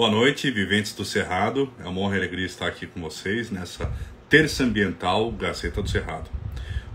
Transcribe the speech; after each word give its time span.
Boa 0.00 0.10
noite, 0.10 0.50
viventes 0.50 0.94
do 0.94 1.04
Cerrado. 1.04 1.70
É 1.78 1.86
uma 1.86 2.00
honra 2.00 2.14
e 2.14 2.18
alegria 2.20 2.46
estar 2.46 2.66
aqui 2.66 2.86
com 2.86 3.02
vocês 3.02 3.50
nessa 3.50 3.92
terça 4.30 4.64
ambiental 4.64 5.30
Gazeta 5.30 5.82
do 5.82 5.90
Cerrado. 5.90 6.30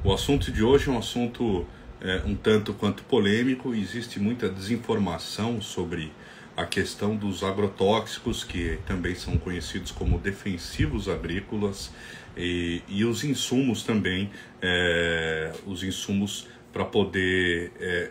O 0.04 0.12
assunto 0.12 0.52
de 0.52 0.63
hoje 0.63 0.89
é 0.89 0.92
um 0.92 0.97
assunto 0.97 1.68
é, 2.02 2.23
um 2.26 2.33
tanto 2.33 2.73
quanto 2.73 3.04
polêmico. 3.04 3.76
Existe 3.76 4.20
muita 4.20 4.49
desinformação 4.49 5.62
sobre 5.62 6.12
a 6.57 6.65
questão 6.65 7.15
dos 7.15 7.44
agrotóxicos, 7.44 8.44
que 8.44 8.80
também 8.88 9.14
são 9.14 9.38
conhecidos 9.38 9.92
como 9.92 10.18
defensivos 10.18 11.08
agrícolas, 11.08 11.94
e, 12.36 12.82
e 12.88 13.06
os 13.06 13.24
insumos 13.24 13.84
também, 13.84 14.32
é, 14.60 15.52
os 15.68 15.84
insumos 15.84 16.48
para 16.74 16.84
poder 16.84 17.72
é, 17.80 18.10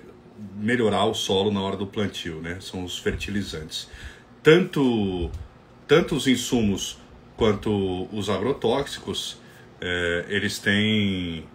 melhorar 0.56 1.04
o 1.06 1.14
solo 1.14 1.50
na 1.50 1.60
hora 1.60 1.76
do 1.76 1.86
plantio, 1.88 2.40
né? 2.40 2.58
São 2.60 2.84
os 2.84 2.96
fertilizantes. 2.96 3.88
Tanto, 4.44 5.30
tanto 5.88 6.14
os 6.14 6.26
insumos 6.26 6.98
quanto 7.34 8.06
os 8.12 8.28
agrotóxicos, 8.28 9.38
é, 9.80 10.26
eles 10.28 10.58
têm, 10.58 11.46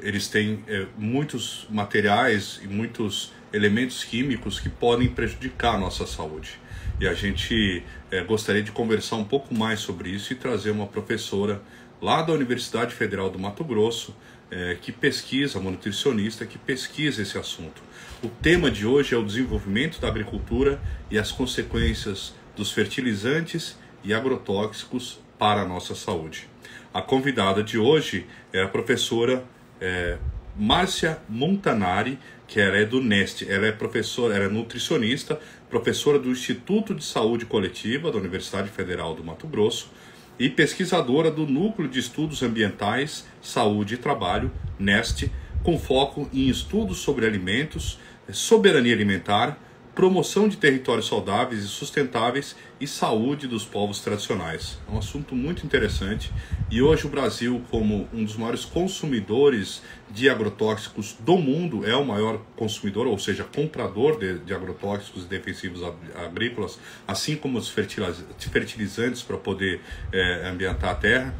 eles 0.00 0.28
têm 0.28 0.62
é, 0.68 0.86
muitos 0.96 1.66
materiais 1.68 2.60
e 2.62 2.68
muitos 2.68 3.32
elementos 3.52 4.04
químicos 4.04 4.60
que 4.60 4.68
podem 4.68 5.08
prejudicar 5.08 5.74
a 5.74 5.78
nossa 5.78 6.06
saúde. 6.06 6.60
E 7.00 7.08
a 7.08 7.12
gente 7.12 7.82
é, 8.08 8.22
gostaria 8.22 8.62
de 8.62 8.70
conversar 8.70 9.16
um 9.16 9.24
pouco 9.24 9.52
mais 9.52 9.80
sobre 9.80 10.08
isso 10.10 10.32
e 10.32 10.36
trazer 10.36 10.70
uma 10.70 10.86
professora 10.86 11.60
lá 12.00 12.22
da 12.22 12.32
Universidade 12.32 12.94
Federal 12.94 13.30
do 13.30 13.38
Mato 13.40 13.64
Grosso 13.64 14.14
é, 14.50 14.76
que 14.80 14.92
pesquisa, 14.92 15.58
uma 15.58 15.70
nutricionista 15.70 16.46
que 16.46 16.58
pesquisa 16.58 17.22
esse 17.22 17.36
assunto. 17.38 17.82
O 18.22 18.28
tema 18.28 18.70
de 18.70 18.86
hoje 18.86 19.14
é 19.14 19.18
o 19.18 19.24
desenvolvimento 19.24 20.00
da 20.00 20.08
agricultura 20.08 20.80
e 21.10 21.18
as 21.18 21.30
consequências 21.30 22.34
dos 22.56 22.72
fertilizantes 22.72 23.78
e 24.02 24.12
agrotóxicos 24.12 25.20
para 25.38 25.62
a 25.62 25.64
nossa 25.64 25.94
saúde. 25.94 26.48
A 26.92 27.02
convidada 27.02 27.62
de 27.62 27.78
hoje 27.78 28.26
é 28.52 28.62
a 28.62 28.68
professora 28.68 29.44
é, 29.80 30.18
Márcia 30.56 31.18
Montanari, 31.28 32.18
que 32.46 32.58
ela 32.58 32.76
é 32.76 32.84
do 32.84 33.00
NEST. 33.00 33.48
Ela 33.48 33.66
é 33.66 33.72
professora, 33.72 34.34
ela 34.34 34.46
é 34.46 34.48
nutricionista, 34.48 35.38
professora 35.68 36.18
do 36.18 36.30
Instituto 36.30 36.94
de 36.94 37.04
Saúde 37.04 37.44
Coletiva 37.44 38.10
da 38.10 38.18
Universidade 38.18 38.68
Federal 38.70 39.14
do 39.14 39.22
Mato 39.22 39.46
Grosso 39.46 39.90
e 40.38 40.48
pesquisadora 40.48 41.30
do 41.30 41.46
Núcleo 41.46 41.88
de 41.88 41.98
Estudos 41.98 42.42
Ambientais, 42.42 43.26
Saúde 43.42 43.94
e 43.94 43.96
Trabalho, 43.98 44.50
NEST, 44.78 45.30
com 45.62 45.78
foco 45.78 46.28
em 46.32 46.48
estudos 46.48 46.98
sobre 46.98 47.26
alimentos, 47.26 47.98
soberania 48.30 48.94
alimentar, 48.94 49.58
promoção 49.98 50.48
de 50.48 50.56
territórios 50.56 51.08
saudáveis 51.08 51.64
e 51.64 51.66
sustentáveis 51.66 52.54
e 52.80 52.86
saúde 52.86 53.48
dos 53.48 53.64
povos 53.64 53.98
tradicionais. 53.98 54.78
É 54.88 54.94
um 54.94 54.98
assunto 54.98 55.34
muito 55.34 55.66
interessante 55.66 56.32
e 56.70 56.80
hoje 56.80 57.04
o 57.04 57.08
Brasil, 57.08 57.60
como 57.68 58.08
um 58.12 58.22
dos 58.22 58.36
maiores 58.36 58.64
consumidores 58.64 59.82
de 60.08 60.30
agrotóxicos 60.30 61.16
do 61.18 61.36
mundo, 61.36 61.84
é 61.84 61.96
o 61.96 62.04
maior 62.04 62.38
consumidor, 62.54 63.08
ou 63.08 63.18
seja, 63.18 63.42
comprador 63.42 64.20
de, 64.20 64.38
de 64.38 64.54
agrotóxicos 64.54 65.24
e 65.24 65.26
defensivos 65.26 65.82
agrícolas, 66.14 66.78
assim 67.04 67.34
como 67.34 67.58
os 67.58 67.68
fertilizantes 67.68 69.20
para 69.22 69.36
poder 69.36 69.80
é, 70.12 70.48
ambientar 70.48 70.90
a 70.90 70.94
terra. 70.94 71.34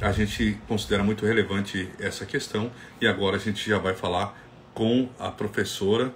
A 0.00 0.10
gente 0.10 0.58
considera 0.66 1.04
muito 1.04 1.24
relevante 1.24 1.88
essa 2.00 2.26
questão 2.26 2.72
e 3.00 3.06
agora 3.06 3.36
a 3.36 3.38
gente 3.38 3.70
já 3.70 3.78
vai 3.78 3.94
falar 3.94 4.36
com 4.74 5.08
a 5.16 5.30
professora 5.30 6.12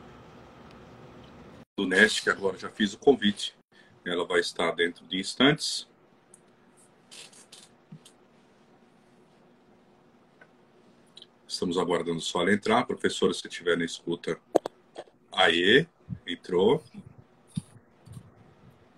do 1.76 1.86
Nest, 1.86 2.22
que 2.22 2.30
agora 2.30 2.56
já 2.56 2.70
fiz 2.70 2.94
o 2.94 2.98
convite. 2.98 3.56
Ela 4.04 4.24
vai 4.24 4.38
estar 4.38 4.70
dentro 4.72 5.04
de 5.06 5.18
instantes. 5.18 5.88
Estamos 11.48 11.76
aguardando 11.76 12.20
só 12.20 12.42
ela 12.42 12.52
entrar. 12.52 12.86
Professora, 12.86 13.34
se 13.34 13.46
estiver 13.46 13.76
na 13.76 13.84
escuta. 13.84 14.38
Aê, 15.32 15.86
entrou. 16.26 16.82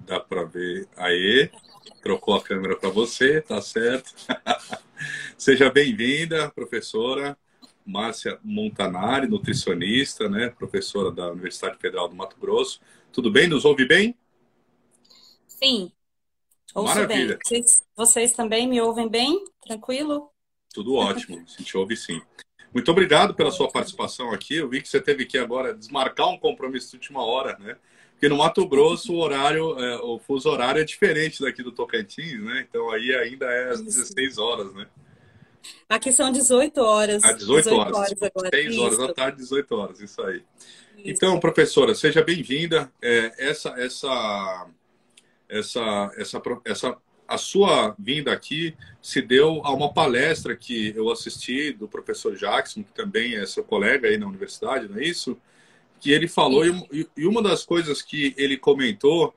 Dá 0.01 0.21
para 0.21 0.45
ver. 0.45 0.87
Aê, 0.97 1.51
trocou 2.03 2.35
a 2.35 2.43
câmera 2.43 2.77
para 2.77 2.91
você, 2.91 3.41
tá 3.41 3.61
certo. 3.63 4.15
Seja 5.39 5.71
bem-vinda, 5.71 6.51
professora. 6.51 7.39
Márcia 7.87 8.39
Montanari, 8.43 9.29
nutricionista, 9.29 10.29
né, 10.29 10.51
professora 10.51 11.11
da 11.11 11.31
Universidade 11.31 11.79
Federal 11.79 12.09
do 12.09 12.17
Mato 12.17 12.37
Grosso. 12.39 12.81
Tudo 13.13 13.31
bem? 13.31 13.47
Nos 13.47 13.65
ouve 13.65 13.87
bem? 13.87 14.15
Sim. 15.47 15.93
Ouço 16.75 16.95
Maravilha. 16.95 17.29
bem. 17.29 17.39
Vocês, 17.43 17.83
vocês 17.97 18.33
também 18.33 18.69
me 18.69 18.81
ouvem 18.81 19.09
bem? 19.09 19.45
Tranquilo? 19.65 20.31
Tudo 20.75 20.95
ótimo. 20.95 21.39
A 21.39 21.59
gente 21.59 21.77
ouve 21.77 21.97
sim. 21.97 22.21
Muito 22.75 22.91
obrigado 22.91 23.35
pela 23.35 23.51
sua 23.51 23.71
participação 23.71 24.33
aqui. 24.33 24.57
Eu 24.57 24.69
vi 24.69 24.83
que 24.83 24.89
você 24.89 25.01
teve 25.01 25.25
que 25.25 25.39
agora 25.39 25.73
desmarcar 25.73 26.29
um 26.29 26.39
compromisso 26.39 26.91
de 26.91 26.97
última 26.97 27.25
hora, 27.25 27.57
né? 27.59 27.77
Porque 28.13 28.29
no 28.29 28.37
Mato 28.37 28.67
Grosso 28.67 29.15
o 29.15 29.19
horário, 29.19 29.79
é, 29.79 29.97
o 29.97 30.19
fuso 30.19 30.51
horário 30.51 30.81
é 30.81 30.85
diferente 30.85 31.41
daqui 31.41 31.63
do 31.63 31.73
Tocantins, 31.73 32.43
né? 32.43 32.67
Então 32.69 32.91
aí 32.91 33.15
ainda 33.15 33.47
é 33.47 33.71
às 33.71 33.81
16 33.81 34.37
horas, 34.37 34.75
né? 34.75 34.87
Aqui 35.89 36.13
são 36.13 36.33
18 36.33 36.81
horas. 36.81 37.23
Ah, 37.25 37.33
18, 37.33 37.65
18 37.65 37.81
horas. 37.81 37.97
horas 37.97 38.23
agora. 38.23 38.51
6 38.53 38.79
horas 38.79 38.99
da 38.99 39.15
tarde, 39.15 39.39
18 39.39 39.75
horas, 39.75 40.01
isso 40.01 40.23
aí. 40.23 40.43
Isso. 40.99 41.05
Então, 41.05 41.39
professora, 41.39 41.95
seja 41.95 42.23
bem-vinda. 42.23 42.91
É, 43.01 43.33
essa, 43.39 43.71
essa, 43.79 44.67
essa, 45.49 46.13
essa, 46.17 46.43
essa, 46.65 46.97
a 47.29 47.39
sua 47.39 47.95
vinda 47.99 48.33
aqui 48.33 48.75
se 49.01 49.21
deu 49.21 49.61
a 49.65 49.73
uma 49.73 49.93
palestra 49.93 50.57
que 50.57 50.93
eu 50.97 51.11
assisti 51.11 51.73
do 51.73 51.87
professor 51.87 52.37
Jackson, 52.37 52.83
que 52.83 52.93
também 52.93 53.37
é 53.37 53.47
seu 53.47 53.65
colega 53.65 54.09
aí 54.09 54.17
na 54.17 54.27
universidade, 54.27 54.89
não 54.89 54.99
é 54.99 55.05
isso? 55.05 55.39
Que 56.01 56.13
ele 56.13 56.29
falou, 56.29 56.65
e, 56.67 57.07
e 57.17 57.27
uma 57.27 57.43
das 57.43 57.65
coisas 57.65 58.03
que 58.03 58.35
ele 58.37 58.57
comentou 58.57 59.35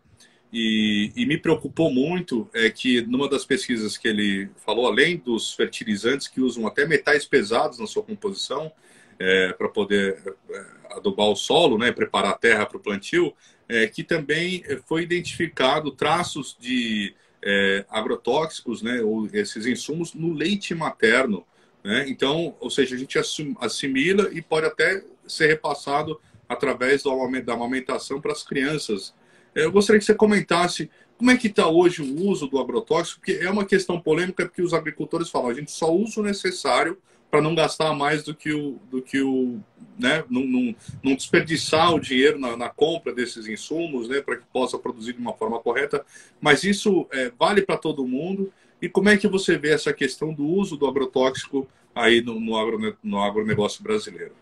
e, 0.51 1.11
e, 1.15 1.25
me 1.27 1.37
preocupou 1.37 1.91
muito 1.91 2.49
é 2.53 2.69
que 2.71 3.01
numa 3.03 3.29
das 3.29 3.45
pesquisas 3.45 3.97
que 3.97 4.07
ele 4.07 4.49
falou, 4.65 4.87
além 4.87 5.17
dos 5.17 5.53
fertilizantes 5.53 6.27
que 6.27 6.41
usam 6.41 6.65
até 6.65 6.87
metais 6.87 7.23
pesados 7.23 7.77
na 7.77 7.85
sua 7.85 8.01
composição 8.01 8.71
é, 9.19 9.53
para 9.53 9.69
poder 9.69 10.35
é, 10.49 10.65
adubar 10.91 11.27
o 11.27 11.35
solo, 11.35 11.77
né, 11.77 11.91
preparar 11.91 12.31
a 12.31 12.38
terra 12.38 12.65
para 12.65 12.77
o 12.77 12.79
plantio, 12.79 13.33
é, 13.67 13.85
que 13.85 14.03
também 14.03 14.63
foi 14.88 15.03
identificado 15.03 15.91
traços 15.91 16.57
de 16.59 17.13
é, 17.43 17.85
agrotóxicos, 17.88 18.81
né, 18.81 19.01
ou 19.01 19.27
esses 19.31 19.67
insumos 19.67 20.15
no 20.15 20.33
leite 20.33 20.73
materno. 20.73 21.45
Né? 21.83 22.05
Então, 22.09 22.55
ou 22.59 22.71
seja, 22.71 22.95
a 22.95 22.97
gente 22.97 23.19
assimila 23.59 24.29
e 24.31 24.41
pode 24.41 24.65
até 24.65 25.03
ser 25.27 25.47
repassado 25.47 26.19
através 26.47 27.03
da 27.03 27.53
amamentação 27.53 28.19
para 28.19 28.31
as 28.31 28.41
crianças 28.41 29.13
eu 29.55 29.71
gostaria 29.71 29.99
que 29.99 30.05
você 30.05 30.13
comentasse 30.13 30.89
como 31.17 31.31
é 31.31 31.37
que 31.37 31.47
está 31.47 31.67
hoje 31.67 32.01
o 32.01 32.27
uso 32.27 32.47
do 32.47 32.59
agrotóxico, 32.59 33.19
porque 33.19 33.43
é 33.43 33.49
uma 33.49 33.65
questão 33.65 33.99
polêmica, 33.99 34.45
porque 34.45 34.61
os 34.61 34.73
agricultores 34.73 35.29
falam, 35.29 35.49
a 35.49 35.53
gente 35.53 35.71
só 35.71 35.93
usa 35.93 36.21
o 36.21 36.23
necessário 36.23 36.97
para 37.29 37.41
não 37.41 37.53
gastar 37.53 37.93
mais 37.93 38.23
do 38.23 38.33
que 38.33 38.51
o, 38.51 38.79
do 38.89 39.01
que 39.01 39.21
o 39.21 39.59
né, 39.97 40.23
não, 40.29 40.45
não, 40.45 40.75
não 41.03 41.15
desperdiçar 41.15 41.93
o 41.93 41.99
dinheiro 41.99 42.39
na, 42.39 42.55
na, 42.55 42.69
compra 42.69 43.13
desses 43.13 43.47
insumos, 43.47 44.07
né, 44.07 44.21
para 44.21 44.38
que 44.38 44.45
possa 44.51 44.79
produzir 44.79 45.13
de 45.13 45.19
uma 45.19 45.33
forma 45.33 45.59
correta. 45.59 46.03
Mas 46.41 46.63
isso 46.63 47.05
é, 47.11 47.31
vale 47.38 47.61
para 47.61 47.77
todo 47.77 48.07
mundo. 48.07 48.51
E 48.81 48.88
como 48.88 49.09
é 49.09 49.17
que 49.17 49.27
você 49.27 49.57
vê 49.57 49.71
essa 49.73 49.93
questão 49.93 50.33
do 50.33 50.45
uso 50.45 50.77
do 50.77 50.88
agrotóxico 50.88 51.67
aí 51.93 52.21
no, 52.21 52.39
no, 52.39 52.57
agro, 52.57 52.97
no 53.03 53.21
agronegócio 53.21 53.83
brasileiro? 53.83 54.33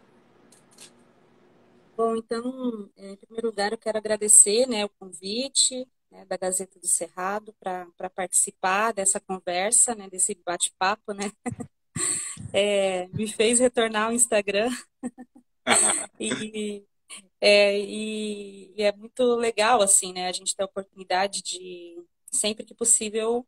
Bom, 1.98 2.16
então, 2.16 2.92
é, 2.96 3.14
em 3.14 3.16
primeiro 3.16 3.48
lugar, 3.48 3.72
eu 3.72 3.78
quero 3.78 3.98
agradecer 3.98 4.68
né, 4.68 4.86
o 4.86 4.90
convite 5.00 5.88
né, 6.12 6.26
da 6.26 6.38
Gazeta 6.38 6.80
do 6.80 6.86
Cerrado 6.86 7.56
para 7.60 8.10
participar 8.12 8.94
dessa 8.94 9.20
conversa, 9.20 9.96
né, 9.96 10.08
desse 10.08 10.36
bate-papo, 10.46 11.12
né? 11.14 11.32
É, 12.54 13.08
me 13.08 13.28
fez 13.28 13.60
retornar 13.60 14.06
ao 14.06 14.14
Instagram. 14.14 14.70
e, 16.20 16.86
é, 17.42 17.80
e, 17.80 18.72
e, 18.78 18.84
é 18.84 18.92
muito 18.96 19.36
legal, 19.36 19.82
assim, 19.82 20.14
né? 20.14 20.28
A 20.28 20.32
gente 20.32 20.56
ter 20.56 20.62
a 20.62 20.68
oportunidade 20.68 21.42
de, 21.42 22.06
sempre 22.32 22.64
que 22.64 22.76
possível, 22.76 23.48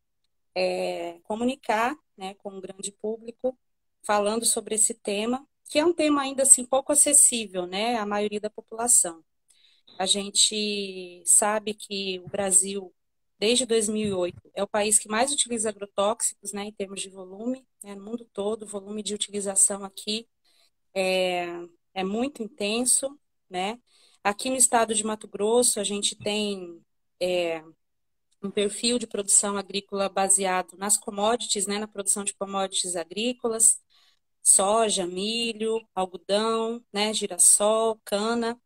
é, 0.55 1.19
comunicar 1.23 1.95
né, 2.17 2.33
com 2.35 2.57
o 2.57 2.61
grande 2.61 2.91
público, 2.91 3.55
falando 4.01 4.45
sobre 4.45 4.73
esse 4.75 4.95
tema 4.95 5.47
que 5.69 5.77
é 5.79 5.85
um 5.85 5.93
tema 5.93 6.23
ainda 6.23 6.43
assim 6.43 6.65
pouco 6.65 6.91
acessível, 6.91 7.67
né, 7.67 7.95
à 7.97 8.05
maioria 8.05 8.39
da 8.39 8.49
população. 8.49 9.23
A 9.99 10.05
gente 10.05 11.21
sabe 11.25 11.75
que 11.75 12.19
o 12.25 12.27
Brasil, 12.27 12.93
desde 13.37 13.65
2008, 13.67 14.51
é 14.55 14.63
o 14.63 14.67
país 14.67 14.97
que 14.97 15.07
mais 15.07 15.31
utiliza 15.31 15.69
agrotóxicos, 15.69 16.53
né, 16.53 16.65
em 16.65 16.71
termos 16.73 17.01
de 17.01 17.09
volume, 17.09 17.65
né, 17.83 17.93
no 17.95 18.03
mundo 18.03 18.27
todo, 18.33 18.63
o 18.63 18.67
volume 18.67 19.03
de 19.03 19.13
utilização 19.13 19.83
aqui 19.83 20.27
é, 20.93 21.45
é 21.93 22.03
muito 22.03 22.41
intenso, 22.41 23.17
né. 23.49 23.79
Aqui 24.23 24.49
no 24.49 24.55
estado 24.55 24.93
de 24.95 25.03
Mato 25.05 25.27
Grosso, 25.27 25.79
a 25.79 25.83
gente 25.83 26.15
tem 26.17 26.81
é, 27.21 27.63
um 28.41 28.49
perfil 28.49 28.97
de 28.97 29.05
produção 29.05 29.55
agrícola 29.55 30.09
baseado 30.09 30.75
nas 30.77 30.97
commodities, 30.97 31.67
né, 31.67 31.77
na 31.77 31.87
produção 31.87 32.23
de 32.23 32.33
commodities 32.33 32.95
agrícolas, 32.95 33.79
soja, 34.43 35.05
milho, 35.07 35.81
algodão, 35.95 36.83
né, 36.93 37.13
girassol, 37.13 37.99
cana. 38.05 38.59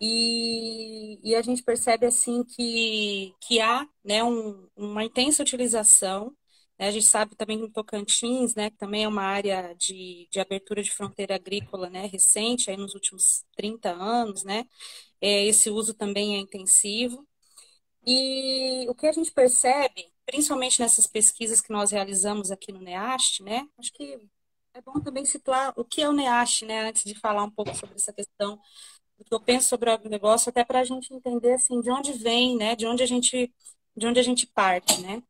E, 0.00 1.20
e 1.22 1.34
a 1.34 1.42
gente 1.42 1.62
percebe 1.62 2.06
assim 2.06 2.44
que, 2.44 3.34
que 3.40 3.60
há 3.60 3.86
né, 4.04 4.22
um, 4.24 4.68
uma 4.76 5.04
intensa 5.04 5.42
utilização. 5.42 6.36
Né, 6.78 6.88
a 6.88 6.90
gente 6.90 7.06
sabe 7.06 7.36
também 7.36 7.58
no 7.58 7.70
Tocantins, 7.70 8.54
né, 8.54 8.70
que 8.70 8.76
também 8.76 9.04
é 9.04 9.08
uma 9.08 9.22
área 9.22 9.74
de, 9.78 10.28
de 10.30 10.40
abertura 10.40 10.82
de 10.82 10.90
fronteira 10.90 11.34
agrícola 11.36 11.88
né, 11.90 12.06
recente, 12.06 12.70
aí 12.70 12.76
nos 12.76 12.94
últimos 12.94 13.44
30 13.56 13.90
anos, 13.92 14.44
né, 14.44 14.64
é, 15.20 15.46
esse 15.46 15.70
uso 15.70 15.94
também 15.94 16.36
é 16.36 16.38
intensivo. 16.40 17.26
E 18.06 18.86
o 18.88 18.94
que 18.94 19.06
a 19.06 19.12
gente 19.12 19.32
percebe, 19.32 20.12
principalmente 20.26 20.80
nessas 20.80 21.06
pesquisas 21.06 21.60
que 21.60 21.72
nós 21.72 21.90
realizamos 21.90 22.50
aqui 22.50 22.70
no 22.72 22.80
NEAST, 22.80 23.42
né? 23.42 23.66
Acho 23.78 23.92
que 23.92 24.18
é 24.74 24.80
bom 24.82 25.00
também 25.00 25.24
situar 25.24 25.72
o 25.76 25.84
que 25.84 26.02
é 26.02 26.08
o 26.08 26.12
NEAST, 26.12 26.64
né? 26.66 26.88
Antes 26.88 27.04
de 27.04 27.14
falar 27.18 27.44
um 27.44 27.50
pouco 27.50 27.74
sobre 27.74 27.94
essa 27.96 28.12
questão 28.12 28.58
do 29.18 29.24
que 29.24 29.34
eu 29.34 29.40
penso 29.40 29.68
sobre 29.68 29.88
o 29.90 29.92
agronegócio, 29.92 30.50
até 30.50 30.64
para 30.64 30.80
a 30.80 30.84
gente 30.84 31.14
entender 31.14 31.54
assim 31.54 31.80
de 31.80 31.90
onde 31.90 32.12
vem, 32.12 32.56
né? 32.56 32.76
De 32.76 32.86
onde 32.86 33.02
a 33.02 33.06
gente, 33.06 33.52
de 33.96 34.06
onde 34.06 34.20
a 34.20 34.22
gente 34.22 34.46
parte, 34.48 35.00
né? 35.02 35.22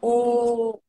O, 0.00 0.80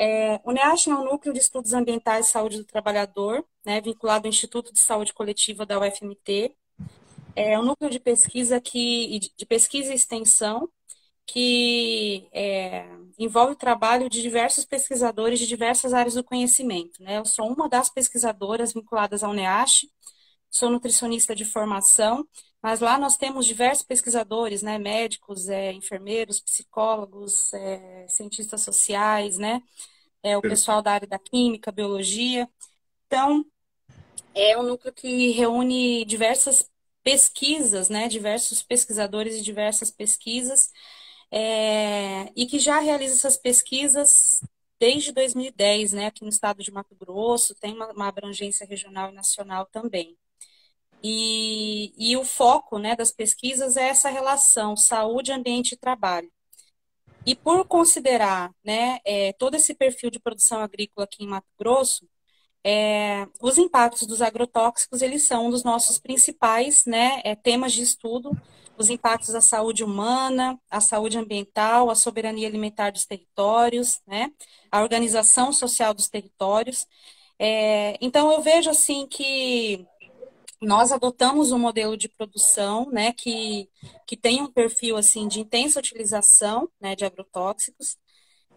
É, 0.00 0.40
o 0.44 0.52
NEASH 0.52 0.86
é 0.88 0.94
um 0.94 1.04
núcleo 1.04 1.34
de 1.34 1.40
estudos 1.40 1.72
ambientais 1.72 2.28
e 2.28 2.30
saúde 2.30 2.58
do 2.58 2.64
trabalhador, 2.64 3.44
né, 3.66 3.80
vinculado 3.80 4.26
ao 4.26 4.30
Instituto 4.30 4.72
de 4.72 4.78
Saúde 4.78 5.12
Coletiva 5.12 5.66
da 5.66 5.78
UFMT. 5.80 6.54
É 7.40 7.56
um 7.56 7.62
núcleo 7.62 7.88
de 7.88 8.00
pesquisa 8.00 8.60
que, 8.60 9.20
de 9.36 9.46
pesquisa 9.46 9.92
e 9.92 9.94
extensão 9.94 10.68
que 11.24 12.28
é, 12.32 12.84
envolve 13.16 13.52
o 13.52 13.56
trabalho 13.56 14.08
de 14.10 14.20
diversos 14.20 14.64
pesquisadores 14.64 15.38
de 15.38 15.46
diversas 15.46 15.94
áreas 15.94 16.14
do 16.14 16.24
conhecimento. 16.24 17.00
Né? 17.00 17.18
Eu 17.18 17.24
sou 17.24 17.46
uma 17.46 17.68
das 17.68 17.90
pesquisadoras 17.90 18.72
vinculadas 18.72 19.22
ao 19.22 19.32
NEASH, 19.32 19.86
sou 20.50 20.68
nutricionista 20.68 21.32
de 21.32 21.44
formação, 21.44 22.26
mas 22.60 22.80
lá 22.80 22.98
nós 22.98 23.16
temos 23.16 23.46
diversos 23.46 23.84
pesquisadores, 23.84 24.62
né, 24.62 24.76
médicos, 24.76 25.48
é, 25.48 25.72
enfermeiros, 25.72 26.40
psicólogos, 26.40 27.52
é, 27.54 28.06
cientistas 28.08 28.62
sociais, 28.62 29.38
né, 29.38 29.62
é, 30.24 30.36
o 30.36 30.42
pessoal 30.42 30.82
da 30.82 30.92
área 30.92 31.06
da 31.06 31.20
química, 31.20 31.70
biologia. 31.70 32.48
Então, 33.06 33.44
é 34.34 34.58
um 34.58 34.64
núcleo 34.64 34.92
que 34.92 35.30
reúne 35.30 36.04
diversas 36.04 36.68
pesquisas, 37.02 37.88
né, 37.88 38.08
diversos 38.08 38.62
pesquisadores 38.62 39.36
e 39.36 39.42
diversas 39.42 39.90
pesquisas, 39.90 40.70
é, 41.30 42.30
e 42.36 42.46
que 42.46 42.58
já 42.58 42.78
realiza 42.80 43.14
essas 43.14 43.36
pesquisas 43.36 44.40
desde 44.78 45.12
2010, 45.12 45.92
né, 45.92 46.06
aqui 46.06 46.22
no 46.22 46.30
estado 46.30 46.62
de 46.62 46.70
Mato 46.70 46.94
Grosso, 46.94 47.54
tem 47.56 47.74
uma, 47.74 47.92
uma 47.92 48.08
abrangência 48.08 48.66
regional 48.66 49.10
e 49.10 49.14
nacional 49.14 49.66
também. 49.66 50.16
E, 51.02 51.92
e 51.96 52.16
o 52.16 52.24
foco 52.24 52.78
né, 52.78 52.96
das 52.96 53.12
pesquisas 53.12 53.76
é 53.76 53.88
essa 53.88 54.08
relação 54.10 54.76
saúde, 54.76 55.32
ambiente 55.32 55.72
e 55.72 55.76
trabalho. 55.76 56.30
E 57.26 57.34
por 57.34 57.66
considerar 57.66 58.52
né, 58.64 59.00
é, 59.04 59.32
todo 59.34 59.54
esse 59.54 59.74
perfil 59.74 60.10
de 60.10 60.18
produção 60.20 60.60
agrícola 60.60 61.04
aqui 61.04 61.24
em 61.24 61.28
Mato 61.28 61.48
Grosso, 61.58 62.08
é, 62.70 63.26
os 63.40 63.56
impactos 63.56 64.06
dos 64.06 64.20
agrotóxicos 64.20 65.00
eles 65.00 65.22
são 65.22 65.46
um 65.46 65.50
dos 65.50 65.64
nossos 65.64 65.98
principais 65.98 66.84
né, 66.84 67.22
é, 67.24 67.34
temas 67.34 67.72
de 67.72 67.80
estudo, 67.80 68.30
os 68.76 68.90
impactos 68.90 69.34
à 69.34 69.40
saúde 69.40 69.82
humana, 69.82 70.60
à 70.70 70.78
saúde 70.78 71.16
ambiental, 71.16 71.88
à 71.88 71.94
soberania 71.94 72.46
alimentar 72.46 72.90
dos 72.90 73.06
territórios, 73.06 74.02
né, 74.06 74.30
à 74.70 74.82
organização 74.82 75.50
social 75.50 75.94
dos 75.94 76.10
territórios. 76.10 76.86
É, 77.38 77.96
então 78.02 78.30
eu 78.30 78.42
vejo 78.42 78.68
assim 78.68 79.06
que 79.06 79.86
nós 80.60 80.92
adotamos 80.92 81.52
um 81.52 81.58
modelo 81.58 81.96
de 81.96 82.06
produção, 82.06 82.90
né, 82.90 83.14
que, 83.14 83.66
que 84.06 84.14
tem 84.14 84.42
um 84.42 84.52
perfil, 84.52 84.98
assim, 84.98 85.26
de 85.26 85.40
intensa 85.40 85.78
utilização, 85.78 86.68
né, 86.78 86.94
de 86.94 87.06
agrotóxicos. 87.06 87.96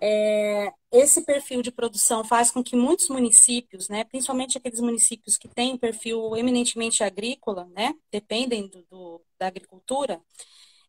É, 0.03 0.73
esse 0.91 1.23
perfil 1.23 1.61
de 1.61 1.71
produção 1.71 2.23
faz 2.23 2.49
com 2.51 2.63
que 2.63 2.75
muitos 2.75 3.07
municípios, 3.09 3.87
né, 3.87 4.03
principalmente 4.03 4.57
aqueles 4.57 4.79
municípios 4.79 5.37
que 5.37 5.47
têm 5.47 5.77
perfil 5.77 6.35
eminentemente 6.35 7.03
agrícola, 7.03 7.65
né, 7.75 7.93
dependem 8.11 8.67
do, 8.67 8.83
do 8.89 9.21
da 9.39 9.47
agricultura, 9.47 10.21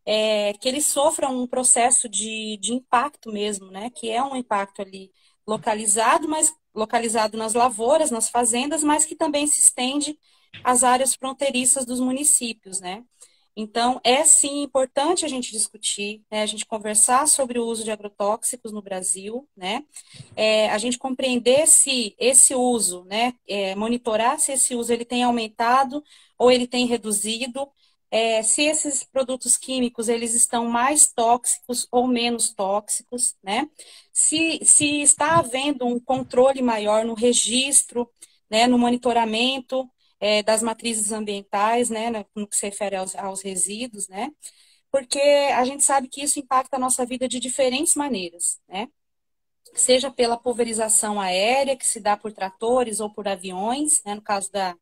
é, 0.06 0.53
que 0.55 0.69
eles 0.69 0.87
sofram 0.87 1.41
um 1.43 1.47
processo 1.47 2.09
de, 2.09 2.59
de 2.59 2.73
impacto 2.73 3.31
mesmo, 3.31 3.70
né, 3.70 3.91
que 3.91 4.11
é 4.11 4.23
um 4.23 4.37
impacto 4.37 4.82
ali 4.82 5.12
localizado, 5.47 6.29
mas 6.29 6.53
localizado 6.75 7.37
nas 7.37 7.55
lavouras, 7.55 8.11
nas 8.11 8.29
fazendas, 8.31 8.82
mas 8.82 9.05
que 9.05 9.15
também 9.17 9.47
se 9.47 9.61
estende 9.61 10.19
as 10.65 10.85
áreas 10.85 11.15
fronteiriças 11.15 11.85
dos 11.85 12.00
municípios, 12.00 12.81
né? 12.81 13.05
Então, 13.56 14.00
é 14.02 14.25
sim 14.25 14.62
importante 14.62 15.25
a 15.25 15.28
gente 15.28 15.52
discutir, 15.52 16.22
né, 16.31 16.43
a 16.43 16.46
gente 16.46 16.64
conversar 16.64 17.28
sobre 17.28 17.58
o 17.58 17.66
uso 17.66 17.84
de 17.84 17.90
agrotóxicos 17.90 18.72
no 18.72 18.81
Brasil, 18.82 19.46
né, 19.56 19.84
é, 20.37 20.70
a 20.70 20.78
gente 20.78 20.99
compreender 20.99 21.66
se 21.66 22.14
esse 22.19 22.54
uso, 22.54 23.04
né, 23.04 23.34
é, 23.49 23.75
monitorar 23.75 24.38
se 24.40 24.52
esse 24.52 24.75
uso 24.75 24.93
ele 24.93 25.04
tem 25.04 25.22
aumentado 25.22 26.02
ou 26.38 26.50
ele 26.50 26.66
tem 26.66 26.87
reduzido, 26.87 27.69
é, 28.10 28.43
se 28.43 28.62
esses 28.62 29.04
produtos 29.04 29.56
químicos 29.56 30.08
eles 30.08 30.34
estão 30.34 30.66
mais 30.66 31.12
tóxicos 31.12 31.87
ou 31.90 32.06
menos 32.06 32.52
tóxicos, 32.55 33.37
né, 33.43 33.69
se, 34.12 34.60
se 34.64 35.02
está 35.02 35.38
havendo 35.38 35.87
um 35.87 36.00
controle 36.00 36.62
maior 36.62 37.05
no 37.05 37.14
registro, 37.14 38.10
né, 38.50 38.66
no 38.66 38.78
monitoramento 38.78 39.88
é, 40.22 40.40
das 40.42 40.62
matrizes 40.62 41.10
ambientais, 41.12 41.90
né, 41.90 42.10
no 42.36 42.46
que 42.46 42.56
se 42.56 42.66
refere 42.66 42.94
aos, 42.96 43.16
aos 43.16 43.42
resíduos, 43.42 44.08
né, 44.08 44.30
porque 44.90 45.20
a 45.20 45.64
gente 45.64 45.82
sabe 45.84 46.08
que 46.08 46.22
isso 46.22 46.38
impacta 46.38 46.76
a 46.76 46.80
nossa 46.80 47.04
vida 47.04 47.28
de 47.28 47.40
diferentes 47.40 47.96
maneiras, 47.96 48.60
né, 48.69 48.88
seja 49.74 50.10
pela 50.12 50.38
pulverização 50.38 51.20
aérea, 51.20 51.76
que 51.76 51.86
se 51.86 52.00
dá 52.00 52.16
por 52.16 52.32
tratores 52.32 53.00
ou 53.00 53.12
por 53.12 53.26
aviões, 53.28 54.02
né, 54.04 54.14
no 54.14 54.22
caso 54.22 54.50
da, 54.52 54.76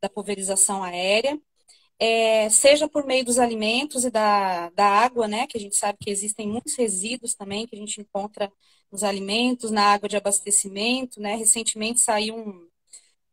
da 0.00 0.08
pulverização 0.08 0.82
aérea, 0.82 1.38
é, 1.98 2.48
seja 2.50 2.88
por 2.88 3.06
meio 3.06 3.24
dos 3.24 3.38
alimentos 3.38 4.04
e 4.04 4.10
da, 4.10 4.70
da 4.70 4.86
água, 4.86 5.28
né, 5.28 5.46
que 5.46 5.58
a 5.58 5.60
gente 5.60 5.76
sabe 5.76 5.98
que 6.00 6.10
existem 6.10 6.48
muitos 6.48 6.74
resíduos 6.76 7.34
também 7.34 7.66
que 7.66 7.76
a 7.76 7.78
gente 7.78 8.00
encontra 8.00 8.52
nos 8.90 9.04
alimentos, 9.04 9.70
na 9.70 9.92
água 9.92 10.08
de 10.08 10.16
abastecimento, 10.16 11.20
né, 11.20 11.36
recentemente 11.36 12.00
saiu 12.00 12.36
um, 12.36 12.68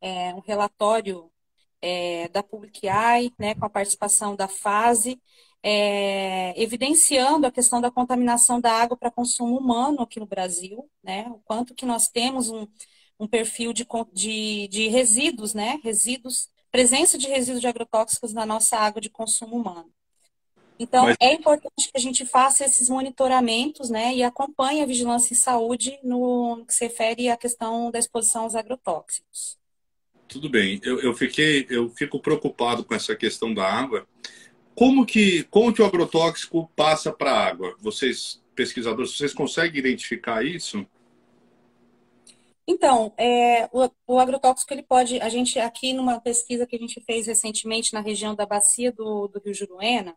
é, 0.01 0.33
um 0.35 0.41
relatório 0.41 1.31
é, 1.81 2.27
da 2.29 2.43
Public 2.43 2.87
Eye, 2.87 3.33
né, 3.37 3.55
com 3.55 3.65
a 3.65 3.69
participação 3.69 4.35
da 4.35 4.47
FASE, 4.47 5.21
é, 5.63 6.53
evidenciando 6.61 7.47
a 7.47 7.51
questão 7.51 7.81
da 7.81 7.91
contaminação 7.91 8.61
da 8.61 8.71
água 8.71 8.95
para 8.95 9.11
consumo 9.11 9.57
humano 9.57 10.01
aqui 10.01 10.19
no 10.19 10.25
Brasil, 10.25 10.89
né, 11.03 11.27
o 11.29 11.39
quanto 11.39 11.75
que 11.75 11.85
nós 11.85 12.07
temos 12.07 12.49
um, 12.49 12.67
um 13.19 13.27
perfil 13.27 13.73
de, 13.73 13.85
de, 14.13 14.67
de 14.67 14.87
resíduos, 14.87 15.53
né, 15.53 15.79
resíduos, 15.83 16.49
presença 16.71 17.17
de 17.17 17.27
resíduos 17.27 17.61
de 17.61 17.67
agrotóxicos 17.67 18.33
na 18.33 18.45
nossa 18.45 18.77
água 18.77 19.01
de 19.01 19.09
consumo 19.09 19.55
humano. 19.57 19.91
Então, 20.79 21.05
Mas... 21.05 21.17
é 21.19 21.33
importante 21.33 21.91
que 21.91 21.97
a 21.97 21.99
gente 21.99 22.23
faça 22.23 22.63
esses 22.63 22.87
monitoramentos, 22.87 23.89
né, 23.89 24.13
e 24.13 24.23
acompanhe 24.23 24.81
a 24.81 24.85
vigilância 24.85 25.33
em 25.33 25.37
saúde 25.37 25.99
no 26.03 26.63
que 26.67 26.73
se 26.73 26.85
refere 26.85 27.29
à 27.29 27.37
questão 27.37 27.89
da 27.89 27.97
exposição 27.97 28.43
aos 28.43 28.55
agrotóxicos 28.55 29.57
tudo 30.27 30.49
bem. 30.49 30.79
Eu, 30.83 30.99
eu, 30.99 31.13
fiquei, 31.13 31.65
eu 31.69 31.89
fico 31.89 32.19
preocupado 32.19 32.83
com 32.83 32.93
essa 32.93 33.15
questão 33.15 33.53
da 33.53 33.65
água. 33.65 34.07
Como 34.75 35.05
que, 35.05 35.43
como 35.45 35.73
que 35.73 35.81
o 35.81 35.85
agrotóxico 35.85 36.71
passa 36.75 37.11
para 37.11 37.31
a 37.31 37.47
água? 37.47 37.75
Vocês, 37.79 38.41
pesquisadores, 38.53 39.17
vocês 39.17 39.33
conseguem 39.33 39.79
identificar 39.79 40.45
isso? 40.45 40.85
Então, 42.67 43.13
é, 43.17 43.69
o, 43.71 43.89
o, 44.05 44.19
agrotóxico 44.19 44.73
ele 44.73 44.83
pode, 44.83 45.21
a 45.21 45.29
gente 45.29 45.57
aqui 45.57 45.93
numa 45.93 46.19
pesquisa 46.19 46.67
que 46.67 46.75
a 46.75 46.79
gente 46.79 46.99
fez 47.01 47.25
recentemente 47.25 47.93
na 47.93 48.01
região 48.01 48.35
da 48.35 48.45
bacia 48.45 48.91
do, 48.91 49.27
do 49.29 49.39
Rio 49.39 49.53
Juruena, 49.53 50.13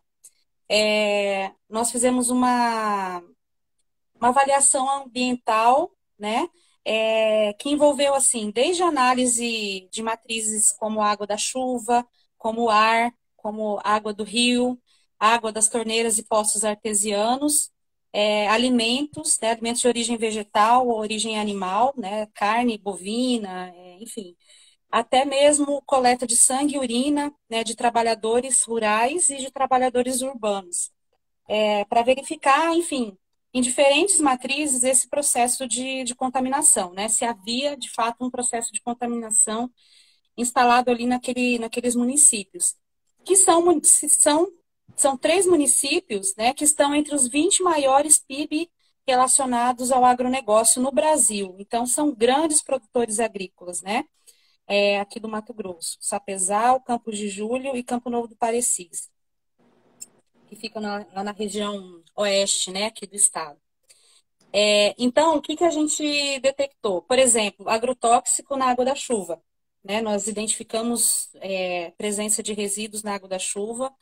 é, 0.69 1.51
nós 1.69 1.91
fizemos 1.91 2.29
uma, 2.29 3.23
uma 4.15 4.29
avaliação 4.29 4.89
ambiental, 5.01 5.91
né, 6.19 6.49
é, 6.85 7.53
que 7.53 7.69
envolveu 7.69 8.13
assim 8.15 8.51
desde 8.51 8.83
análise 8.83 9.87
de 9.91 10.01
matrizes 10.03 10.71
como 10.77 11.01
água 11.01 11.27
da 11.27 11.37
chuva, 11.37 12.05
como 12.37 12.69
ar, 12.69 13.13
como 13.35 13.79
água 13.83 14.13
do 14.13 14.23
rio, 14.23 14.79
água 15.19 15.51
das 15.51 15.69
torneiras 15.69 16.17
e 16.17 16.23
poços 16.23 16.63
artesianos, 16.65 17.71
é, 18.13 18.47
alimentos, 18.49 19.39
né, 19.41 19.51
alimentos 19.51 19.81
de 19.81 19.87
origem 19.87 20.17
vegetal 20.17 20.87
ou 20.87 20.99
origem 20.99 21.39
animal, 21.39 21.93
né, 21.97 22.27
carne 22.33 22.77
bovina, 22.77 23.69
é, 23.75 23.97
enfim, 24.01 24.35
até 24.91 25.25
mesmo 25.25 25.81
coleta 25.85 26.27
de 26.27 26.35
sangue 26.37 26.75
e 26.75 26.79
urina 26.79 27.33
né, 27.49 27.63
de 27.63 27.75
trabalhadores 27.75 28.63
rurais 28.63 29.29
e 29.29 29.37
de 29.37 29.51
trabalhadores 29.51 30.21
urbanos, 30.21 30.91
é, 31.47 31.85
para 31.85 32.03
verificar, 32.03 32.73
enfim, 32.75 33.17
em 33.53 33.61
diferentes 33.61 34.19
matrizes 34.19 34.83
esse 34.83 35.09
processo 35.09 35.67
de, 35.67 36.03
de 36.03 36.15
contaminação, 36.15 36.93
né? 36.93 37.09
Se 37.09 37.25
havia, 37.25 37.75
de 37.75 37.89
fato, 37.89 38.23
um 38.23 38.29
processo 38.29 38.71
de 38.71 38.81
contaminação 38.81 39.69
instalado 40.37 40.89
ali 40.89 41.05
naquele, 41.05 41.59
naqueles 41.59 41.95
municípios, 41.95 42.75
que 43.25 43.35
são, 43.35 43.63
são, 43.83 44.47
são 44.95 45.17
três 45.17 45.45
municípios 45.45 46.35
né, 46.35 46.53
que 46.53 46.63
estão 46.63 46.95
entre 46.95 47.13
os 47.13 47.27
20 47.27 47.61
maiores 47.63 48.17
PIB 48.19 48.69
relacionados 49.07 49.91
ao 49.91 50.05
agronegócio 50.05 50.81
no 50.81 50.91
Brasil. 50.91 51.55
Então, 51.59 51.85
são 51.85 52.13
grandes 52.13 52.61
produtores 52.61 53.19
agrícolas, 53.19 53.81
né? 53.81 54.05
É, 54.67 54.99
aqui 54.99 55.19
do 55.19 55.27
Mato 55.27 55.53
Grosso. 55.53 55.97
Sapezal, 55.99 56.79
Campos 56.81 57.17
de 57.17 57.27
Julho 57.27 57.75
e 57.75 57.83
Campo 57.83 58.09
Novo 58.09 58.27
do 58.27 58.35
Parecis. 58.37 59.09
Que 60.51 60.57
ficam 60.57 60.81
na, 60.81 61.07
lá 61.13 61.23
na 61.23 61.31
região 61.31 62.03
oeste, 62.13 62.71
né, 62.71 62.87
aqui 62.87 63.07
do 63.07 63.15
estado. 63.15 63.57
É, 64.51 64.93
então, 64.97 65.37
o 65.37 65.41
que, 65.41 65.55
que 65.55 65.63
a 65.63 65.69
gente 65.69 66.03
detectou? 66.41 67.01
Por 67.03 67.17
exemplo, 67.17 67.69
agrotóxico 67.69 68.57
na 68.57 68.65
água 68.65 68.83
da 68.83 68.93
chuva. 68.93 69.41
Né? 69.81 70.01
Nós 70.01 70.27
identificamos 70.27 71.29
é, 71.35 71.91
presença 71.91 72.43
de 72.43 72.51
resíduos 72.51 73.01
na 73.01 73.15
água 73.15 73.29
da 73.29 73.39
chuva, 73.39 73.95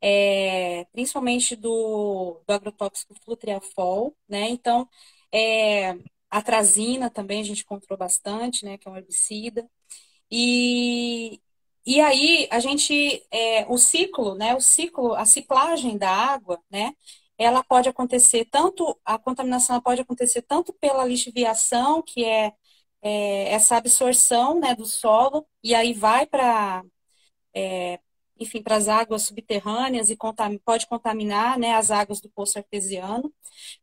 é, 0.00 0.86
principalmente 0.92 1.54
do, 1.54 2.42
do 2.46 2.52
agrotóxico 2.54 3.14
flutriafol, 3.22 4.16
né? 4.28 4.48
Então, 4.48 4.88
é, 5.32 5.94
atrazina 6.30 7.10
também 7.10 7.42
a 7.42 7.44
gente 7.44 7.62
encontrou 7.62 7.98
bastante, 7.98 8.64
né? 8.64 8.78
Que 8.78 8.88
é 8.88 8.90
um 8.90 8.96
herbicida. 8.96 9.68
E, 10.30 11.40
e 11.86 12.00
aí 12.00 12.48
a 12.50 12.60
gente, 12.60 13.24
é, 13.30 13.66
o 13.68 13.78
ciclo, 13.78 14.34
né? 14.34 14.54
O 14.54 14.60
ciclo, 14.60 15.14
a 15.14 15.24
ciclagem 15.24 15.98
da 15.98 16.10
água, 16.10 16.60
né? 16.70 16.94
Ela 17.38 17.64
pode 17.64 17.88
acontecer 17.88 18.46
tanto, 18.50 18.98
a 19.04 19.18
contaminação 19.18 19.80
pode 19.80 20.00
acontecer 20.00 20.42
tanto 20.42 20.72
pela 20.74 21.04
lixiviação, 21.04 22.02
que 22.02 22.24
é 22.24 22.52
é, 23.02 23.52
essa 23.52 23.76
absorção 23.76 24.58
né, 24.60 24.74
do 24.74 24.86
solo 24.86 25.46
e 25.62 25.74
aí 25.74 25.92
vai 25.92 26.26
para 26.26 26.84
é, 27.54 28.00
enfim 28.38 28.62
para 28.62 28.76
as 28.76 28.88
águas 28.88 29.22
subterrâneas 29.22 30.10
e 30.10 30.16
contam, 30.16 30.58
pode 30.64 30.86
contaminar 30.86 31.58
né, 31.58 31.74
as 31.74 31.90
águas 31.90 32.20
do 32.20 32.30
poço 32.30 32.58
artesiano, 32.58 33.32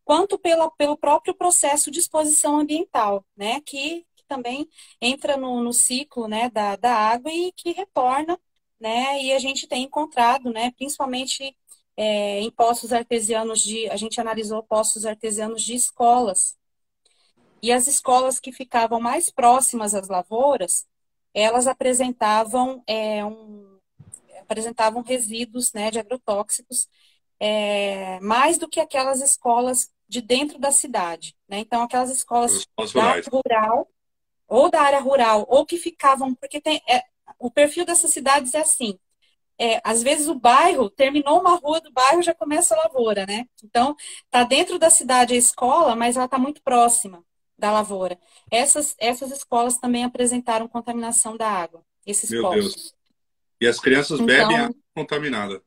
quanto 0.04 0.38
pela, 0.40 0.70
pelo 0.72 0.98
próprio 0.98 1.36
processo 1.36 1.92
de 1.92 2.00
exposição 2.00 2.60
ambiental, 2.60 3.26
né, 3.38 3.62
que, 3.62 4.06
também 4.30 4.70
entra 5.02 5.36
no, 5.36 5.64
no 5.64 5.74
ciclo 5.74 6.28
né, 6.28 6.50
da, 6.50 6.76
da 6.76 6.94
água 6.94 7.32
e 7.32 7.52
que 7.52 7.72
retorna, 7.72 8.40
né, 8.80 9.22
e 9.22 9.34
a 9.34 9.40
gente 9.40 9.68
tem 9.68 9.84
encontrado, 9.84 10.52
né, 10.52 10.72
principalmente 10.78 11.56
é, 11.98 12.40
em 12.40 12.52
poços 12.52 12.94
artesianos 12.94 13.60
de, 13.62 13.90
a 13.90 13.98
gente 13.98 14.22
analisou 14.22 14.64
poços 14.64 15.06
artesianos 15.06 15.64
de 15.64 15.76
escolas, 15.76 16.58
e 17.62 17.72
as 17.72 17.88
escolas 17.88 18.40
que 18.40 18.52
ficavam 18.52 19.00
mais 19.02 19.30
próximas 19.30 19.94
às 19.94 20.08
lavouras, 20.08 20.88
elas 21.34 21.68
apresentavam, 21.68 22.82
é, 22.88 23.24
um, 23.26 23.78
apresentavam 24.42 25.02
resíduos 25.02 25.74
né, 25.74 25.92
de 25.92 26.00
agrotóxicos 26.00 26.88
é, 27.40 28.20
mais 28.22 28.58
do 28.58 28.68
que 28.68 28.80
aquelas 28.80 29.22
escolas 29.22 29.92
de 30.08 30.22
dentro 30.22 30.58
da 30.58 30.72
cidade. 30.72 31.36
Né? 31.48 31.60
Então, 31.60 31.84
aquelas 31.84 32.10
escolas 32.10 32.66
rural, 33.32 33.88
ou 34.50 34.70
da 34.70 34.82
área 34.82 35.00
rural, 35.00 35.46
ou 35.48 35.66
que 35.66 35.78
ficavam, 35.78 36.34
porque 36.36 36.60
tem, 36.60 36.82
é, 36.90 37.04
o 37.38 37.52
perfil 37.52 37.86
dessas 37.86 38.12
cidades 38.12 38.54
é 38.54 38.60
assim. 38.60 39.00
É, 39.58 39.82
às 39.84 40.02
vezes 40.02 40.28
o 40.28 40.36
bairro, 40.36 40.90
terminou 40.90 41.40
uma 41.40 41.56
rua 41.56 41.82
do 41.82 41.92
bairro, 41.92 42.22
já 42.22 42.34
começa 42.34 42.74
a 42.74 42.84
lavoura, 42.84 43.26
né? 43.26 43.46
Então, 43.64 43.96
tá 44.32 44.44
dentro 44.44 44.80
da 44.80 44.90
cidade 44.90 45.34
a 45.34 45.38
escola, 45.38 45.96
mas 45.96 46.16
ela 46.16 46.26
está 46.26 46.40
muito 46.40 46.62
próxima 46.62 47.24
da 47.58 47.72
lavoura. 47.72 48.18
Essas, 48.50 48.96
essas 48.98 49.32
escolas 49.32 49.78
também 49.78 50.06
apresentaram 50.06 50.68
contaminação 50.68 51.36
da 51.36 51.48
água, 51.48 51.84
esses 52.06 52.30
Meu 52.30 52.42
poços. 52.42 52.74
Deus. 52.74 52.96
E 53.62 53.68
as 53.68 53.80
crianças 53.80 54.20
então, 54.20 54.26
bebem 54.26 54.58
água 54.58 54.76
contaminada. 54.96 55.62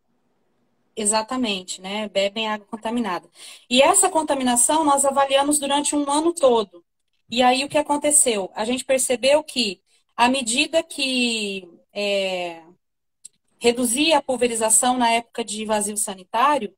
Exatamente, 0.97 1.81
né? 1.81 2.09
Bebem 2.09 2.49
água 2.49 2.67
contaminada. 2.67 3.29
E 3.69 3.83
essa 3.83 4.09
contaminação 4.09 4.85
nós 4.85 5.05
avaliamos 5.05 5.59
durante 5.59 5.95
um 5.95 6.11
ano 6.11 6.33
todo. 6.33 6.83
E 7.33 7.43
aí 7.43 7.65
o 7.65 7.69
que 7.69 7.79
aconteceu? 7.79 8.51
A 8.55 8.63
gente 8.67 8.85
percebeu 8.85 9.43
que, 9.43 9.83
à 10.15 10.29
medida 10.29 10.83
que 10.83 11.67
é, 11.93 12.63
reduzia 13.59 14.19
a 14.19 14.23
pulverização 14.23 14.99
na 14.99 15.11
época 15.11 15.45
de 15.45 15.65
vazio 15.65 15.97
sanitário, 15.97 16.77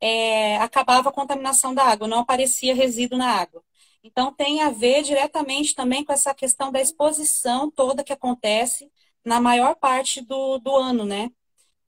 é, 0.00 0.58
acabava 0.58 1.10
a 1.10 1.12
contaminação 1.12 1.74
da 1.74 1.84
água, 1.84 2.08
não 2.08 2.20
aparecia 2.20 2.74
resíduo 2.74 3.18
na 3.18 3.28
água. 3.30 3.64
Então, 4.04 4.34
tem 4.34 4.62
a 4.62 4.70
ver 4.70 5.02
diretamente 5.04 5.74
também 5.74 6.04
com 6.04 6.12
essa 6.12 6.34
questão 6.34 6.72
da 6.72 6.80
exposição 6.80 7.70
toda 7.70 8.04
que 8.04 8.12
acontece 8.12 8.90
na 9.24 9.40
maior 9.40 9.76
parte 9.76 10.20
do, 10.22 10.58
do 10.58 10.76
ano, 10.76 11.04
né? 11.06 11.30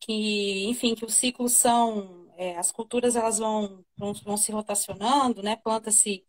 Que, 0.00 0.66
enfim, 0.66 0.94
que 0.94 1.04
os 1.04 1.14
ciclos 1.14 1.54
são, 1.54 2.28
é, 2.36 2.56
as 2.58 2.72
culturas 2.72 3.16
elas 3.16 3.38
vão, 3.38 3.84
vão, 3.96 4.14
vão 4.14 4.36
se 4.36 4.52
rotacionando, 4.52 5.42
né? 5.42 5.56
Planta-se 5.56 6.24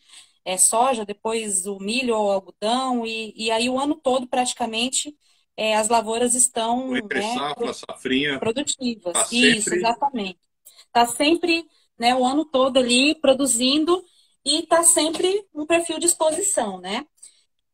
é, 0.45 0.57
soja, 0.57 1.03
depois 1.03 1.65
o 1.65 1.79
milho 1.79 2.15
ou 2.15 2.31
algodão, 2.31 3.05
e, 3.05 3.33
e 3.35 3.51
aí 3.51 3.69
o 3.69 3.79
ano 3.79 3.95
todo 3.95 4.27
praticamente 4.27 5.17
é, 5.57 5.75
as 5.75 5.89
lavouras 5.89 6.35
estão 6.35 6.91
né, 6.91 7.33
safra, 7.33 7.73
safrinha, 7.73 8.39
produtivas. 8.39 9.13
Tá 9.13 9.27
Isso, 9.31 9.63
sempre... 9.63 9.79
exatamente. 9.79 10.39
Está 10.87 11.05
sempre 11.07 11.65
né, 11.97 12.15
o 12.15 12.23
ano 12.25 12.45
todo 12.45 12.77
ali 12.77 13.15
produzindo 13.15 14.03
e 14.45 14.59
está 14.59 14.83
sempre 14.83 15.45
um 15.53 15.65
perfil 15.65 15.97
de 15.97 16.05
exposição, 16.05 16.79
né? 16.79 17.05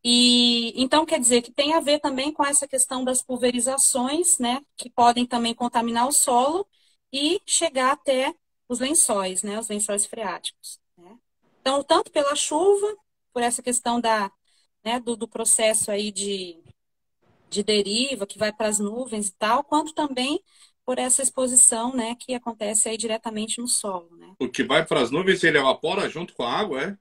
E 0.03 0.73
então 0.81 1.05
quer 1.05 1.19
dizer 1.19 1.41
que 1.41 1.51
tem 1.51 1.73
a 1.73 1.79
ver 1.79 1.99
também 1.99 2.31
com 2.33 2.43
essa 2.43 2.67
questão 2.67 3.03
das 3.03 3.21
pulverizações, 3.21 4.39
né, 4.39 4.59
que 4.75 4.89
podem 4.89 5.27
também 5.27 5.53
contaminar 5.53 6.07
o 6.07 6.11
solo 6.11 6.67
e 7.13 7.39
chegar 7.45 7.91
até 7.91 8.33
os 8.67 8.79
lençóis, 8.79 9.43
né, 9.43 9.59
os 9.59 9.67
lençóis 9.67 10.05
freáticos. 10.07 10.79
Então, 11.61 11.83
tanto 11.83 12.11
pela 12.11 12.35
chuva, 12.35 12.95
por 13.33 13.41
essa 13.41 13.61
questão 13.61 14.01
da, 14.01 14.31
né, 14.83 14.99
do, 14.99 15.15
do 15.15 15.27
processo 15.27 15.91
aí 15.91 16.11
de, 16.11 16.61
de 17.49 17.63
deriva 17.63 18.27
que 18.27 18.37
vai 18.39 18.51
para 18.51 18.67
as 18.67 18.79
nuvens 18.79 19.29
e 19.29 19.33
tal, 19.33 19.63
quanto 19.63 19.93
também 19.93 20.43
por 20.85 20.97
essa 20.97 21.21
exposição, 21.21 21.95
né, 21.95 22.15
que 22.15 22.33
acontece 22.33 22.89
aí 22.89 22.97
diretamente 22.97 23.61
no 23.61 23.67
solo, 23.67 24.09
né? 24.17 24.35
O 24.39 24.49
que 24.49 24.63
vai 24.63 24.85
para 24.85 25.01
as 25.01 25.11
nuvens 25.11 25.43
ele 25.43 25.57
evapora 25.59 26.09
junto 26.09 26.33
com 26.33 26.43
a 26.43 26.51
água, 26.51 26.83
é? 26.83 26.97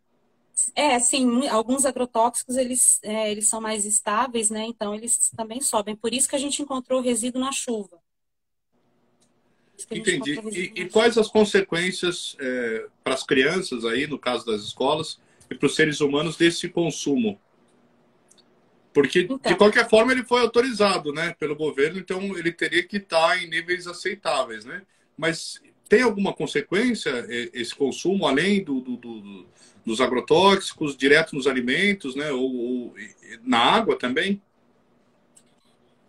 É, 0.75 0.99
sim, 0.99 1.49
alguns 1.49 1.87
agrotóxicos 1.87 2.57
eles, 2.57 3.01
é, 3.03 3.31
eles 3.31 3.49
são 3.49 3.61
mais 3.61 3.85
estáveis, 3.87 4.51
né? 4.51 4.65
Então 4.67 4.95
eles 4.95 5.31
também 5.37 5.61
sobem. 5.61 5.97
Por 5.97 6.13
isso 6.13 6.29
que 6.29 6.37
a 6.37 6.39
gente 6.39 6.61
encontrou 6.63 7.01
resíduo 7.01 7.41
na 7.41 7.53
chuva. 7.53 7.99
Entendi. 9.91 10.41
E, 10.53 10.83
e 10.83 10.89
quais 10.89 11.17
as 11.17 11.29
consequências 11.29 12.37
é, 12.41 12.87
para 13.05 13.15
as 13.15 13.23
crianças 13.23 13.85
aí, 13.85 14.07
no 14.07 14.19
caso 14.19 14.45
das 14.47 14.63
escolas, 14.63 15.21
e 15.51 15.55
para 15.55 15.67
os 15.67 15.75
seres 15.75 16.01
humanos 16.01 16.37
desse 16.37 16.69
consumo? 16.69 17.41
Porque, 18.93 19.21
então, 19.21 19.39
de 19.45 19.55
qualquer 19.55 19.89
forma, 19.89 20.13
ele 20.13 20.25
foi 20.25 20.41
autorizado 20.41 21.13
né, 21.13 21.35
pelo 21.39 21.55
governo, 21.55 21.99
então 21.99 22.37
ele 22.37 22.51
teria 22.51 22.83
que 22.83 22.97
estar 22.97 23.41
em 23.41 23.49
níveis 23.49 23.87
aceitáveis. 23.87 24.65
Né? 24.65 24.83
Mas 25.17 25.61
tem 25.89 26.03
alguma 26.03 26.33
consequência 26.33 27.25
esse 27.53 27.75
consumo, 27.75 28.27
além 28.27 28.65
do, 28.65 28.81
do, 28.81 28.97
do 28.97 29.47
dos 29.85 30.01
agrotóxicos, 30.01 30.97
direto 30.97 31.35
nos 31.35 31.47
alimentos, 31.47 32.15
né, 32.15 32.31
ou, 32.31 32.55
ou 32.55 32.95
na 33.43 33.59
água 33.59 33.97
também? 33.97 34.41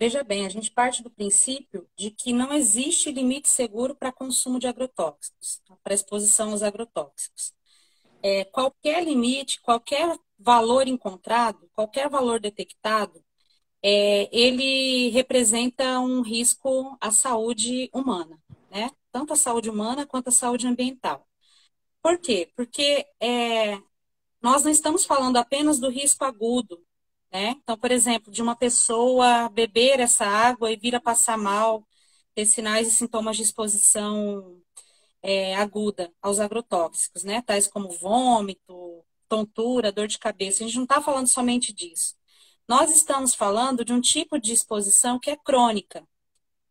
Veja 0.01 0.24
bem, 0.24 0.48
a 0.48 0.50
gente 0.50 0.72
parte 0.72 1.03
do 1.03 1.12
princípio 1.12 1.88
de 1.96 2.10
que 2.10 2.34
não 2.34 2.51
existe 2.51 3.12
limite 3.12 3.48
seguro 3.48 3.93
para 3.93 4.12
consumo 4.12 4.58
de 4.58 4.65
agrotóxicos, 4.65 5.62
para 5.84 5.93
exposição 5.93 6.50
aos 6.50 6.63
agrotóxicos. 6.63 7.53
É, 8.24 8.43
qualquer 8.46 9.03
limite, 9.03 9.62
qualquer 9.62 10.17
valor 10.39 10.88
encontrado, 10.88 11.70
qualquer 11.72 12.10
valor 12.10 12.39
detectado, 12.39 13.24
é, 13.84 14.27
ele 14.36 15.10
representa 15.10 16.00
um 16.00 16.22
risco 16.24 16.98
à 17.00 17.12
saúde 17.12 17.88
humana, 17.93 18.41
né? 18.72 18.89
Tanto 19.12 19.34
a 19.34 19.36
saúde 19.36 19.70
humana 19.70 20.03
quanto 20.08 20.29
a 20.29 20.31
saúde 20.31 20.65
ambiental. 20.65 21.27
Por 22.01 22.17
quê? 22.17 22.51
Porque 22.55 23.05
é, 23.20 23.79
nós 24.41 24.63
não 24.63 24.72
estamos 24.72 25.05
falando 25.05 25.38
apenas 25.38 25.79
do 25.79 25.91
risco 25.91 26.25
agudo, 26.25 26.84
né? 27.31 27.55
Então, 27.63 27.77
por 27.77 27.91
exemplo, 27.91 28.31
de 28.31 28.41
uma 28.41 28.55
pessoa 28.55 29.50
beber 29.50 30.00
essa 30.00 30.25
água 30.25 30.71
e 30.71 30.77
vir 30.77 30.95
a 30.95 31.01
passar 31.01 31.38
mal, 31.38 31.88
ter 32.35 32.45
sinais 32.45 32.88
e 32.88 32.91
sintomas 32.91 33.38
de 33.38 33.43
exposição 33.43 34.61
é, 35.21 35.55
aguda 35.55 36.11
aos 36.21 36.39
agrotóxicos, 36.39 37.23
né? 37.23 37.41
Tais 37.41 37.67
como 37.67 37.89
vômito, 37.91 39.05
tontura, 39.29 39.91
dor 39.91 40.07
de 40.07 40.19
cabeça. 40.19 40.63
A 40.63 40.67
gente 40.67 40.75
não 40.77 40.83
está 40.83 41.01
falando 41.01 41.27
somente 41.27 41.73
disso. 41.73 42.15
nós 42.67 42.91
estamos 42.95 43.35
falando 43.35 43.85
de 43.85 43.93
um 43.93 44.01
tipo 44.01 44.39
de 44.39 44.53
exposição 44.53 45.19
que 45.19 45.29
é 45.31 45.38
crônica 45.38 46.07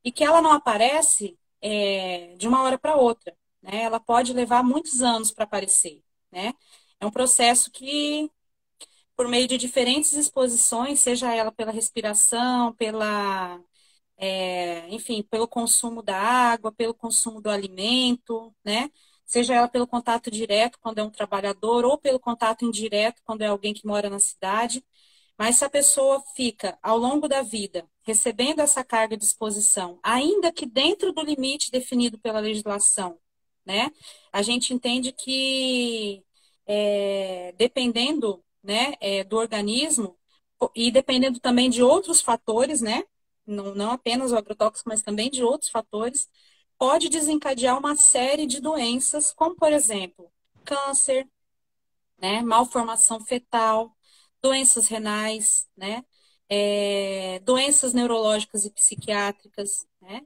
e 0.05 0.13
que 0.13 0.25
ela 0.25 0.43
não 0.43 0.53
aparece 0.53 1.39
é, 1.61 2.35
de 2.39 2.49
uma 2.49 2.63
hora 2.63 2.79
para 2.79 2.97
outra. 2.97 3.37
Né? 3.63 3.83
Ela 3.83 4.01
pode 4.01 4.33
levar 4.33 4.63
muitos 4.65 5.03
anos 5.03 5.31
para 5.33 5.45
aparecer. 5.45 6.03
Né? 6.33 6.55
É 7.01 7.07
um 7.07 7.11
processo 7.11 7.71
que, 7.71 8.31
por 9.21 9.29
meio 9.29 9.47
de 9.47 9.59
diferentes 9.59 10.15
exposições, 10.15 11.01
seja 11.01 11.31
ela 11.35 11.53
pela 11.53 11.71
respiração, 11.71 12.73
pela 12.73 13.61
é, 14.17 14.89
enfim, 14.89 15.23
pelo 15.23 15.47
consumo 15.47 16.03
da 16.03 16.17
água, 16.19 16.73
pelo 16.73 16.95
consumo 16.95 17.39
do 17.39 17.51
alimento, 17.51 18.55
né? 18.65 18.91
Seja 19.27 19.55
ela 19.55 19.69
pelo 19.69 19.87
contato 19.87 20.31
direto, 20.31 20.79
quando 20.81 21.01
é 21.01 21.03
um 21.03 21.11
trabalhador, 21.11 21.85
ou 21.85 21.99
pelo 21.99 22.19
contato 22.19 22.65
indireto, 22.65 23.21
quando 23.23 23.43
é 23.43 23.47
alguém 23.49 23.75
que 23.75 23.87
mora 23.87 24.09
na 24.09 24.19
cidade. 24.19 24.83
Mas 25.39 25.57
se 25.57 25.67
a 25.67 25.71
pessoa 25.71 26.23
fica, 26.35 26.79
ao 26.83 26.97
longo 26.97 27.29
da 27.29 27.43
vida, 27.43 27.87
recebendo 28.03 28.61
essa 28.61 28.83
carga 28.83 29.19
de 29.19 29.25
exposição, 29.25 29.99
ainda 30.03 30.51
que 30.51 30.65
dentro 30.65 31.13
do 31.13 31.23
limite 31.23 31.71
definido 31.71 32.19
pela 32.19 32.41
legislação, 32.41 33.19
né? 33.67 33.91
A 34.33 34.41
gente 34.43 34.73
entende 34.73 35.13
que, 35.13 36.25
é, 36.67 37.53
dependendo 37.59 38.43
né, 38.63 38.95
é, 39.01 39.25
do 39.25 39.37
organismo, 39.37 40.17
e 40.75 40.91
dependendo 40.91 41.41
também 41.41 41.71
de 41.71 41.83
outros 41.83 42.21
fatores, 42.21 42.81
né? 42.81 43.05
não, 43.51 43.75
não 43.75 43.91
apenas 43.91 44.33
o 44.33 44.37
agrotóxico, 44.37 44.89
mas 44.89 45.03
também 45.03 45.31
de 45.31 45.43
outros 45.43 45.71
fatores, 45.71 46.29
pode 46.79 47.09
desencadear 47.09 47.79
uma 47.79 47.97
série 47.97 48.47
de 48.47 48.61
doenças, 48.61 49.33
como, 49.33 49.55
por 49.55 49.73
exemplo, 49.73 50.31
câncer, 50.65 51.29
né, 52.19 52.41
malformação 52.43 53.21
fetal, 53.21 53.95
doenças 54.43 54.89
renais, 54.89 55.69
né, 55.77 56.05
é, 56.49 57.41
doenças 57.41 57.93
neurológicas 57.93 58.65
e 58.65 58.71
psiquiátricas, 58.71 59.87
né? 60.01 60.23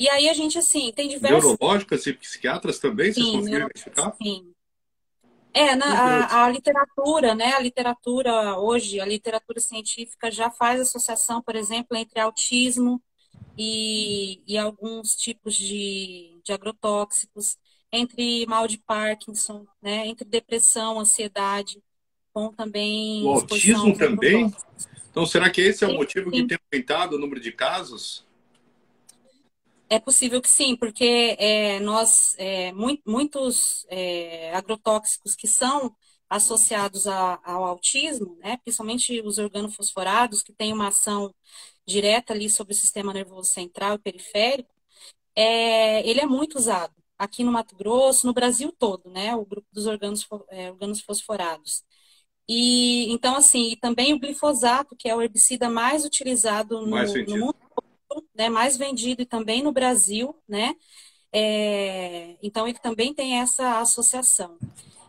E 0.00 0.08
aí 0.08 0.28
a 0.28 0.32
gente, 0.32 0.56
assim, 0.56 0.92
tem 0.92 1.08
diversas... 1.08 1.42
Neurológicas 1.44 2.06
e 2.06 2.12
psiquiatras 2.12 2.78
também, 2.78 3.12
sim, 3.12 3.22
vocês 3.22 3.36
conseguiram 3.36 3.66
identificar? 3.66 4.16
Sim, 4.16 4.54
é, 5.52 5.74
na, 5.74 5.86
a, 5.86 6.44
a, 6.44 6.48
literatura, 6.48 7.34
né? 7.34 7.54
A 7.54 7.60
literatura 7.60 8.58
hoje, 8.58 9.00
a 9.00 9.06
literatura 9.06 9.60
científica 9.60 10.30
já 10.30 10.50
faz 10.50 10.80
associação, 10.80 11.42
por 11.42 11.56
exemplo, 11.56 11.96
entre 11.96 12.20
autismo 12.20 13.02
e, 13.56 14.42
e 14.46 14.56
alguns 14.56 15.16
tipos 15.16 15.54
de, 15.54 16.38
de 16.44 16.52
agrotóxicos, 16.52 17.56
entre 17.90 18.46
mal 18.46 18.68
de 18.68 18.78
Parkinson, 18.78 19.66
né? 19.82 20.06
Entre 20.06 20.24
depressão, 20.24 21.00
ansiedade, 21.00 21.82
com 22.32 22.52
também. 22.52 23.24
O 23.24 23.30
autismo 23.30 23.96
também? 23.96 24.54
Então, 25.10 25.26
será 25.26 25.50
que 25.50 25.60
esse 25.60 25.84
é 25.84 25.88
o 25.88 25.94
motivo 25.94 26.30
que 26.30 26.46
tem 26.46 26.58
aumentado 26.70 27.16
o 27.16 27.18
número 27.18 27.40
de 27.40 27.50
casos? 27.50 28.27
É 29.90 29.98
possível 29.98 30.40
que 30.42 30.48
sim, 30.48 30.76
porque 30.76 31.36
é, 31.38 31.80
nós, 31.80 32.34
é, 32.38 32.72
muitos 32.72 33.86
é, 33.88 34.54
agrotóxicos 34.54 35.34
que 35.34 35.48
são 35.48 35.94
associados 36.28 37.06
a, 37.06 37.40
ao 37.42 37.64
autismo, 37.64 38.36
né, 38.42 38.58
principalmente 38.58 39.20
os 39.22 39.38
organofosforados, 39.38 40.42
que 40.42 40.52
têm 40.52 40.72
uma 40.72 40.88
ação 40.88 41.34
direta 41.86 42.34
ali 42.34 42.50
sobre 42.50 42.74
o 42.74 42.76
sistema 42.76 43.14
nervoso 43.14 43.50
central 43.50 43.94
e 43.94 43.98
periférico, 43.98 44.74
é, 45.34 46.06
ele 46.08 46.20
é 46.20 46.26
muito 46.26 46.58
usado 46.58 46.94
aqui 47.18 47.42
no 47.42 47.52
Mato 47.52 47.74
Grosso, 47.76 48.26
no 48.26 48.34
Brasil 48.34 48.72
todo, 48.78 49.10
né, 49.10 49.34
o 49.34 49.44
grupo 49.46 49.66
dos 49.72 49.86
organos, 49.86 50.26
é, 50.50 50.70
organos 50.70 51.00
fosforados. 51.00 51.82
E 52.48 53.10
então 53.12 53.36
assim, 53.36 53.72
e 53.72 53.76
também 53.76 54.14
o 54.14 54.18
glifosato, 54.18 54.96
que 54.96 55.08
é 55.08 55.14
o 55.14 55.22
herbicida 55.22 55.68
mais 55.68 56.04
utilizado 56.04 56.80
no, 56.82 56.90
mais 56.90 57.12
no 57.26 57.38
mundo 57.38 57.67
né, 58.34 58.48
mais 58.48 58.76
vendido 58.76 59.22
e 59.22 59.26
também 59.26 59.62
no 59.62 59.72
Brasil, 59.72 60.34
né? 60.48 60.74
É, 61.32 62.36
então 62.42 62.68
ele 62.68 62.78
também 62.78 63.14
tem 63.14 63.40
essa 63.40 63.80
associação. 63.80 64.58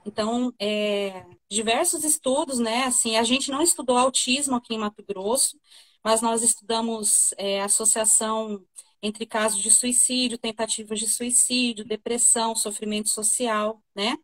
Então, 0.05 0.53
é, 0.59 1.25
diversos 1.49 2.03
estudos, 2.03 2.59
né? 2.59 2.83
Assim, 2.85 3.17
a 3.17 3.23
gente 3.23 3.51
não 3.51 3.61
estudou 3.61 3.97
autismo 3.97 4.55
aqui 4.55 4.73
em 4.75 4.79
Mato 4.79 5.03
Grosso, 5.07 5.59
mas 6.03 6.21
nós 6.21 6.43
estudamos 6.43 7.33
é, 7.37 7.61
associação 7.61 8.63
entre 9.01 9.25
casos 9.25 9.61
de 9.61 9.71
suicídio, 9.71 10.37
tentativas 10.37 10.99
de 10.99 11.07
suicídio, 11.07 11.85
depressão, 11.85 12.55
sofrimento 12.55 13.09
social, 13.09 13.81
né? 13.95 14.17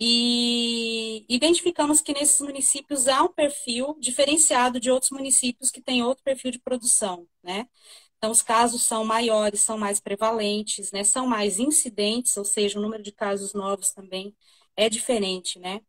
E 0.00 1.26
identificamos 1.28 2.00
que 2.00 2.14
nesses 2.14 2.40
municípios 2.40 3.06
há 3.06 3.22
um 3.22 3.28
perfil 3.32 3.96
diferenciado 4.00 4.80
de 4.80 4.90
outros 4.90 5.10
municípios 5.10 5.70
que 5.70 5.82
têm 5.82 6.02
outro 6.02 6.24
perfil 6.24 6.50
de 6.50 6.58
produção, 6.58 7.26
né? 7.42 7.68
Então, 8.16 8.30
os 8.30 8.42
casos 8.42 8.82
são 8.82 9.04
maiores, 9.04 9.60
são 9.60 9.78
mais 9.78 10.00
prevalentes, 10.00 10.90
né? 10.92 11.04
São 11.04 11.26
mais 11.26 11.58
incidentes, 11.58 12.36
ou 12.36 12.44
seja, 12.44 12.78
o 12.78 12.82
número 12.82 13.02
de 13.02 13.12
casos 13.12 13.54
novos 13.54 13.92
também 13.92 14.34
é 14.76 14.88
diferente, 14.88 15.58
né? 15.58 15.80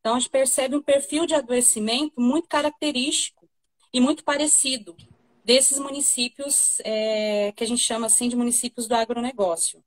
Então, 0.00 0.14
a 0.14 0.18
gente 0.20 0.30
percebe 0.30 0.76
um 0.76 0.82
perfil 0.82 1.26
de 1.26 1.34
adoecimento 1.34 2.20
muito 2.20 2.48
característico 2.48 3.48
e 3.92 4.00
muito 4.00 4.24
parecido 4.24 4.96
desses 5.44 5.78
municípios 5.78 6.78
é, 6.84 7.52
que 7.52 7.64
a 7.64 7.66
gente 7.66 7.82
chama 7.82 8.06
assim 8.06 8.28
de 8.28 8.36
municípios 8.36 8.86
do 8.86 8.94
agronegócio, 8.94 9.82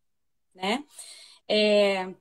né? 0.55 0.83
É, 1.47 2.13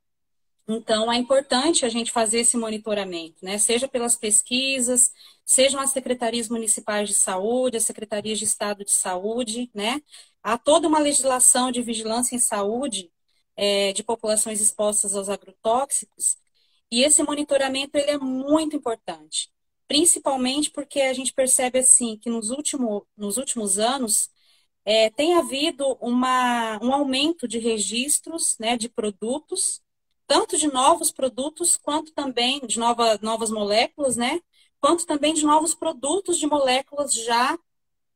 então, 0.77 1.11
é 1.11 1.17
importante 1.17 1.85
a 1.85 1.89
gente 1.89 2.11
fazer 2.11 2.39
esse 2.41 2.57
monitoramento, 2.57 3.37
né? 3.43 3.57
Seja 3.57 3.87
pelas 3.87 4.15
pesquisas, 4.15 5.11
sejam 5.45 5.79
as 5.79 5.91
secretarias 5.91 6.49
municipais 6.49 7.09
de 7.09 7.15
saúde, 7.15 7.77
as 7.77 7.85
secretarias 7.85 8.39
de 8.39 8.45
Estado 8.45 8.85
de 8.85 8.91
saúde, 8.91 9.69
né? 9.73 10.01
Há 10.43 10.57
toda 10.57 10.87
uma 10.87 10.99
legislação 10.99 11.71
de 11.71 11.81
vigilância 11.81 12.35
em 12.35 12.39
saúde 12.39 13.11
é, 13.55 13.93
de 13.93 14.03
populações 14.03 14.61
expostas 14.61 15.15
aos 15.15 15.29
agrotóxicos, 15.29 16.37
e 16.91 17.03
esse 17.03 17.23
monitoramento 17.23 17.97
ele 17.97 18.11
é 18.11 18.17
muito 18.17 18.75
importante, 18.75 19.49
principalmente 19.87 20.71
porque 20.71 21.01
a 21.01 21.13
gente 21.13 21.33
percebe 21.33 21.79
assim 21.79 22.17
que 22.17 22.29
nos, 22.29 22.49
último, 22.49 23.07
nos 23.15 23.37
últimos 23.37 23.79
anos 23.79 24.29
é, 24.85 25.09
tem 25.09 25.35
havido 25.35 25.97
uma, 26.01 26.79
um 26.83 26.93
aumento 26.93 27.47
de 27.47 27.59
registros 27.59 28.57
né, 28.59 28.77
de 28.77 28.89
produtos 28.89 29.81
tanto 30.31 30.57
de 30.57 30.71
novos 30.71 31.11
produtos 31.11 31.75
quanto 31.75 32.13
também 32.13 32.65
de 32.65 32.79
nova, 32.79 33.19
novas 33.21 33.51
moléculas, 33.51 34.15
né? 34.15 34.39
Quanto 34.79 35.05
também 35.05 35.33
de 35.33 35.43
novos 35.43 35.75
produtos 35.75 36.39
de 36.39 36.47
moléculas 36.47 37.13
já, 37.13 37.59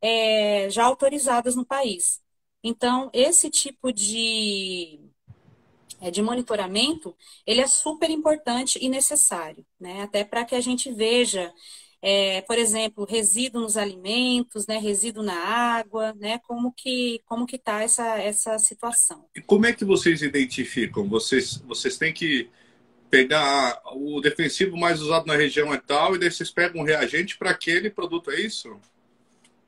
é, 0.01 0.69
já 0.69 0.85
autorizadas 0.85 1.57
no 1.57 1.65
país. 1.65 2.21
Então, 2.63 3.09
esse 3.11 3.49
tipo 3.49 3.91
de, 3.91 4.97
é, 5.99 6.09
de 6.09 6.21
monitoramento, 6.21 7.13
ele 7.45 7.59
é 7.59 7.67
super 7.67 8.09
importante 8.09 8.79
e 8.81 8.87
necessário, 8.87 9.65
né? 9.77 10.03
Até 10.03 10.23
para 10.23 10.45
que 10.45 10.55
a 10.55 10.61
gente 10.61 10.89
veja 10.93 11.53
é, 12.07 12.41
por 12.41 12.59
exemplo, 12.59 13.03
resíduo 13.03 13.59
nos 13.59 13.75
alimentos, 13.75 14.67
né, 14.67 14.77
resíduo 14.77 15.23
na 15.23 15.33
água, 15.33 16.13
né, 16.13 16.39
como 16.47 16.71
que 16.71 17.19
como 17.25 17.47
que 17.47 17.55
está 17.55 17.81
essa, 17.81 18.19
essa 18.19 18.59
situação. 18.59 19.25
E 19.35 19.41
como 19.41 19.65
é 19.65 19.73
que 19.73 19.83
vocês 19.83 20.21
identificam? 20.21 21.09
Vocês, 21.09 21.57
vocês 21.65 21.97
têm 21.97 22.13
que 22.13 22.47
pegar 23.09 23.81
o 23.95 24.21
defensivo 24.21 24.77
mais 24.77 25.01
usado 25.01 25.25
na 25.25 25.35
região 25.35 25.73
é 25.73 25.77
tal, 25.77 26.15
e 26.15 26.19
daí 26.19 26.29
vocês 26.29 26.51
pegam 26.51 26.83
um 26.83 26.85
reagente 26.85 27.39
para 27.39 27.49
aquele 27.49 27.89
produto, 27.89 28.29
é 28.29 28.39
isso? 28.39 28.79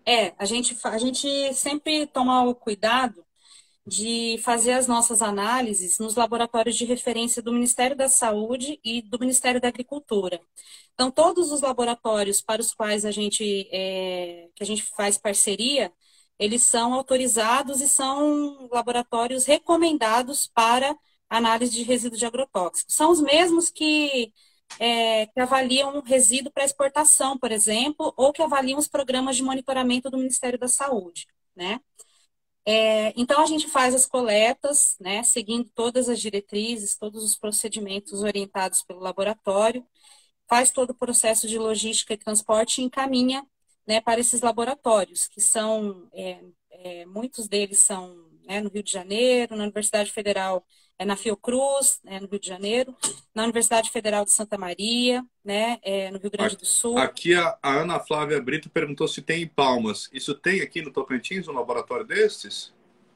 É, 0.06 0.32
a 0.38 0.46
gente, 0.46 0.78
a 0.84 0.98
gente 1.00 1.28
sempre 1.56 2.06
toma 2.06 2.46
o 2.46 2.54
cuidado 2.54 3.26
de 3.88 4.38
fazer 4.44 4.74
as 4.74 4.86
nossas 4.86 5.22
análises 5.22 5.98
nos 5.98 6.16
laboratórios 6.16 6.76
de 6.76 6.84
referência 6.84 7.42
do 7.42 7.54
Ministério 7.54 7.96
da 7.96 8.10
Saúde 8.10 8.80
e 8.84 9.02
do 9.02 9.18
Ministério 9.18 9.62
da 9.62 9.70
Agricultura. 9.70 10.42
Então, 10.94 11.10
todos 11.10 11.54
os 11.54 11.62
laboratórios 11.62 12.42
para 12.42 12.62
os 12.62 12.74
quais 12.74 13.06
a 13.06 13.12
gente, 13.12 13.70
é, 13.72 14.50
que 14.54 14.62
a 14.62 14.66
gente 14.66 14.84
faz 14.84 15.18
parceria, 15.18 15.94
eles 16.38 16.64
são 16.64 16.94
autorizados 16.94 17.80
e 17.82 17.88
são 17.88 18.68
laboratórios 18.72 19.46
recomendados 19.46 20.48
para 20.48 20.94
análise 21.30 21.72
de 21.72 21.84
resíduos 21.84 22.20
de 22.20 22.26
agrotóxicos. 22.26 22.94
São 22.94 23.10
os 23.10 23.22
mesmos 23.22 23.70
que, 23.70 24.34
é, 24.80 25.28
que 25.28 25.40
avaliam 25.40 26.02
resíduo 26.02 26.52
para 26.52 26.66
exportação, 26.66 27.38
por 27.38 27.54
exemplo, 27.54 28.14
ou 28.18 28.34
que 28.34 28.42
avaliam 28.42 28.78
os 28.80 28.88
programas 28.88 29.38
de 29.38 29.44
monitoramento 29.44 30.10
do 30.10 30.18
Ministério 30.18 30.60
da 30.60 30.68
Saúde, 30.68 31.26
né? 31.56 31.80
É, 32.70 33.14
então, 33.16 33.42
a 33.42 33.46
gente 33.46 33.66
faz 33.70 33.96
as 33.96 34.06
coletas, 34.06 34.98
né, 35.00 35.24
seguindo 35.24 35.70
todas 35.74 36.10
as 36.10 36.20
diretrizes, 36.20 36.98
todos 36.98 37.24
os 37.24 37.38
procedimentos 37.38 38.22
orientados 38.24 38.84
pelo 38.84 39.00
laboratório, 39.00 39.88
faz 40.50 40.72
todo 40.72 40.92
o 40.92 40.96
processo 40.96 41.48
de 41.48 41.58
logística 41.58 42.14
e 42.14 42.18
transporte 42.18 42.82
e 42.82 42.86
encaminha 42.86 43.46
né, 43.88 44.02
para 44.02 44.20
esses 44.20 44.42
laboratórios, 44.42 45.28
que 45.28 45.42
são, 45.42 46.10
é, 46.14 46.44
é, 46.72 47.06
muitos 47.06 47.48
deles 47.48 47.80
são 47.80 48.16
né, 48.48 48.62
no 48.62 48.70
Rio 48.70 48.82
de 48.82 48.92
Janeiro, 48.92 49.56
na 49.56 49.64
Universidade 49.64 50.12
Federal, 50.12 50.66
é, 50.98 51.06
na 51.06 51.16
Fiocruz, 51.16 52.00
né, 52.04 52.20
no 52.20 52.28
Rio 52.28 52.40
de 52.40 52.48
Janeiro, 52.48 52.96
na 53.36 53.44
Universidade 53.44 53.92
Federal 53.92 54.24
de 54.24 54.32
Santa 54.32 54.58
Maria, 54.58 55.24
né, 55.44 55.78
é, 55.84 56.10
no 56.10 56.18
Rio 56.18 56.32
Grande 56.32 56.56
do 56.56 56.66
Sul. 56.66 56.98
Aqui 56.98 57.36
a, 57.36 57.58
a, 57.62 57.82
Ana 57.82 58.00
Flávia 58.00 58.42
Brito 58.42 58.70
perguntou 58.70 59.08
se 59.08 59.22
tem 59.22 59.44
em 59.44 59.48
Palmas. 59.48 60.10
Isso 60.14 60.34
tem 60.34 60.62
aqui 60.62 60.82
no 60.82 60.92
Tocantins 60.92 61.48
um 61.48 61.54
laboratório 61.54 62.06
desses? 62.06 62.74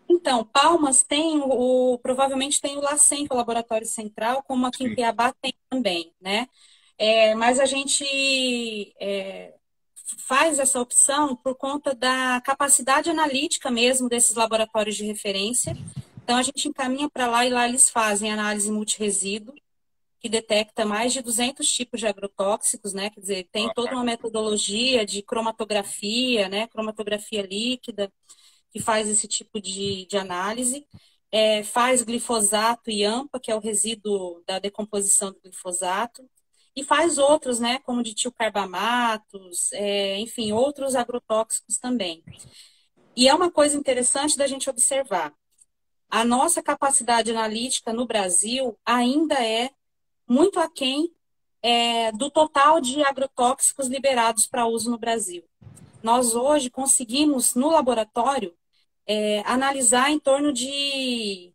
Então, 0.07 0.43
Palmas 0.43 1.03
tem 1.03 1.39
o, 1.41 1.97
provavelmente 2.03 2.59
tem 2.59 2.77
o 2.77 2.81
LACEN, 2.81 3.25
que 3.25 3.31
é 3.31 3.35
o 3.35 3.37
Laboratório 3.37 3.87
Central, 3.87 4.43
como 4.43 4.65
aqui 4.67 4.79
Sim. 4.79 4.89
em 4.89 4.95
Cuiabá 4.95 5.33
tem 5.41 5.53
também, 5.69 6.13
né? 6.19 6.47
É, 6.97 7.33
mas 7.33 7.59
a 7.59 7.65
gente 7.65 8.93
é, 8.99 9.55
faz 10.17 10.59
essa 10.59 10.79
opção 10.79 11.35
por 11.35 11.55
conta 11.55 11.93
da 11.95 12.41
capacidade 12.41 13.09
analítica 13.09 13.69
mesmo 13.71 14.09
desses 14.09 14.35
laboratórios 14.35 14.95
de 14.95 15.05
referência. 15.05 15.75
Então, 16.23 16.37
a 16.37 16.43
gente 16.43 16.67
encaminha 16.67 17.09
para 17.09 17.27
lá 17.27 17.45
e 17.45 17.49
lá 17.49 17.67
eles 17.67 17.89
fazem 17.89 18.31
análise 18.31 18.71
multiresíduo, 18.71 19.53
que 20.19 20.29
detecta 20.29 20.85
mais 20.85 21.13
de 21.13 21.21
200 21.21 21.67
tipos 21.69 21.99
de 21.99 22.07
agrotóxicos, 22.07 22.93
né? 22.93 23.09
Quer 23.09 23.19
dizer, 23.19 23.49
tem 23.51 23.71
toda 23.73 23.93
uma 23.93 24.03
metodologia 24.03 25.05
de 25.05 25.21
cromatografia, 25.23 26.47
né? 26.47 26.67
Cromatografia 26.67 27.41
líquida, 27.41 28.11
que 28.71 28.79
faz 28.79 29.09
esse 29.09 29.27
tipo 29.27 29.59
de, 29.59 30.05
de 30.05 30.17
análise. 30.17 30.85
É, 31.31 31.63
faz 31.63 32.03
glifosato 32.03 32.91
e 32.91 33.03
AMPA, 33.03 33.39
que 33.39 33.51
é 33.51 33.55
o 33.55 33.59
resíduo 33.59 34.43
da 34.45 34.59
decomposição 34.59 35.31
do 35.31 35.39
glifosato 35.41 36.29
e 36.75 36.83
faz 36.83 37.17
outros, 37.17 37.59
né, 37.59 37.79
como 37.79 38.01
de 38.01 38.13
tilcarbamatos, 38.13 39.71
é, 39.73 40.17
enfim, 40.19 40.51
outros 40.51 40.95
agrotóxicos 40.95 41.77
também. 41.77 42.23
E 43.15 43.27
é 43.27 43.33
uma 43.33 43.51
coisa 43.51 43.77
interessante 43.77 44.37
da 44.37 44.47
gente 44.47 44.69
observar. 44.69 45.33
A 46.09 46.23
nossa 46.23 46.61
capacidade 46.61 47.31
analítica 47.31 47.93
no 47.93 48.05
Brasil 48.05 48.77
ainda 48.85 49.35
é 49.35 49.69
muito 50.27 50.59
aquém 50.59 51.13
é, 51.61 52.11
do 52.13 52.29
total 52.29 52.81
de 52.81 53.03
agrotóxicos 53.03 53.87
liberados 53.87 54.47
para 54.47 54.65
uso 54.65 54.89
no 54.89 54.97
Brasil. 54.97 55.43
Nós 56.01 56.35
hoje 56.35 56.69
conseguimos, 56.69 57.53
no 57.53 57.69
laboratório, 57.69 58.55
é, 59.05 59.41
analisar 59.45 60.09
em 60.09 60.19
torno 60.19 60.51
de 60.51 61.53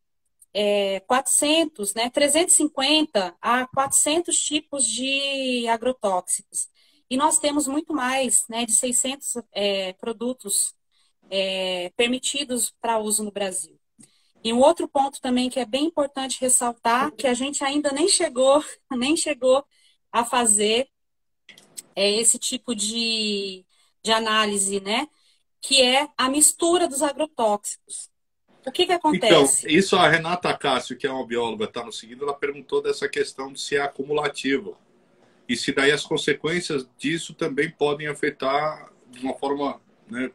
é, 0.58 1.00
400, 1.00 1.92
né, 1.92 2.08
350 2.08 3.36
a 3.42 3.66
400 3.66 4.40
tipos 4.40 4.86
de 4.86 5.68
agrotóxicos. 5.68 6.70
E 7.10 7.16
nós 7.16 7.38
temos 7.38 7.68
muito 7.68 7.92
mais, 7.92 8.46
né, 8.48 8.64
de 8.64 8.72
600 8.72 9.34
é, 9.52 9.92
produtos 9.92 10.74
é, 11.28 11.92
permitidos 11.94 12.74
para 12.80 12.98
uso 12.98 13.22
no 13.22 13.30
Brasil. 13.30 13.78
E 14.42 14.50
um 14.50 14.60
outro 14.60 14.88
ponto 14.88 15.20
também 15.20 15.50
que 15.50 15.60
é 15.60 15.66
bem 15.66 15.84
importante 15.84 16.40
ressaltar, 16.40 17.12
que 17.12 17.26
a 17.26 17.34
gente 17.34 17.62
ainda 17.62 17.92
nem 17.92 18.08
chegou, 18.08 18.64
nem 18.96 19.14
chegou 19.14 19.62
a 20.10 20.24
fazer 20.24 20.88
é 21.94 22.10
esse 22.12 22.38
tipo 22.38 22.74
de, 22.74 23.64
de 24.02 24.12
análise, 24.12 24.80
né? 24.80 25.06
Que 25.60 25.82
é 25.82 26.08
a 26.16 26.28
mistura 26.30 26.88
dos 26.88 27.02
agrotóxicos. 27.02 28.10
O 28.66 28.72
que, 28.72 28.84
que 28.84 28.92
acontece? 28.92 29.66
Então, 29.66 29.78
isso 29.78 29.96
a 29.96 30.08
Renata 30.08 30.52
Cássio, 30.56 30.96
que 30.96 31.06
é 31.06 31.10
uma 31.10 31.24
bióloga, 31.24 31.66
está 31.66 31.84
no 31.84 31.92
seguindo, 31.92 32.24
ela 32.24 32.34
perguntou 32.34 32.82
dessa 32.82 33.08
questão 33.08 33.52
de 33.52 33.60
se 33.60 33.76
é 33.76 33.80
acumulativo. 33.80 34.76
E 35.48 35.56
se 35.56 35.72
daí 35.72 35.92
as 35.92 36.04
consequências 36.04 36.88
disso 36.98 37.32
também 37.32 37.70
podem 37.70 38.08
afetar 38.08 38.90
de 39.08 39.24
uma 39.24 39.34
forma 39.34 39.80
né, 40.10 40.32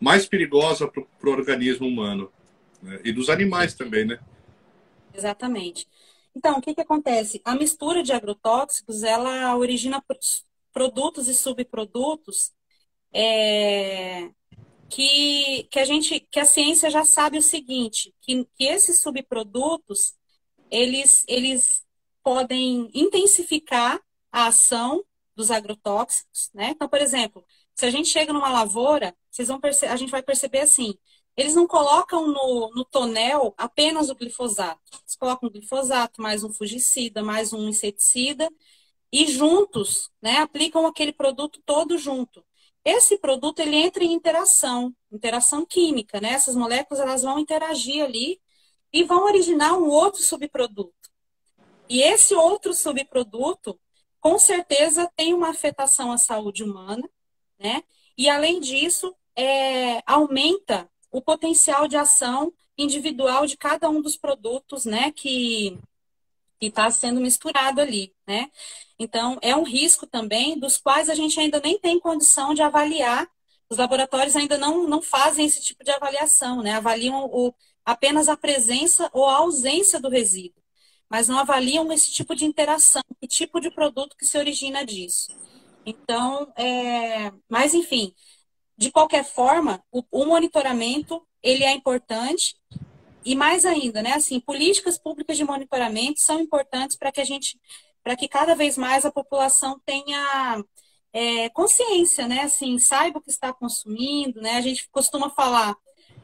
mais 0.00 0.26
perigosa 0.26 0.88
para 0.88 1.28
o 1.28 1.32
organismo 1.32 1.86
humano. 1.86 2.32
Né? 2.82 3.00
E 3.04 3.12
dos 3.12 3.28
animais 3.28 3.74
também, 3.74 4.06
né? 4.06 4.18
Exatamente. 5.12 5.86
Então, 6.34 6.56
o 6.56 6.62
que, 6.62 6.74
que 6.74 6.80
acontece? 6.80 7.42
A 7.44 7.54
mistura 7.54 8.02
de 8.02 8.12
agrotóxicos, 8.12 9.02
ela 9.02 9.54
origina 9.56 10.02
produtos 10.72 11.28
e 11.28 11.34
subprodutos 11.34 12.50
é, 13.12 14.30
que, 14.88 15.64
que 15.70 15.78
a 15.78 15.84
gente, 15.84 16.20
que 16.20 16.40
a 16.40 16.44
ciência 16.44 16.90
já 16.90 17.04
sabe 17.04 17.38
o 17.38 17.42
seguinte, 17.42 18.14
que, 18.20 18.44
que 18.56 18.64
esses 18.64 19.00
subprodutos 19.00 20.14
eles, 20.70 21.24
eles 21.28 21.82
podem 22.22 22.90
intensificar 22.94 24.00
a 24.32 24.46
ação 24.46 25.04
dos 25.36 25.50
agrotóxicos, 25.50 26.50
né? 26.54 26.70
Então, 26.70 26.88
por 26.88 27.00
exemplo, 27.00 27.44
se 27.74 27.86
a 27.86 27.90
gente 27.90 28.08
chega 28.08 28.32
numa 28.32 28.50
lavoura, 28.50 29.14
vocês 29.30 29.48
vão 29.48 29.60
a 29.62 29.96
gente 29.96 30.10
vai 30.10 30.22
perceber 30.22 30.60
assim, 30.60 30.94
eles 31.36 31.54
não 31.54 31.66
colocam 31.66 32.28
no, 32.28 32.70
no 32.74 32.84
tonel 32.84 33.52
apenas 33.56 34.08
o 34.10 34.14
glifosato. 34.14 34.80
Eles 35.02 35.16
colocam 35.16 35.48
o 35.48 35.52
glifosato, 35.52 36.22
mais 36.22 36.44
um 36.44 36.52
fungicida, 36.52 37.22
mais 37.22 37.52
um 37.52 37.68
inseticida, 37.68 38.48
e 39.12 39.26
juntos, 39.26 40.10
né, 40.22 40.38
aplicam 40.38 40.86
aquele 40.86 41.12
produto 41.12 41.60
todo 41.64 41.98
junto. 41.98 42.44
Esse 42.84 43.18
produto 43.18 43.60
ele 43.60 43.76
entra 43.76 44.04
em 44.04 44.12
interação, 44.12 44.94
interação 45.10 45.64
química, 45.64 46.20
né? 46.20 46.30
Essas 46.32 46.54
moléculas 46.54 47.00
elas 47.00 47.22
vão 47.22 47.38
interagir 47.38 48.04
ali 48.04 48.40
e 48.92 49.02
vão 49.02 49.24
originar 49.24 49.72
um 49.74 49.88
outro 49.88 50.22
subproduto. 50.22 50.92
E 51.88 52.02
esse 52.02 52.34
outro 52.34 52.74
subproduto, 52.74 53.78
com 54.20 54.38
certeza, 54.38 55.10
tem 55.16 55.32
uma 55.34 55.50
afetação 55.50 56.12
à 56.12 56.18
saúde 56.18 56.62
humana, 56.62 57.08
né? 57.58 57.82
E 58.16 58.28
além 58.28 58.60
disso, 58.60 59.14
é, 59.34 60.02
aumenta 60.06 60.88
o 61.10 61.22
potencial 61.22 61.88
de 61.88 61.96
ação 61.96 62.52
individual 62.76 63.46
de 63.46 63.56
cada 63.56 63.88
um 63.88 64.00
dos 64.02 64.16
produtos, 64.16 64.84
né? 64.84 65.10
Que 65.10 65.78
que 66.64 66.68
está 66.68 66.90
sendo 66.90 67.20
misturado 67.20 67.80
ali, 67.80 68.14
né? 68.26 68.50
Então, 68.98 69.38
é 69.42 69.54
um 69.54 69.64
risco 69.64 70.06
também 70.06 70.58
dos 70.58 70.78
quais 70.78 71.10
a 71.10 71.14
gente 71.14 71.38
ainda 71.38 71.60
nem 71.60 71.78
tem 71.78 72.00
condição 72.00 72.54
de 72.54 72.62
avaliar. 72.62 73.28
Os 73.68 73.76
laboratórios 73.76 74.36
ainda 74.36 74.56
não, 74.56 74.86
não 74.86 75.02
fazem 75.02 75.44
esse 75.46 75.60
tipo 75.60 75.84
de 75.84 75.90
avaliação, 75.90 76.62
né? 76.62 76.72
Avaliam 76.72 77.26
o, 77.26 77.52
apenas 77.84 78.28
a 78.28 78.36
presença 78.36 79.10
ou 79.12 79.26
a 79.26 79.36
ausência 79.36 80.00
do 80.00 80.08
resíduo, 80.08 80.62
mas 81.08 81.28
não 81.28 81.38
avaliam 81.38 81.92
esse 81.92 82.10
tipo 82.10 82.34
de 82.34 82.44
interação, 82.44 83.02
que 83.20 83.28
tipo 83.28 83.60
de 83.60 83.70
produto 83.70 84.16
que 84.16 84.24
se 84.26 84.38
origina 84.38 84.84
disso. 84.84 85.36
Então, 85.84 86.50
é... 86.56 87.30
mas 87.48 87.74
enfim, 87.74 88.14
de 88.76 88.90
qualquer 88.90 89.24
forma, 89.24 89.84
o, 89.92 90.02
o 90.10 90.24
monitoramento 90.24 91.26
ele 91.42 91.64
é 91.64 91.72
importante 91.72 92.56
e 93.24 93.34
mais 93.34 93.64
ainda, 93.64 94.02
né, 94.02 94.12
assim, 94.12 94.40
políticas 94.40 94.98
públicas 94.98 95.36
de 95.36 95.44
monitoramento 95.44 96.20
são 96.20 96.40
importantes 96.40 96.96
para 96.96 97.10
que 97.10 97.20
a 97.20 97.24
gente, 97.24 97.58
para 98.02 98.16
que 98.16 98.28
cada 98.28 98.54
vez 98.54 98.76
mais 98.76 99.04
a 99.04 99.10
população 99.10 99.80
tenha 99.84 100.62
é, 101.12 101.48
consciência, 101.50 102.28
né, 102.28 102.42
assim, 102.42 102.78
saiba 102.78 103.18
o 103.18 103.22
que 103.22 103.30
está 103.30 103.52
consumindo, 103.52 104.40
né, 104.40 104.56
a 104.56 104.60
gente 104.60 104.88
costuma 104.90 105.30
falar, 105.30 105.76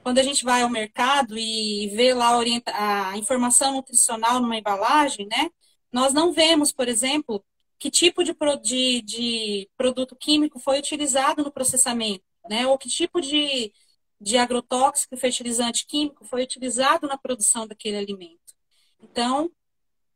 quando 0.02 0.18
a 0.18 0.22
gente 0.22 0.44
vai 0.44 0.62
ao 0.62 0.70
mercado 0.70 1.38
e 1.38 1.88
vê 1.94 2.12
lá 2.14 2.32
a, 2.66 3.10
a 3.10 3.18
informação 3.18 3.74
nutricional 3.74 4.40
numa 4.40 4.56
embalagem, 4.56 5.26
né, 5.26 5.50
nós 5.92 6.12
não 6.12 6.32
vemos, 6.32 6.72
por 6.72 6.88
exemplo, 6.88 7.44
que 7.78 7.90
tipo 7.90 8.22
de, 8.22 8.34
de, 8.62 9.02
de 9.02 9.70
produto 9.76 10.14
químico 10.14 10.58
foi 10.58 10.78
utilizado 10.78 11.42
no 11.42 11.52
processamento, 11.52 12.24
né, 12.48 12.66
ou 12.66 12.76
que 12.76 12.88
tipo 12.88 13.20
de 13.20 13.72
de 14.20 14.36
agrotóxico 14.36 15.14
e 15.14 15.18
fertilizante 15.18 15.86
químico 15.86 16.24
foi 16.24 16.42
utilizado 16.42 17.06
na 17.06 17.16
produção 17.16 17.66
daquele 17.66 17.96
alimento. 17.96 18.54
Então, 19.02 19.50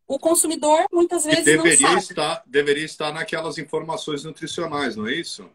o 0.06 0.18
consumidor 0.18 0.86
muitas 0.92 1.24
vezes 1.24 1.44
deveria 1.44 1.88
não 1.88 1.88
sabe. 1.88 2.00
Estar, 2.00 2.42
deveria 2.46 2.84
estar 2.84 3.12
naquelas 3.12 3.56
informações 3.56 4.24
nutricionais, 4.24 4.94
não 4.94 5.06
é 5.06 5.14
isso? 5.14 5.48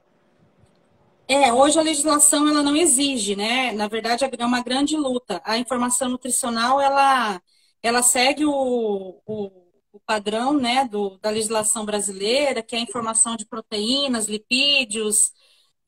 É, 1.27 1.53
hoje 1.53 1.77
a 1.77 1.83
legislação 1.83 2.49
ela 2.49 2.63
não 2.63 2.75
exige, 2.75 3.35
né? 3.35 3.71
Na 3.73 3.87
verdade, 3.87 4.25
é 4.25 4.45
uma 4.45 4.63
grande 4.63 4.97
luta. 4.97 5.39
A 5.45 5.59
informação 5.59 6.09
nutricional 6.09 6.81
ela, 6.81 7.39
ela 7.83 8.01
segue 8.01 8.45
o, 8.45 9.21
o, 9.27 9.51
o 9.91 9.99
padrão 9.99 10.53
né, 10.53 10.85
do, 10.85 11.19
da 11.19 11.29
legislação 11.29 11.85
brasileira, 11.85 12.63
que 12.63 12.75
é 12.75 12.79
a 12.79 12.81
informação 12.81 13.35
de 13.35 13.45
proteínas, 13.45 14.25
lipídios, 14.27 15.31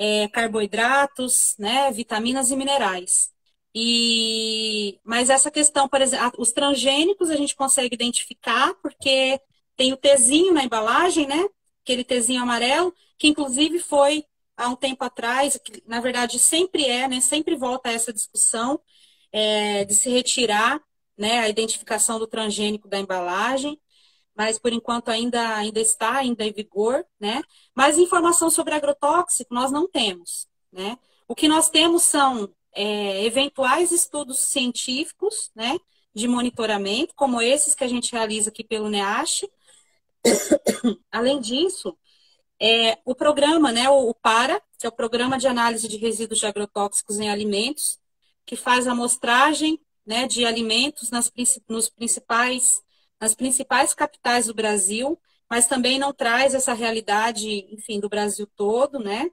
é, 0.02 0.28
carboidratos, 0.30 1.56
né, 1.60 1.92
vitaminas 1.92 2.50
e 2.50 2.56
minerais. 2.56 3.32
E, 3.74 5.00
mas 5.04 5.30
essa 5.30 5.52
questão, 5.52 5.88
por 5.88 6.02
exemplo, 6.02 6.42
os 6.42 6.52
transgênicos 6.52 7.30
a 7.30 7.36
gente 7.36 7.56
consegue 7.56 7.94
identificar 7.94 8.74
porque 8.82 9.40
tem 9.78 9.94
o 9.94 9.98
Tzinho 9.98 10.54
na 10.54 10.64
embalagem, 10.64 11.28
né? 11.28 11.48
Aquele 11.84 12.04
Tzinho 12.04 12.42
amarelo, 12.42 12.94
que 13.18 13.28
inclusive 13.28 13.78
foi 13.80 14.26
há 14.58 14.68
um 14.70 14.76
tempo 14.76 15.04
atrás, 15.04 15.60
que, 15.64 15.84
na 15.88 16.02
verdade 16.02 16.40
sempre 16.40 16.86
é, 16.86 17.08
né? 17.08 17.22
Sempre 17.22 17.56
volta 17.56 17.90
a 17.90 17.94
essa 17.94 18.12
discussão 18.12 18.82
é, 19.32 19.86
de 19.86 19.94
se 19.94 20.10
retirar 20.10 20.82
né, 21.18 21.40
a 21.40 21.50
identificação 21.50 22.18
do 22.20 22.28
transgênico 22.28 22.88
da 22.88 23.00
embalagem. 23.00 23.80
Mas 24.42 24.58
por 24.58 24.74
enquanto 24.74 25.10
ainda, 25.10 25.56
ainda 25.56 25.80
está 25.80 26.18
ainda 26.18 26.44
em 26.44 26.52
vigor, 26.52 27.06
né? 27.20 27.44
Mas 27.76 28.00
informação 28.00 28.50
sobre 28.50 28.74
agrotóxico 28.74 29.54
nós 29.54 29.72
não 29.72 29.88
temos, 29.88 30.48
né? 30.72 30.98
O 31.28 31.36
que 31.36 31.48
nós 31.48 31.70
temos 31.70 32.02
são 32.02 32.52
é, 32.74 33.24
eventuais 33.24 33.92
estudos 33.92 34.40
científicos, 34.40 35.52
né? 35.54 35.78
De 36.12 36.28
monitoramento, 36.28 37.14
como 37.16 37.40
esses 37.40 37.76
que 37.76 37.84
a 37.84 37.88
gente 37.88 38.14
realiza 38.14 38.50
aqui 38.50 38.64
pelo 38.64 38.90
NEASH. 38.90 39.44
Além 41.12 41.40
disso, 41.40 41.96
é, 42.60 42.98
o 43.06 43.14
programa, 43.14 43.72
né, 43.72 43.92
o, 43.92 44.10
o 44.10 44.16
PARA, 44.16 44.60
que 44.80 44.88
é 44.88 44.90
o 44.90 44.92
Programa 44.92 45.38
de 45.38 45.48
Análise 45.48 45.88
de 45.88 45.98
Resíduos 45.98 46.40
de 46.40 46.48
Agrotóxicos 46.48 47.20
em 47.20 47.30
Alimentos, 47.30 48.00
que 48.44 48.56
faz 48.56 48.88
a 48.88 48.94
amostragem 48.94 49.80
né, 50.04 50.28
de 50.28 50.46
alimentos 50.46 51.12
nas, 51.12 51.32
nos 51.70 51.90
principais, 51.90 52.82
nas 53.22 53.36
principais 53.36 53.94
capitais 53.94 54.48
do 54.48 54.54
Brasil, 54.54 55.18
mas 55.48 55.68
também 55.68 56.00
não 56.00 56.12
traz 56.12 56.56
essa 56.56 56.74
realidade, 56.74 57.68
enfim, 57.72 58.00
do 58.00 58.10
Brasil 58.10 58.48
todo, 58.56 58.98
né? 58.98 59.30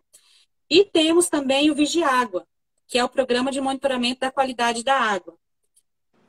E 0.68 0.84
temos 0.84 1.28
também 1.30 1.70
o 1.70 1.74
Vigiágua, 1.74 2.46
que 2.86 2.98
é 2.98 3.04
o 3.04 3.08
programa 3.08 3.50
de 3.50 3.60
monitoramento 3.60 4.20
da 4.20 4.30
qualidade 4.30 4.84
da 4.84 4.94
água. 4.94 5.38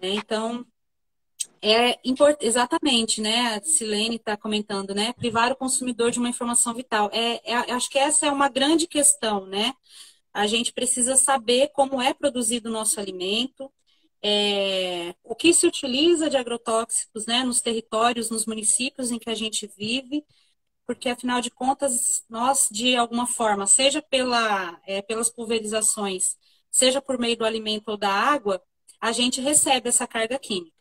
Né? 0.02 0.12
Então, 0.12 0.66
é 1.62 2.00
exatamente, 2.40 3.20
né? 3.20 3.56
A 3.56 3.62
Silene 3.62 4.16
está 4.16 4.38
comentando, 4.38 4.96
né? 4.96 5.12
Privar 5.14 5.52
o 5.52 5.56
consumidor 5.56 6.12
de 6.12 6.20
uma 6.20 6.30
informação 6.30 6.74
vital. 6.74 7.10
É, 7.12 7.52
é, 7.52 7.72
acho 7.74 7.90
que 7.90 8.00
essa 8.00 8.26
é 8.26 8.32
uma 8.32 8.48
grande 8.48 8.88
questão, 8.88 9.46
né? 9.46 9.74
A 10.34 10.48
gente 10.48 10.72
precisa 10.72 11.18
saber 11.18 11.70
como 11.74 12.02
é 12.02 12.14
produzido 12.14 12.70
o 12.70 12.72
nosso 12.72 13.00
alimento, 13.00 13.70
é, 14.24 15.16
o 15.24 15.36
que 15.36 15.54
se 15.54 15.68
utiliza 15.68 16.30
de 16.30 16.38
agrotóxicos 16.38 17.26
né, 17.26 17.44
nos 17.44 17.62
territórios, 17.62 18.30
nos 18.30 18.46
municípios 18.46 19.12
em 19.12 19.20
que 19.20 19.30
a 19.30 19.36
gente 19.36 19.68
vive, 19.78 20.26
porque 20.86 21.10
afinal 21.10 21.42
de 21.42 21.52
contas, 21.52 22.24
nós, 22.30 22.68
de 22.72 22.96
alguma 22.96 23.28
forma, 23.28 23.68
seja 23.68 24.02
pela, 24.02 24.80
é, 24.86 25.02
pelas 25.02 25.30
pulverizações, 25.30 26.38
seja 26.72 27.02
por 27.02 27.18
meio 27.20 27.38
do 27.38 27.46
alimento 27.46 27.90
ou 27.90 27.98
da 27.98 28.10
água, 28.12 28.62
a 29.02 29.12
gente 29.12 29.42
recebe 29.42 29.90
essa 29.90 30.08
carga 30.08 30.38
química. 30.40 30.79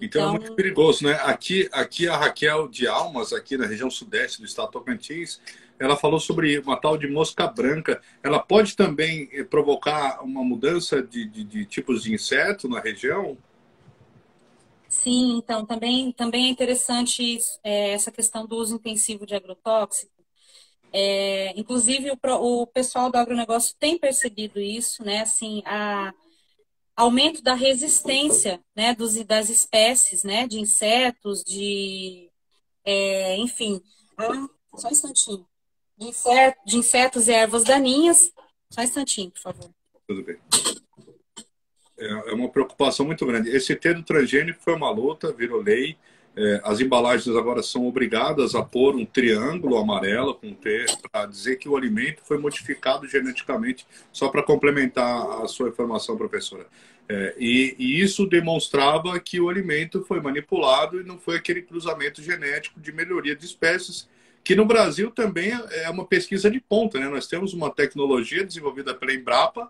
Então, 0.00 0.20
então 0.20 0.28
é 0.28 0.30
muito 0.30 0.44
então 0.44 0.56
perigoso, 0.56 1.04
né? 1.04 1.14
Aqui, 1.22 1.68
aqui 1.72 2.06
a 2.08 2.16
Raquel 2.16 2.68
de 2.68 2.86
Almas, 2.86 3.32
aqui 3.32 3.56
na 3.56 3.66
região 3.66 3.90
sudeste 3.90 4.40
do 4.40 4.46
estado 4.46 4.66
de 4.66 4.72
Tocantins, 4.72 5.40
ela 5.78 5.96
falou 5.96 6.20
sobre 6.20 6.58
uma 6.58 6.76
tal 6.76 6.96
de 6.96 7.06
mosca 7.06 7.46
branca. 7.46 8.00
Ela 8.22 8.38
pode 8.38 8.76
também 8.76 9.28
eh, 9.32 9.44
provocar 9.44 10.22
uma 10.22 10.42
mudança 10.44 11.02
de, 11.02 11.26
de, 11.26 11.44
de 11.44 11.64
tipos 11.64 12.02
de 12.02 12.12
inseto 12.12 12.68
na 12.68 12.80
região? 12.80 13.36
Sim, 14.88 15.38
então 15.38 15.66
também, 15.66 16.12
também 16.12 16.46
é 16.46 16.48
interessante 16.48 17.38
é, 17.62 17.90
essa 17.90 18.10
questão 18.10 18.46
do 18.46 18.56
uso 18.56 18.76
intensivo 18.76 19.26
de 19.26 19.34
agrotóxico. 19.34 20.12
É, 20.92 21.52
inclusive 21.58 22.10
o, 22.10 22.62
o, 22.62 22.66
pessoal 22.66 23.10
do 23.10 23.16
agronegócio 23.16 23.74
tem 23.78 23.98
percebido 23.98 24.60
isso, 24.60 25.04
né? 25.04 25.20
Assim, 25.20 25.62
a 25.66 26.14
aumento 26.96 27.42
da 27.42 27.54
resistência, 27.54 28.60
né, 28.74 28.94
dos, 28.94 29.14
das 29.24 29.50
espécies, 29.50 30.24
né, 30.24 30.48
de 30.48 30.58
insetos, 30.58 31.44
de, 31.44 32.30
é, 32.84 33.36
enfim. 33.36 33.80
Ah, 34.16 34.48
só 34.76 34.88
um 34.88 34.92
instantinho 34.92 35.46
de, 35.96 36.08
insetos, 36.08 36.62
de 36.64 36.76
insetos 36.76 37.28
e 37.28 37.32
ervas 37.32 37.64
daninhas. 37.64 38.32
Só 38.70 38.80
um 38.80 38.84
instantinho, 38.84 39.30
por 39.30 39.40
favor. 39.40 39.70
Tudo 40.06 40.22
bem. 40.22 40.38
É, 41.98 42.06
é 42.30 42.34
uma 42.34 42.48
preocupação 42.48 43.06
muito 43.06 43.24
grande. 43.24 43.50
Esse 43.50 43.74
termo 43.74 44.02
transgênico 44.02 44.60
foi 44.62 44.74
uma 44.74 44.90
luta, 44.90 45.32
virou 45.32 45.62
lei. 45.62 45.96
É, 46.36 46.60
as 46.64 46.80
embalagens 46.80 47.34
agora 47.34 47.62
são 47.62 47.86
obrigadas 47.86 48.54
a 48.54 48.62
pôr 48.62 48.94
um 48.94 49.06
triângulo 49.06 49.78
amarelo 49.78 50.34
com 50.34 50.52
T 50.52 50.84
para 51.10 51.24
dizer 51.24 51.56
que 51.56 51.68
o 51.68 51.76
alimento 51.76 52.20
foi 52.24 52.36
modificado 52.36 53.08
geneticamente, 53.08 53.86
só 54.12 54.28
para 54.28 54.42
complementar 54.42 55.42
a 55.42 55.48
sua 55.48 55.70
informação, 55.70 56.16
professora. 56.16 56.66
É, 57.08 57.34
e, 57.38 57.74
e, 57.78 58.00
isso 58.00 58.26
demonstrava 58.26 59.18
que 59.18 59.40
o 59.40 59.48
alimento 59.48 60.04
foi 60.04 60.20
manipulado 60.20 61.00
e 61.00 61.04
não 61.04 61.18
foi 61.18 61.36
aquele 61.36 61.62
cruzamento 61.62 62.20
genético 62.20 62.80
de 62.80 62.92
melhoria 62.92 63.34
de 63.34 63.46
espécies 63.46 64.08
que 64.46 64.54
no 64.54 64.64
Brasil 64.64 65.10
também 65.10 65.50
é 65.72 65.90
uma 65.90 66.06
pesquisa 66.06 66.48
de 66.48 66.60
ponta, 66.60 67.00
né? 67.00 67.08
Nós 67.08 67.26
temos 67.26 67.52
uma 67.52 67.68
tecnologia 67.68 68.44
desenvolvida 68.44 68.94
pela 68.94 69.12
Embrapa, 69.12 69.68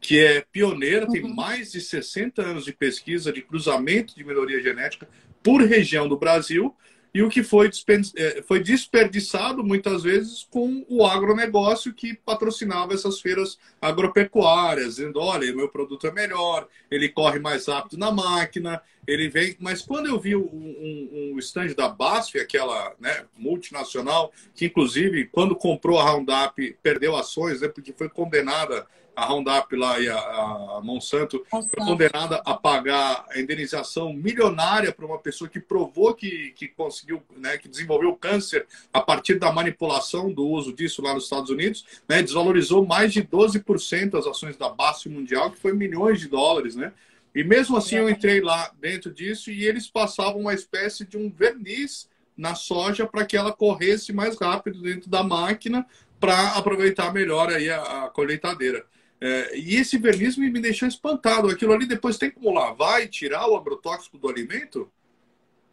que 0.00 0.18
é 0.18 0.44
pioneira, 0.50 1.06
uhum. 1.06 1.12
tem 1.12 1.34
mais 1.34 1.70
de 1.70 1.80
60 1.80 2.42
anos 2.42 2.64
de 2.64 2.72
pesquisa 2.72 3.32
de 3.32 3.42
cruzamento 3.42 4.16
de 4.16 4.24
melhoria 4.24 4.60
genética 4.60 5.08
por 5.48 5.62
região 5.62 6.06
do 6.06 6.18
Brasil, 6.18 6.76
e 7.14 7.22
o 7.22 7.30
que 7.30 7.42
foi, 7.42 7.70
é, 8.16 8.42
foi 8.42 8.60
desperdiçado 8.60 9.64
muitas 9.64 10.02
vezes 10.02 10.46
com 10.50 10.84
o 10.86 11.06
agronegócio 11.06 11.94
que 11.94 12.12
patrocinava 12.12 12.92
essas 12.92 13.18
feiras 13.18 13.58
agropecuárias, 13.80 14.96
dizendo: 14.96 15.18
olha, 15.18 15.50
meu 15.56 15.70
produto 15.70 16.06
é 16.06 16.12
melhor, 16.12 16.68
ele 16.90 17.08
corre 17.08 17.38
mais 17.38 17.66
rápido 17.66 17.96
na 17.96 18.12
máquina, 18.12 18.82
ele 19.06 19.30
vem. 19.30 19.56
Mas 19.58 19.80
quando 19.80 20.08
eu 20.08 20.20
vi 20.20 20.36
um, 20.36 20.42
um, 20.42 21.34
um 21.34 21.74
da 21.74 21.88
BASF, 21.88 22.38
aquela 22.38 22.94
né, 23.00 23.24
multinacional, 23.34 24.30
que 24.54 24.66
inclusive, 24.66 25.28
quando 25.32 25.56
comprou 25.56 25.98
a 25.98 26.10
Roundup, 26.10 26.76
perdeu 26.82 27.16
ações, 27.16 27.62
né, 27.62 27.68
porque 27.68 27.94
foi 27.94 28.10
condenada 28.10 28.86
a 29.18 29.24
Roundup 29.24 29.74
lá 29.74 29.98
e 29.98 30.08
a, 30.08 30.16
a 30.16 30.80
Monsanto, 30.80 31.44
Monsanto, 31.52 31.74
foi 31.74 31.84
condenada 31.84 32.40
a 32.44 32.54
pagar 32.54 33.26
a 33.28 33.40
indenização 33.40 34.12
milionária 34.12 34.92
para 34.92 35.04
uma 35.04 35.18
pessoa 35.18 35.50
que 35.50 35.58
provou 35.58 36.14
que, 36.14 36.52
que 36.52 36.68
conseguiu, 36.68 37.20
né, 37.36 37.58
que 37.58 37.68
desenvolveu 37.68 38.14
câncer 38.14 38.64
a 38.92 39.00
partir 39.00 39.34
da 39.34 39.50
manipulação 39.50 40.32
do 40.32 40.46
uso 40.46 40.72
disso 40.72 41.02
lá 41.02 41.14
nos 41.14 41.24
Estados 41.24 41.50
Unidos, 41.50 41.84
né, 42.08 42.22
desvalorizou 42.22 42.86
mais 42.86 43.12
de 43.12 43.24
12% 43.24 44.16
as 44.16 44.24
ações 44.24 44.56
da 44.56 44.68
BASF 44.68 45.08
Mundial, 45.08 45.50
que 45.50 45.58
foi 45.58 45.72
milhões 45.72 46.20
de 46.20 46.28
dólares, 46.28 46.76
né? 46.76 46.92
E 47.34 47.42
mesmo 47.42 47.76
assim 47.76 47.96
eu 47.96 48.08
entrei 48.08 48.40
lá 48.40 48.70
dentro 48.80 49.12
disso 49.12 49.50
e 49.50 49.66
eles 49.66 49.88
passavam 49.88 50.42
uma 50.42 50.54
espécie 50.54 51.04
de 51.04 51.16
um 51.16 51.28
verniz 51.28 52.08
na 52.36 52.54
soja 52.54 53.04
para 53.04 53.26
que 53.26 53.36
ela 53.36 53.52
corresse 53.52 54.12
mais 54.12 54.38
rápido 54.38 54.80
dentro 54.80 55.10
da 55.10 55.24
máquina 55.24 55.84
para 56.20 56.52
aproveitar 56.52 57.12
melhor 57.12 57.50
aí 57.50 57.68
a, 57.68 58.04
a 58.04 58.10
colheitadeira. 58.10 58.86
É, 59.20 59.56
e 59.58 59.76
esse 59.76 59.98
verniz 59.98 60.36
me, 60.36 60.50
me 60.50 60.60
deixou 60.60 60.86
espantado. 60.88 61.48
Aquilo 61.48 61.72
ali 61.72 61.86
depois 61.86 62.18
tem 62.18 62.30
como 62.30 62.52
lavar 62.52 63.02
e 63.02 63.08
tirar 63.08 63.48
o 63.48 63.56
agrotóxico 63.56 64.18
do 64.18 64.28
alimento? 64.28 64.90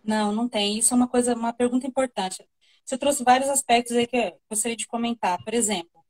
Não, 0.03 0.31
não 0.31 0.47
tem. 0.47 0.77
Isso 0.77 0.93
é 0.93 0.97
uma 0.97 1.07
coisa, 1.07 1.35
uma 1.35 1.53
pergunta 1.53 1.87
importante. 1.87 2.43
Você 2.83 2.97
trouxe 2.97 3.23
vários 3.23 3.49
aspectos 3.49 3.95
aí 3.95 4.05
que 4.05 4.17
eu 4.17 4.39
gostaria 4.49 4.77
de 4.77 4.87
comentar. 4.87 5.37
Por 5.43 5.53
exemplo, 5.53 6.03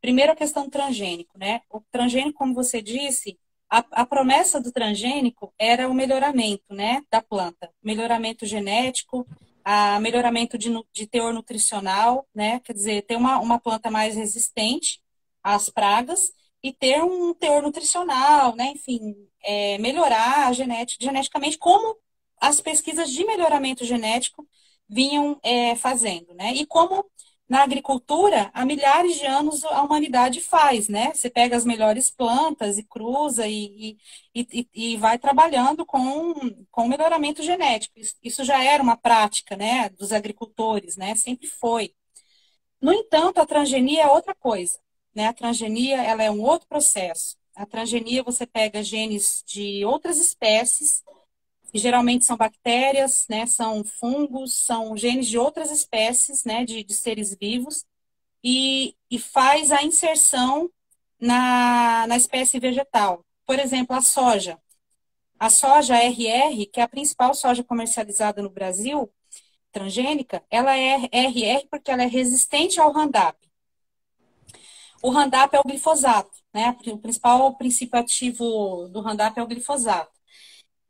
primeiro 0.00 0.32
a 0.32 0.36
questão 0.36 0.68
transgênico, 0.68 1.38
né? 1.38 1.60
O 1.70 1.80
transgênico, 1.90 2.38
como 2.38 2.54
você 2.54 2.82
disse, 2.82 3.38
a, 3.70 3.84
a 3.92 4.06
promessa 4.06 4.60
do 4.60 4.72
transgênico 4.72 5.52
era 5.58 5.88
o 5.88 5.94
melhoramento, 5.94 6.72
né, 6.74 7.02
da 7.10 7.20
planta, 7.20 7.70
melhoramento 7.82 8.46
genético, 8.46 9.26
a 9.62 10.00
melhoramento 10.00 10.56
de, 10.56 10.70
de 10.92 11.06
teor 11.06 11.34
nutricional, 11.34 12.26
né? 12.34 12.60
Quer 12.60 12.72
dizer, 12.72 13.02
ter 13.02 13.16
uma, 13.16 13.38
uma 13.38 13.60
planta 13.60 13.90
mais 13.90 14.14
resistente 14.16 15.00
às 15.42 15.68
pragas 15.68 16.32
e 16.62 16.72
ter 16.72 17.02
um 17.02 17.34
teor 17.34 17.62
nutricional, 17.62 18.54
né? 18.56 18.72
Enfim, 18.74 19.14
é, 19.42 19.78
melhorar 19.78 20.52
genética, 20.54 21.04
geneticamente, 21.04 21.58
como 21.58 21.96
as 22.40 22.60
pesquisas 22.60 23.10
de 23.10 23.24
melhoramento 23.24 23.84
genético 23.84 24.46
vinham 24.88 25.38
é, 25.42 25.76
fazendo, 25.76 26.34
né? 26.34 26.52
E 26.54 26.66
como 26.66 27.04
na 27.48 27.62
agricultura, 27.62 28.50
há 28.52 28.64
milhares 28.64 29.16
de 29.18 29.24
anos 29.26 29.64
a 29.64 29.82
humanidade 29.82 30.40
faz, 30.40 30.88
né? 30.88 31.12
Você 31.14 31.30
pega 31.30 31.56
as 31.56 31.64
melhores 31.64 32.10
plantas 32.10 32.76
e 32.76 32.82
cruza 32.84 33.46
e, 33.48 33.96
e, 34.34 34.46
e, 34.74 34.92
e 34.92 34.96
vai 34.98 35.18
trabalhando 35.18 35.86
com, 35.86 36.34
com 36.70 36.86
melhoramento 36.88 37.42
genético. 37.42 37.94
Isso 38.22 38.44
já 38.44 38.62
era 38.62 38.82
uma 38.82 38.96
prática, 38.98 39.56
né, 39.56 39.88
dos 39.90 40.12
agricultores, 40.12 40.96
né? 40.96 41.14
Sempre 41.16 41.46
foi. 41.48 41.94
No 42.80 42.92
entanto, 42.92 43.38
a 43.40 43.46
transgenia 43.46 44.02
é 44.04 44.08
outra 44.08 44.34
coisa. 44.34 44.78
Né? 45.18 45.26
A 45.26 45.32
transgenia 45.32 46.00
ela 46.00 46.22
é 46.22 46.30
um 46.30 46.40
outro 46.40 46.68
processo. 46.68 47.36
A 47.56 47.66
transgenia 47.66 48.22
você 48.22 48.46
pega 48.46 48.84
genes 48.84 49.42
de 49.44 49.84
outras 49.84 50.16
espécies, 50.16 51.02
que 51.72 51.78
geralmente 51.80 52.24
são 52.24 52.36
bactérias, 52.36 53.26
né? 53.28 53.44
são 53.44 53.82
fungos, 53.82 54.54
são 54.54 54.96
genes 54.96 55.26
de 55.26 55.36
outras 55.36 55.72
espécies 55.72 56.44
né? 56.44 56.64
de, 56.64 56.84
de 56.84 56.94
seres 56.94 57.36
vivos, 57.36 57.84
e, 58.44 58.94
e 59.10 59.18
faz 59.18 59.72
a 59.72 59.82
inserção 59.82 60.70
na, 61.20 62.06
na 62.06 62.16
espécie 62.16 62.60
vegetal. 62.60 63.24
Por 63.44 63.58
exemplo, 63.58 63.96
a 63.96 64.00
soja. 64.00 64.56
A 65.36 65.50
soja 65.50 65.96
RR, 65.96 66.64
que 66.72 66.78
é 66.78 66.84
a 66.84 66.88
principal 66.88 67.34
soja 67.34 67.64
comercializada 67.64 68.40
no 68.40 68.50
Brasil, 68.50 69.12
transgênica, 69.72 70.44
ela 70.48 70.76
é 70.76 71.08
RR 71.10 71.66
porque 71.68 71.90
ela 71.90 72.04
é 72.04 72.06
resistente 72.06 72.78
ao 72.78 72.92
Roundup. 72.92 73.47
O 75.02 75.10
Roundup 75.10 75.54
é 75.54 75.60
o 75.60 75.64
glifosato, 75.64 76.30
né? 76.52 76.76
O 76.86 76.98
principal 76.98 77.56
princípio 77.56 77.98
ativo 77.98 78.88
do 78.88 79.00
Roundup 79.00 79.38
é 79.38 79.42
o 79.42 79.46
glifosato. 79.46 80.12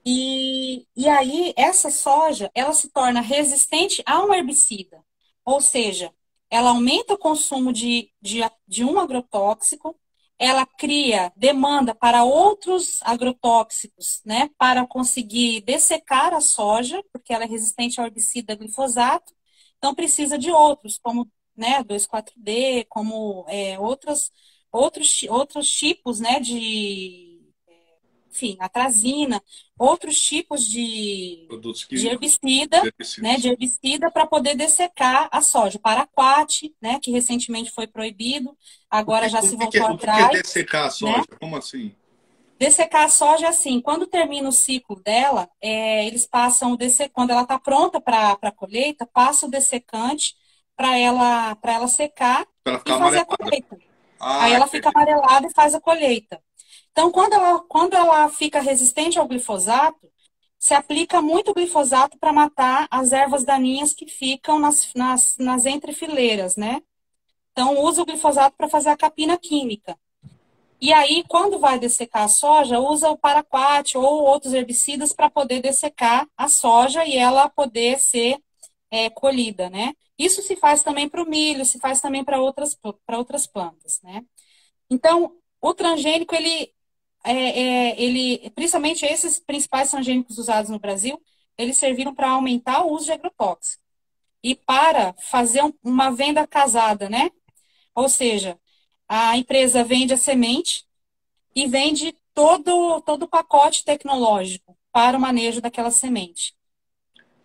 E, 0.04 0.86
e 0.96 1.08
aí, 1.08 1.52
essa 1.56 1.90
soja, 1.90 2.50
ela 2.54 2.72
se 2.72 2.90
torna 2.90 3.20
resistente 3.20 4.02
a 4.06 4.24
um 4.24 4.32
herbicida. 4.32 5.04
Ou 5.44 5.60
seja, 5.60 6.12
ela 6.50 6.70
aumenta 6.70 7.14
o 7.14 7.18
consumo 7.18 7.72
de, 7.72 8.10
de, 8.20 8.40
de 8.66 8.84
um 8.84 8.98
agrotóxico, 8.98 9.98
ela 10.38 10.64
cria 10.64 11.32
demanda 11.36 11.94
para 11.94 12.24
outros 12.24 13.00
agrotóxicos, 13.02 14.22
né, 14.24 14.48
para 14.56 14.86
conseguir 14.86 15.60
dessecar 15.62 16.32
a 16.32 16.40
soja, 16.40 17.02
porque 17.12 17.32
ela 17.34 17.44
é 17.44 17.46
resistente 17.46 18.00
ao 18.00 18.06
herbicida 18.06 18.54
glifosato, 18.54 19.34
então 19.76 19.94
precisa 19.94 20.38
de 20.38 20.50
outros, 20.50 20.98
como 20.98 21.28
né, 21.58 21.82
2,4-D, 21.84 22.86
como 22.88 23.44
é, 23.48 23.78
outras, 23.78 24.30
outros, 24.72 25.24
outros 25.28 25.70
tipos 25.70 26.20
né, 26.20 26.40
de 26.40 27.38
enfim, 28.30 28.56
atrazina, 28.60 29.42
outros 29.76 30.20
tipos 30.20 30.64
de, 30.64 31.48
de 31.90 32.06
herbicida, 32.06 32.82
né, 33.18 33.36
de 33.36 33.48
herbicida 33.48 34.10
para 34.10 34.26
poder 34.26 34.54
dessecar 34.54 35.28
a 35.32 35.40
soja. 35.40 35.78
Paraquat, 35.78 36.72
né, 36.80 37.00
que 37.02 37.10
recentemente 37.10 37.72
foi 37.72 37.86
proibido, 37.86 38.56
agora 38.88 39.26
que, 39.26 39.32
já 39.32 39.42
se 39.42 39.56
voltou 39.56 39.70
que, 39.70 39.78
atrás. 39.78 40.26
O 40.26 40.30
que 40.30 40.36
é 40.36 40.42
dessecar 40.42 40.86
a 40.86 40.90
soja? 40.90 41.18
Né? 41.18 41.24
Como 41.40 41.56
assim? 41.56 41.92
Dessecar 42.58 43.04
a 43.04 43.08
soja 43.08 43.46
é 43.46 43.48
assim, 43.48 43.80
quando 43.80 44.06
termina 44.06 44.48
o 44.48 44.52
ciclo 44.52 45.00
dela, 45.00 45.48
é, 45.60 46.06
eles 46.06 46.26
passam 46.26 46.72
o 46.72 46.76
desse, 46.76 47.08
quando 47.08 47.30
ela 47.30 47.42
está 47.42 47.58
pronta 47.58 48.00
para 48.00 48.36
a 48.40 48.52
colheita, 48.52 49.06
passa 49.06 49.46
o 49.46 49.50
dessecante 49.50 50.34
para 50.78 50.96
ela, 50.96 51.58
ela 51.64 51.88
secar 51.88 52.46
ela 52.64 52.82
e 52.86 52.94
fazer 52.94 53.18
a 53.18 53.26
colheita. 53.26 53.76
Ah, 54.20 54.44
Aí 54.44 54.52
ela 54.52 54.68
fica 54.68 54.90
amarelada 54.90 55.48
e 55.48 55.54
faz 55.54 55.74
a 55.74 55.80
colheita. 55.80 56.40
Então, 56.92 57.10
quando 57.10 57.32
ela, 57.34 57.60
quando 57.68 57.94
ela 57.94 58.28
fica 58.28 58.60
resistente 58.60 59.18
ao 59.18 59.26
glifosato, 59.26 60.08
se 60.58 60.74
aplica 60.74 61.20
muito 61.20 61.52
glifosato 61.52 62.16
para 62.18 62.32
matar 62.32 62.86
as 62.90 63.12
ervas 63.12 63.44
daninhas 63.44 63.92
que 63.92 64.06
ficam 64.06 64.60
nas, 64.60 64.92
nas, 64.94 65.36
nas 65.38 65.66
entrefileiras, 65.66 66.56
né? 66.56 66.80
Então, 67.52 67.82
usa 67.82 68.02
o 68.02 68.06
glifosato 68.06 68.56
para 68.56 68.68
fazer 68.68 68.90
a 68.90 68.96
capina 68.96 69.36
química. 69.36 69.98
E 70.80 70.92
aí, 70.92 71.24
quando 71.28 71.58
vai 71.58 71.76
dessecar 71.78 72.24
a 72.24 72.28
soja, 72.28 72.78
usa 72.78 73.10
o 73.10 73.18
paraquat 73.18 73.98
ou 73.98 74.24
outros 74.24 74.54
herbicidas 74.54 75.12
para 75.12 75.28
poder 75.28 75.60
dessecar 75.60 76.28
a 76.36 76.48
soja 76.48 77.04
e 77.04 77.16
ela 77.16 77.48
poder 77.48 77.98
ser 77.98 78.38
é, 78.90 79.10
colhida, 79.10 79.70
né? 79.70 79.94
Isso 80.18 80.42
se 80.42 80.56
faz 80.56 80.82
também 80.82 81.08
para 81.08 81.22
o 81.22 81.28
milho, 81.28 81.64
se 81.64 81.78
faz 81.78 82.00
também 82.00 82.24
para 82.24 82.40
outras, 82.40 82.78
outras 83.08 83.46
plantas, 83.46 84.00
né? 84.02 84.24
Então, 84.90 85.36
o 85.60 85.74
transgênico, 85.74 86.34
ele, 86.34 86.72
é, 87.24 87.32
é, 87.32 88.02
ele, 88.02 88.50
principalmente 88.50 89.04
esses 89.04 89.38
principais 89.38 89.90
transgênicos 89.90 90.38
usados 90.38 90.70
no 90.70 90.78
Brasil, 90.78 91.20
eles 91.56 91.76
serviram 91.78 92.14
para 92.14 92.30
aumentar 92.30 92.84
o 92.84 92.92
uso 92.92 93.06
de 93.06 93.12
agrotóxicos 93.12 93.78
e 94.42 94.54
para 94.54 95.14
fazer 95.14 95.62
um, 95.64 95.72
uma 95.82 96.10
venda 96.10 96.46
casada, 96.46 97.08
né? 97.08 97.30
Ou 97.94 98.08
seja, 98.08 98.58
a 99.08 99.36
empresa 99.36 99.84
vende 99.84 100.14
a 100.14 100.18
semente 100.18 100.86
e 101.54 101.66
vende 101.66 102.14
todo, 102.34 103.00
todo 103.02 103.24
o 103.24 103.28
pacote 103.28 103.84
tecnológico 103.84 104.78
para 104.92 105.18
o 105.18 105.20
manejo 105.20 105.60
daquela 105.60 105.90
semente. 105.90 106.57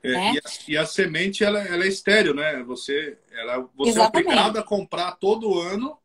É, 0.04 0.12
né? 0.12 0.34
e, 0.34 0.38
a, 0.38 0.42
e, 0.68 0.78
a, 0.78 0.86
semente 0.86 1.44
ela, 1.44 1.62
ela, 1.62 1.86
é 1.86 1.88
estéreo, 1.88 2.34
né? 2.34 2.62
Você, 2.64 3.18
ela, 3.32 3.70
você 3.74 3.98
é 3.98 4.04
obrigado 4.04 4.58
a 4.58 4.64
comprar 4.64 5.14
todo 5.14 5.60
ano 5.60 5.98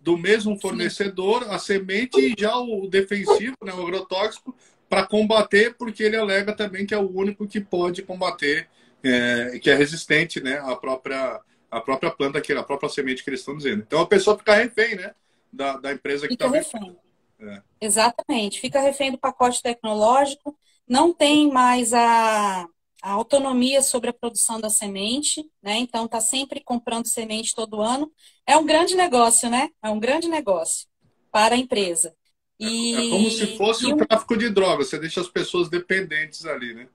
do 0.00 0.18
mesmo 0.18 0.58
fornecedor 0.60 1.44
Sim. 1.44 1.50
a 1.50 1.58
semente 1.58 2.20
e 2.20 2.34
já 2.38 2.54
o 2.58 2.86
defensivo, 2.88 3.56
né, 3.64 3.72
o 3.72 3.80
agrotóxico, 3.80 4.54
para 4.86 5.06
combater, 5.06 5.74
porque 5.74 6.02
ele 6.02 6.16
alega 6.16 6.54
também 6.54 6.84
que 6.84 6.92
é 6.92 6.98
o 6.98 7.10
único 7.10 7.48
que 7.48 7.58
pode 7.58 8.02
combater, 8.02 8.68
é, 9.02 9.58
que 9.58 9.70
é 9.70 9.74
resistente 9.74 10.42
né, 10.42 10.58
à, 10.58 10.76
própria, 10.76 11.40
à 11.70 11.80
própria 11.80 12.10
planta, 12.10 12.40
que, 12.40 12.52
à 12.52 12.62
própria 12.62 12.90
semente 12.90 13.24
que 13.24 13.30
eles 13.30 13.40
estão 13.40 13.56
dizendo. 13.56 13.82
Então 13.86 14.00
a 14.00 14.06
pessoa 14.06 14.36
fica 14.36 14.54
refém 14.54 14.94
né, 14.94 15.14
da, 15.50 15.78
da 15.78 15.92
empresa 15.92 16.28
que 16.28 16.34
está 16.34 16.48
refém. 16.48 16.96
É. 17.40 17.62
Exatamente, 17.80 18.60
fica 18.60 18.80
refém 18.80 19.10
do 19.10 19.18
pacote 19.18 19.62
tecnológico, 19.62 20.56
não 20.86 21.14
tem 21.14 21.50
mais 21.50 21.94
a, 21.94 22.68
a 23.04 23.10
autonomia 23.10 23.82
sobre 23.82 24.08
a 24.08 24.14
produção 24.14 24.58
da 24.58 24.70
semente, 24.70 25.44
né? 25.62 25.76
Então 25.76 26.06
está 26.06 26.22
sempre 26.22 26.64
comprando 26.64 27.06
semente 27.06 27.54
todo 27.54 27.82
ano. 27.82 28.10
É 28.46 28.56
um 28.56 28.64
grande 28.64 28.94
negócio, 28.94 29.50
né? 29.50 29.68
É 29.82 29.90
um 29.90 30.00
grande 30.00 30.26
negócio 30.26 30.88
para 31.30 31.54
a 31.54 31.58
empresa. 31.58 32.16
E, 32.58 32.94
é, 32.94 33.06
é 33.06 33.10
como 33.10 33.30
se 33.30 33.58
fosse 33.58 33.86
um 33.86 33.98
tráfico 33.98 34.38
de 34.38 34.48
drogas, 34.48 34.88
você 34.88 34.98
deixa 34.98 35.20
as 35.20 35.28
pessoas 35.28 35.68
dependentes 35.68 36.46
ali, 36.46 36.72
né? 36.72 36.88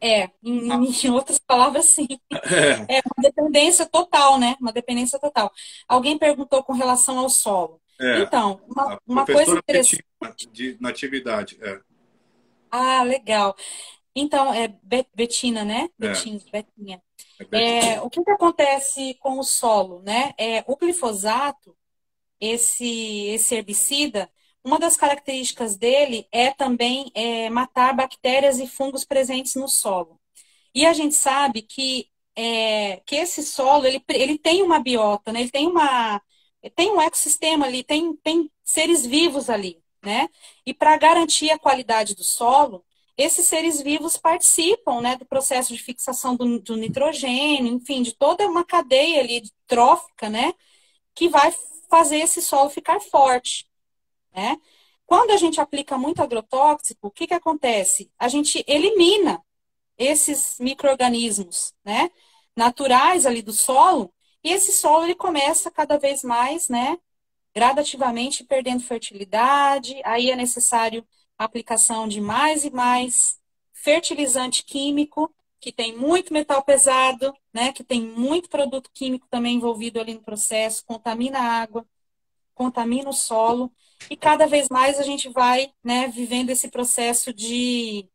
É, 0.00 0.28
em, 0.42 0.72
ah. 0.72 0.80
em 1.04 1.10
outras 1.10 1.38
palavras, 1.38 1.84
sim. 1.84 2.08
É. 2.88 2.96
é. 2.98 3.02
uma 3.06 3.22
dependência 3.22 3.86
total, 3.86 4.36
né? 4.36 4.56
Uma 4.60 4.72
dependência 4.72 5.18
total. 5.20 5.52
Alguém 5.86 6.18
perguntou 6.18 6.64
com 6.64 6.72
relação 6.72 7.20
ao 7.20 7.28
solo. 7.28 7.80
É. 8.00 8.18
Então, 8.18 8.60
uma, 8.66 9.00
uma 9.06 9.24
coisa 9.24 9.52
interessante. 9.52 10.04
De 10.50 10.76
natividade, 10.80 11.56
é. 11.62 11.80
Ah, 12.68 13.04
legal. 13.04 13.54
Então, 14.18 14.52
é 14.54 14.74
Betina, 15.14 15.62
né? 15.62 15.90
É. 16.00 16.08
Betinha, 16.08 16.40
Betinha. 16.50 17.02
É, 17.52 17.94
é 17.94 18.00
o 18.00 18.08
que, 18.08 18.24
que, 18.24 18.30
acontece 18.30 19.12
com 19.20 19.38
o 19.38 19.44
solo, 19.44 20.00
né? 20.02 20.32
É, 20.38 20.64
o 20.66 20.74
glifosato, 20.74 21.76
esse, 22.40 23.26
esse 23.26 23.54
herbicida, 23.54 24.30
uma 24.64 24.78
das 24.78 24.96
características 24.96 25.76
dele 25.76 26.26
é 26.32 26.50
também 26.50 27.12
é, 27.14 27.50
matar 27.50 27.94
bactérias 27.94 28.58
e 28.58 28.66
fungos 28.66 29.04
presentes 29.04 29.54
no 29.54 29.68
solo. 29.68 30.18
E 30.74 30.86
a 30.86 30.94
gente 30.94 31.14
sabe 31.14 31.60
que, 31.60 32.08
é, 32.34 33.02
que 33.06 33.16
esse 33.16 33.42
solo, 33.42 33.86
ele, 33.86 34.02
ele 34.08 34.38
tem 34.38 34.62
uma 34.62 34.80
biota, 34.80 35.30
né? 35.30 35.42
Ele 35.42 35.50
tem 35.50 35.66
uma... 35.66 36.22
Tem 36.74 36.90
um 36.90 37.00
ecossistema 37.00 37.66
ali, 37.66 37.84
tem, 37.84 38.16
tem 38.16 38.50
seres 38.64 39.06
vivos 39.06 39.48
ali, 39.48 39.80
né? 40.02 40.28
E 40.64 40.74
para 40.74 40.96
garantir 40.96 41.50
a 41.50 41.58
qualidade 41.58 42.14
do 42.14 42.24
solo, 42.24 42.84
esses 43.16 43.46
seres 43.46 43.80
vivos 43.80 44.16
participam 44.16 45.00
né, 45.00 45.16
do 45.16 45.24
processo 45.24 45.72
de 45.72 45.82
fixação 45.82 46.36
do, 46.36 46.60
do, 46.60 46.76
nitrogênio, 46.76 47.72
enfim, 47.72 48.02
de 48.02 48.14
toda 48.14 48.46
uma 48.46 48.64
cadeia 48.64 49.20
ali 49.20 49.42
trófica, 49.66 50.28
né, 50.28 50.52
que 51.14 51.28
vai 51.28 51.52
fazer 51.88 52.18
esse 52.18 52.42
solo 52.42 52.68
ficar 52.68 53.00
forte. 53.00 53.66
Né? 54.34 54.60
Quando 55.06 55.30
a 55.30 55.36
gente 55.36 55.60
aplica 55.60 55.96
muito 55.96 56.22
agrotóxico, 56.22 57.06
o 57.06 57.10
que, 57.10 57.26
que 57.26 57.34
acontece? 57.34 58.10
A 58.18 58.28
gente 58.28 58.62
elimina 58.66 59.42
esses 59.96 60.58
micro-organismos 60.60 61.74
né, 61.84 62.10
naturais 62.54 63.24
ali 63.24 63.40
do 63.40 63.52
solo, 63.52 64.12
e 64.44 64.52
esse 64.52 64.72
solo 64.72 65.04
ele 65.04 65.14
começa 65.14 65.70
cada 65.70 65.98
vez 65.98 66.22
mais, 66.22 66.68
né, 66.68 66.98
gradativamente 67.54 68.44
perdendo 68.44 68.82
fertilidade, 68.82 69.98
aí 70.04 70.30
é 70.30 70.36
necessário 70.36 71.06
aplicação 71.38 72.08
de 72.08 72.20
mais 72.20 72.64
e 72.64 72.70
mais 72.70 73.38
fertilizante 73.72 74.64
químico, 74.64 75.32
que 75.60 75.72
tem 75.72 75.96
muito 75.96 76.32
metal 76.32 76.62
pesado, 76.62 77.34
né, 77.52 77.72
que 77.72 77.84
tem 77.84 78.00
muito 78.00 78.48
produto 78.48 78.90
químico 78.92 79.26
também 79.30 79.56
envolvido 79.56 80.00
ali 80.00 80.14
no 80.14 80.22
processo, 80.22 80.84
contamina 80.84 81.38
a 81.38 81.62
água, 81.62 81.86
contamina 82.54 83.10
o 83.10 83.12
solo, 83.12 83.72
e 84.10 84.16
cada 84.16 84.46
vez 84.46 84.68
mais 84.68 84.98
a 84.98 85.02
gente 85.02 85.28
vai 85.28 85.72
né, 85.82 86.08
vivendo 86.08 86.50
esse 86.50 86.68
processo 86.70 87.32
de, 87.32 88.08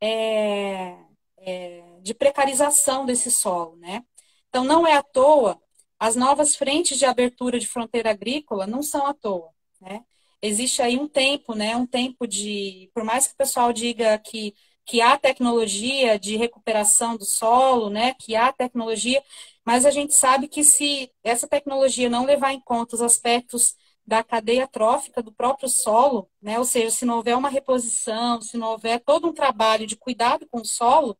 é, 0.00 0.96
é, 1.38 1.98
de 2.02 2.14
precarização 2.14 3.04
desse 3.06 3.30
solo. 3.30 3.76
Né? 3.76 4.04
Então, 4.48 4.64
não 4.64 4.86
é 4.86 4.96
à 4.96 5.02
toa, 5.02 5.60
as 5.98 6.16
novas 6.16 6.56
frentes 6.56 6.98
de 6.98 7.04
abertura 7.04 7.58
de 7.58 7.66
fronteira 7.66 8.10
agrícola 8.10 8.66
não 8.66 8.82
são 8.82 9.06
à 9.06 9.14
toa. 9.14 9.50
Né? 9.80 10.04
Existe 10.46 10.82
aí 10.82 10.96
um 10.98 11.08
tempo, 11.08 11.54
né? 11.54 11.76
Um 11.76 11.86
tempo 11.86 12.26
de, 12.26 12.90
por 12.94 13.04
mais 13.04 13.26
que 13.26 13.34
o 13.34 13.36
pessoal 13.36 13.72
diga 13.72 14.18
que 14.18 14.54
que 14.86 15.00
há 15.00 15.16
tecnologia 15.16 16.18
de 16.18 16.36
recuperação 16.36 17.16
do 17.16 17.24
solo, 17.24 17.88
né? 17.88 18.14
Que 18.14 18.36
há 18.36 18.52
tecnologia, 18.52 19.22
mas 19.64 19.86
a 19.86 19.90
gente 19.90 20.12
sabe 20.14 20.46
que 20.48 20.62
se 20.62 21.10
essa 21.22 21.48
tecnologia 21.48 22.08
não 22.10 22.24
levar 22.26 22.52
em 22.52 22.60
conta 22.60 22.94
os 22.94 23.00
aspectos 23.02 23.74
da 24.06 24.22
cadeia 24.22 24.68
trófica 24.68 25.22
do 25.22 25.32
próprio 25.32 25.68
solo, 25.70 26.30
né? 26.42 26.58
Ou 26.58 26.64
seja, 26.66 26.90
se 26.90 27.04
não 27.06 27.16
houver 27.16 27.36
uma 27.36 27.48
reposição, 27.48 28.40
se 28.42 28.56
não 28.58 28.68
houver 28.72 29.00
todo 29.00 29.26
um 29.28 29.32
trabalho 29.32 29.86
de 29.86 29.96
cuidado 29.96 30.46
com 30.50 30.60
o 30.60 30.64
solo, 30.66 31.16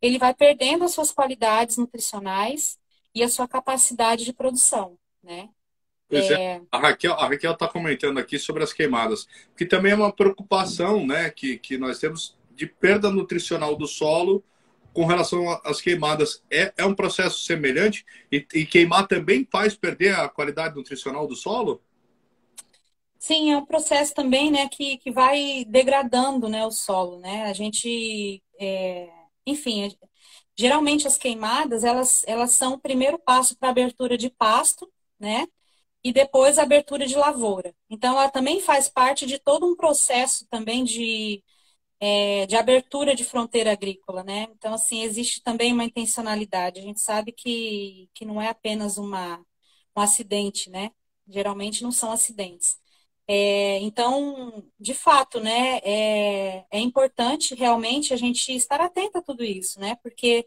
ele 0.00 0.18
vai 0.18 0.34
perdendo 0.34 0.84
as 0.84 0.92
suas 0.92 1.10
qualidades 1.12 1.76
nutricionais 1.78 2.78
e 3.14 3.22
a 3.22 3.28
sua 3.28 3.48
capacidade 3.48 4.24
de 4.24 4.32
produção, 4.32 4.98
né? 5.22 5.48
Pois 6.08 6.30
é. 6.30 6.34
é. 6.34 6.62
A 6.70 6.78
Raquel 6.78 7.14
a 7.14 7.26
Raquel 7.26 7.52
está 7.52 7.68
comentando 7.68 8.18
aqui 8.18 8.38
sobre 8.38 8.62
as 8.62 8.72
queimadas, 8.72 9.26
que 9.56 9.66
também 9.66 9.92
é 9.92 9.96
uma 9.96 10.12
preocupação, 10.12 11.06
né, 11.06 11.30
que, 11.30 11.58
que 11.58 11.76
nós 11.76 11.98
temos 11.98 12.36
de 12.54 12.66
perda 12.66 13.10
nutricional 13.10 13.76
do 13.76 13.86
solo 13.86 14.42
com 14.92 15.04
relação 15.04 15.48
às 15.64 15.80
queimadas. 15.80 16.42
É, 16.50 16.72
é 16.76 16.84
um 16.84 16.94
processo 16.94 17.40
semelhante 17.40 18.04
e, 18.32 18.46
e 18.54 18.64
queimar 18.64 19.06
também 19.06 19.46
faz 19.50 19.74
perder 19.74 20.14
a 20.14 20.28
qualidade 20.28 20.74
nutricional 20.74 21.26
do 21.26 21.36
solo? 21.36 21.82
Sim, 23.18 23.52
é 23.52 23.58
um 23.58 23.66
processo 23.66 24.14
também, 24.14 24.50
né, 24.50 24.68
que, 24.68 24.98
que 24.98 25.10
vai 25.10 25.64
degradando, 25.68 26.48
né, 26.48 26.64
o 26.64 26.70
solo, 26.70 27.18
né? 27.18 27.44
A 27.44 27.52
gente, 27.52 28.42
é, 28.58 29.08
enfim, 29.44 29.90
geralmente 30.56 31.06
as 31.06 31.18
queimadas, 31.18 31.82
elas, 31.82 32.22
elas 32.26 32.52
são 32.52 32.74
o 32.74 32.78
primeiro 32.78 33.18
passo 33.18 33.56
para 33.58 33.68
a 33.68 33.72
abertura 33.72 34.16
de 34.16 34.30
pasto, 34.30 34.90
né? 35.18 35.46
E 36.06 36.12
depois 36.12 36.58
a 36.58 36.62
abertura 36.62 37.04
de 37.06 37.16
lavoura. 37.16 37.74
Então, 37.90 38.12
ela 38.18 38.30
também 38.30 38.60
faz 38.60 38.88
parte 38.88 39.26
de 39.26 39.38
todo 39.40 39.66
um 39.66 39.74
processo 39.74 40.46
também 40.48 40.84
de, 40.84 41.42
é, 42.00 42.46
de 42.46 42.56
abertura 42.56 43.14
de 43.14 43.24
fronteira 43.24 43.72
agrícola, 43.72 44.22
né? 44.24 44.48
Então, 44.52 44.74
assim, 44.74 45.02
existe 45.02 45.42
também 45.42 45.72
uma 45.72 45.84
intencionalidade. 45.84 46.80
A 46.80 46.82
gente 46.82 47.00
sabe 47.00 47.32
que, 47.32 48.08
que 48.14 48.24
não 48.24 48.40
é 48.40 48.48
apenas 48.48 48.98
uma, 48.98 49.38
um 49.96 50.00
acidente, 50.00 50.70
né? 50.70 50.92
Geralmente 51.28 51.82
não 51.82 51.92
são 51.92 52.12
acidentes. 52.12 52.78
É, 53.28 53.78
então, 53.80 54.62
de 54.78 54.94
fato, 54.94 55.40
né, 55.40 55.78
é, 55.82 56.64
é, 56.70 56.78
importante 56.80 57.54
realmente 57.56 58.14
a 58.14 58.16
gente 58.16 58.52
estar 58.54 58.80
atento 58.80 59.18
a 59.18 59.22
tudo 59.22 59.42
isso, 59.44 59.80
né? 59.80 59.96
Porque 60.02 60.46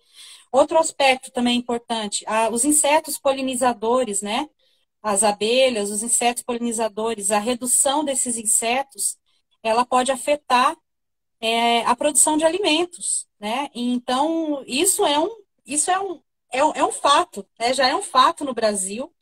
outro 0.51 0.77
aspecto 0.79 1.31
também 1.31 1.57
importante, 1.57 2.23
a, 2.27 2.49
os 2.49 2.63
insetos 2.65 3.17
polinizadores, 3.19 4.21
né? 4.21 4.49
As 5.01 5.23
abelhas, 5.23 5.89
os 5.91 6.03
insetos 6.03 6.43
polinizadores, 6.43 7.31
a 7.31 7.39
redução 7.39 8.03
desses 8.03 8.37
insetos, 8.37 9.17
ela 9.63 9.85
pode 9.85 10.11
afetar 10.11 10.75
é, 11.41 11.81
a 11.85 11.95
produção 11.95 12.37
de 12.37 12.45
alimentos, 12.45 13.27
né? 13.39 13.69
Então, 13.73 14.63
isso 14.67 15.05
é 15.05 15.19
um, 15.19 15.29
isso 15.65 15.91
é 15.91 15.99
um, 15.99 16.21
é 16.51 16.63
um, 16.65 16.71
é 16.73 16.83
um 16.85 16.91
fato, 16.91 17.47
né? 17.59 17.73
Já 17.73 17.87
é 17.87 17.95
um 17.95 18.01
fato 18.01 18.45
no 18.45 18.53
Brasil. 18.53 19.13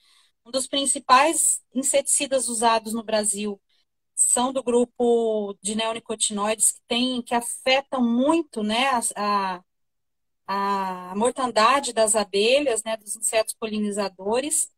Um 0.45 0.51
dos 0.51 0.67
principais 0.67 1.61
inseticidas 1.75 2.47
usados 2.47 2.93
no 2.93 3.03
Brasil 3.03 3.61
são 4.15 4.53
do 4.53 4.63
grupo 4.63 5.55
de 5.61 5.75
neonicotinoides 5.75 6.71
que 6.73 6.81
tem, 6.87 7.21
que 7.21 7.35
afetam 7.35 8.03
muito, 8.03 8.63
né, 8.63 8.89
a, 9.15 9.61
a 10.47 11.13
mortandade 11.15 11.93
das 11.93 12.15
abelhas, 12.15 12.83
né, 12.83 12.97
dos 12.97 13.15
insetos 13.15 13.53
polinizadores. 13.53 14.69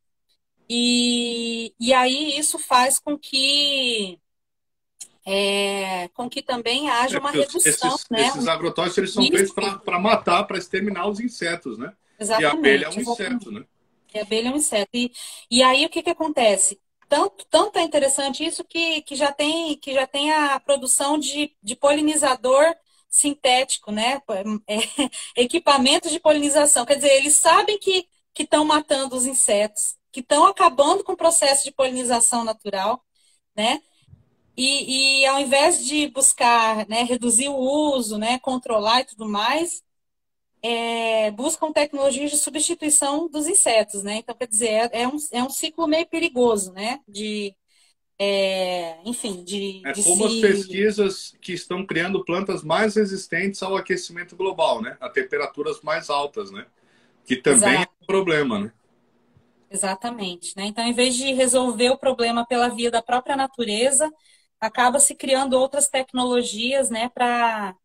E, 0.70 1.74
e 1.80 1.93
aí 1.93 2.38
isso 2.38 2.59
faz 2.59 2.99
com 2.99 3.17
que 3.17 4.20
é, 5.26 6.07
com 6.09 6.30
que 6.30 6.41
também 6.41 6.89
haja 6.89 7.17
é, 7.17 7.20
uma 7.20 7.32
redução. 7.32 7.59
Esses, 7.95 8.09
né? 8.09 8.28
esses 8.28 8.47
agrotóxicos 8.47 8.97
eles 8.97 9.13
são 9.13 9.28
feitos 9.28 9.51
para 9.51 9.99
matar, 9.99 10.43
para 10.43 10.57
exterminar 10.57 11.07
os 11.07 11.20
insetos, 11.20 11.78
né? 11.78 11.93
Exatamente. 12.20 12.53
E 12.53 12.55
a 12.55 12.59
abelha 12.59 12.86
é 12.86 12.89
um 12.89 13.01
inseto, 13.01 13.51
né? 13.51 13.65
E 14.13 14.20
a 14.20 14.22
abelha 14.22 14.49
é 14.49 14.51
um 14.51 14.55
inseto. 14.55 14.89
E, 14.93 15.11
e 15.49 15.63
aí 15.63 15.86
o 15.86 15.89
que, 15.89 16.03
que 16.03 16.09
acontece? 16.09 16.80
Tanto, 17.07 17.45
tanto 17.49 17.80
é 17.80 17.82
interessante 17.82 18.45
isso 18.45 18.63
que, 18.63 19.01
que, 19.01 19.15
já 19.15 19.32
tem, 19.32 19.76
que 19.78 19.93
já 19.93 20.05
tem 20.05 20.32
a 20.32 20.59
produção 20.59 21.17
de, 21.17 21.55
de 21.61 21.76
polinizador 21.76 22.76
sintético, 23.09 23.91
né? 23.91 24.22
É, 24.67 24.78
equipamentos 25.36 26.11
de 26.11 26.20
polinização. 26.20 26.86
Quer 26.86 26.95
dizer, 26.95 27.13
eles 27.13 27.36
sabem 27.36 27.80
que 27.80 28.07
estão 28.38 28.63
matando 28.63 29.15
os 29.15 29.26
insetos, 29.26 29.97
que 30.12 30.22
estão 30.22 30.45
acabando 30.47 31.03
com 31.03 31.14
o 31.14 31.18
processo 31.18 31.64
de 31.64 31.72
polinização 31.72 32.43
natural, 32.43 33.03
né? 33.55 33.82
E, 34.57 35.22
e 35.22 35.26
ao 35.26 35.39
invés 35.39 35.86
de 35.86 36.07
buscar 36.10 36.88
né, 36.89 37.03
reduzir 37.03 37.47
o 37.47 37.55
uso, 37.55 38.18
né, 38.18 38.39
controlar 38.39 39.01
e 39.01 39.05
tudo 39.05 39.26
mais, 39.28 39.82
é, 40.62 41.32
buscam 41.32 41.72
tecnologias 41.72 42.32
de 42.32 42.38
substituição 42.38 43.30
dos 43.30 43.47
insetos, 43.47 44.03
né? 44.03 44.18
Então, 44.18 44.36
quer 44.36 44.47
dizer, 44.47 44.68
é, 44.68 45.03
é, 45.03 45.07
um, 45.07 45.16
é 45.32 45.43
um 45.43 45.49
ciclo 45.49 45.88
meio 45.88 46.05
perigoso, 46.07 46.74
né? 46.74 46.99
De, 47.07 47.55
é, 48.20 48.97
enfim, 49.05 49.43
de... 49.43 49.82
É 49.86 49.93
de 49.93 50.03
como 50.03 50.30
se... 50.30 50.36
as 50.36 50.41
pesquisas 50.41 51.38
que 51.41 51.53
estão 51.53 51.86
criando 51.86 52.26
plantas 52.26 52.62
mais 52.62 52.95
resistentes 52.95 53.64
ao 53.64 53.78
aquecimento 53.78 54.36
global, 54.36 54.82
né? 54.82 54.97
A 54.99 55.07
temperaturas 55.07 55.80
mais 55.82 56.10
altas, 56.10 56.51
né? 56.51 56.66
Que 57.26 57.38
também 57.38 57.76
Exato. 57.76 57.93
é 57.99 58.03
um 58.03 58.05
problema, 58.05 58.60
né? 58.60 58.74
Exatamente. 59.70 60.55
Né? 60.57 60.65
Então, 60.65 60.84
em 60.84 60.93
vez 60.93 61.15
de 61.15 61.32
resolver 61.34 61.89
o 61.91 61.97
problema 61.97 62.45
pela 62.45 62.70
via 62.70 62.89
da 62.89 63.01
própria 63.01 63.36
natureza, 63.36 64.09
acaba 64.59 64.99
se 64.99 65.15
criando 65.15 65.53
outras 65.53 65.88
tecnologias, 65.88 66.89
né, 66.89 67.09
para 67.09 67.76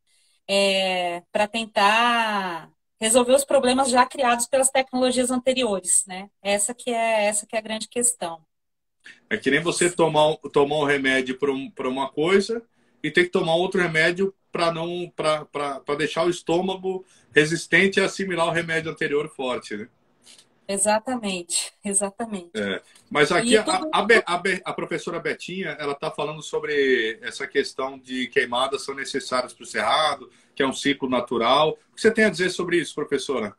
é, 0.48 1.22
tentar 1.50 2.70
resolver 3.00 3.34
os 3.34 3.44
problemas 3.44 3.90
já 3.90 4.06
criados 4.06 4.46
pelas 4.46 4.70
tecnologias 4.70 5.30
anteriores, 5.30 6.04
né? 6.06 6.30
Essa 6.42 6.74
que 6.74 6.90
é 6.90 7.26
essa 7.26 7.46
que 7.46 7.54
é 7.54 7.58
a 7.58 7.62
grande 7.62 7.88
questão. 7.88 8.40
É 9.28 9.36
que 9.36 9.50
nem 9.50 9.60
você 9.60 9.90
tomar, 9.90 10.36
tomar 10.52 10.78
um 10.78 10.84
remédio 10.84 11.38
para 11.38 11.88
uma 11.88 12.08
coisa 12.08 12.62
e 13.02 13.10
ter 13.10 13.24
que 13.24 13.30
tomar 13.30 13.56
outro 13.56 13.80
remédio 13.80 14.34
para 14.50 14.72
não 14.72 15.12
para 15.14 15.96
deixar 15.98 16.24
o 16.24 16.30
estômago 16.30 17.04
resistente 17.34 18.00
a 18.00 18.06
assimilar 18.06 18.46
o 18.46 18.52
remédio 18.52 18.90
anterior 18.90 19.28
forte, 19.28 19.76
né? 19.76 19.88
Exatamente, 20.66 21.72
exatamente. 21.84 22.50
É, 22.54 22.80
mas 23.10 23.30
aqui 23.30 23.56
a, 23.56 23.62
a, 23.62 24.00
a, 24.00 24.42
a, 24.64 24.72
professora 24.72 25.20
Betinha, 25.20 25.76
ela 25.78 25.92
está 25.92 26.10
falando 26.10 26.42
sobre 26.42 27.18
essa 27.22 27.46
questão 27.46 27.98
de 27.98 28.28
queimadas 28.28 28.82
são 28.82 28.94
necessárias 28.94 29.52
para 29.52 29.62
o 29.62 29.66
cerrado, 29.66 30.30
que 30.54 30.62
é 30.62 30.66
um 30.66 30.72
ciclo 30.72 31.08
natural. 31.08 31.78
O 31.92 31.94
que 31.94 32.00
você 32.00 32.10
tem 32.10 32.24
a 32.24 32.30
dizer 32.30 32.48
sobre 32.48 32.78
isso, 32.78 32.94
professora? 32.94 33.54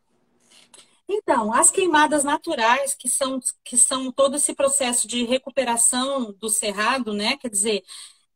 Então, 1.08 1.54
as 1.54 1.70
queimadas 1.70 2.24
naturais, 2.24 2.96
que 2.96 3.08
são, 3.08 3.40
que 3.64 3.78
são 3.78 4.12
todo 4.12 4.36
esse 4.38 4.56
processo 4.56 5.08
de 5.08 5.24
recuperação 5.24 6.34
do 6.34 6.50
cerrado, 6.50 7.14
né? 7.14 7.38
Quer 7.38 7.50
dizer, 7.50 7.84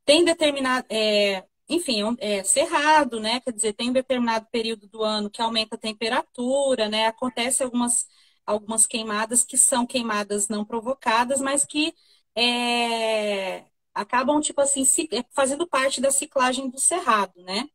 tem 0.06 0.24
determinado. 0.24 0.86
É, 0.90 1.44
enfim, 1.68 2.04
é 2.20 2.44
cerrado, 2.44 3.20
né? 3.20 3.40
Quer 3.40 3.54
dizer, 3.54 3.74
tem 3.74 3.90
um 3.90 3.94
determinado 3.94 4.46
período 4.52 4.88
do 4.88 5.04
ano 5.04 5.30
que 5.30 5.42
aumenta 5.42 5.76
a 5.76 5.80
temperatura, 5.80 6.88
né? 6.88 7.08
Acontece 7.08 7.64
algumas 7.64 8.08
algumas 8.50 8.88
queimadas 8.88 9.44
que 9.44 9.58
são 9.58 9.86
queimadas 9.86 10.48
não 10.48 10.66
provocadas, 10.66 11.40
mas 11.42 11.64
que 11.66 11.94
é, 12.36 13.66
acabam, 13.94 14.42
tipo 14.42 14.62
assim, 14.62 14.84
é, 15.12 15.24
fazendo 15.32 15.68
parte 15.68 16.02
da 16.02 16.12
ciclagem 16.12 16.70
do 16.70 16.80
cerrado, 16.80 17.42
né? 17.44 17.70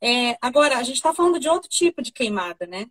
É, 0.00 0.36
agora, 0.42 0.78
a 0.78 0.82
gente 0.82 0.96
está 0.96 1.14
falando 1.14 1.38
de 1.40 1.48
outro 1.48 1.68
tipo 1.68 2.02
de 2.02 2.12
queimada, 2.12 2.66
né? 2.66 2.86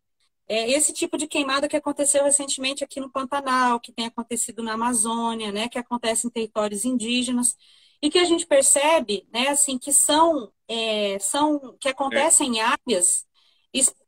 É 0.47 0.69
esse 0.71 0.93
tipo 0.93 1.17
de 1.17 1.27
queimada 1.27 1.67
que 1.67 1.77
aconteceu 1.77 2.23
recentemente 2.23 2.83
aqui 2.83 2.99
no 2.99 3.11
Pantanal, 3.11 3.79
que 3.79 3.91
tem 3.93 4.07
acontecido 4.07 4.63
na 4.63 4.73
Amazônia, 4.73 5.51
né? 5.51 5.69
Que 5.69 5.79
acontece 5.79 6.27
em 6.27 6.29
territórios 6.29 6.85
indígenas 6.85 7.55
e 8.01 8.09
que 8.09 8.19
a 8.19 8.25
gente 8.25 8.45
percebe, 8.47 9.27
né? 9.33 9.49
Assim, 9.49 9.77
que 9.77 9.93
são, 9.93 10.51
é, 10.67 11.19
são 11.19 11.77
que 11.79 11.89
acontecem 11.89 12.57
em 12.57 12.61
áreas, 12.61 13.25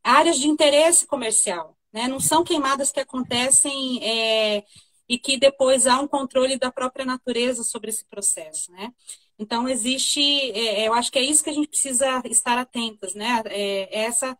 áreas 0.02 0.38
de 0.38 0.48
interesse 0.48 1.06
comercial, 1.06 1.73
né? 1.94 2.08
Não 2.08 2.18
são 2.18 2.42
queimadas 2.42 2.90
que 2.90 2.98
acontecem 2.98 4.02
é, 4.02 4.64
e 5.08 5.16
que 5.16 5.38
depois 5.38 5.86
há 5.86 6.00
um 6.00 6.08
controle 6.08 6.58
da 6.58 6.72
própria 6.72 7.04
natureza 7.04 7.62
sobre 7.62 7.90
esse 7.90 8.04
processo. 8.06 8.72
Né? 8.72 8.92
Então, 9.38 9.68
existe, 9.68 10.20
é, 10.20 10.88
eu 10.88 10.92
acho 10.92 11.12
que 11.12 11.18
é 11.20 11.22
isso 11.22 11.44
que 11.44 11.50
a 11.50 11.52
gente 11.52 11.68
precisa 11.68 12.20
estar 12.24 12.58
atentas, 12.58 13.14
né? 13.14 13.42
É, 13.46 14.04
essa, 14.06 14.36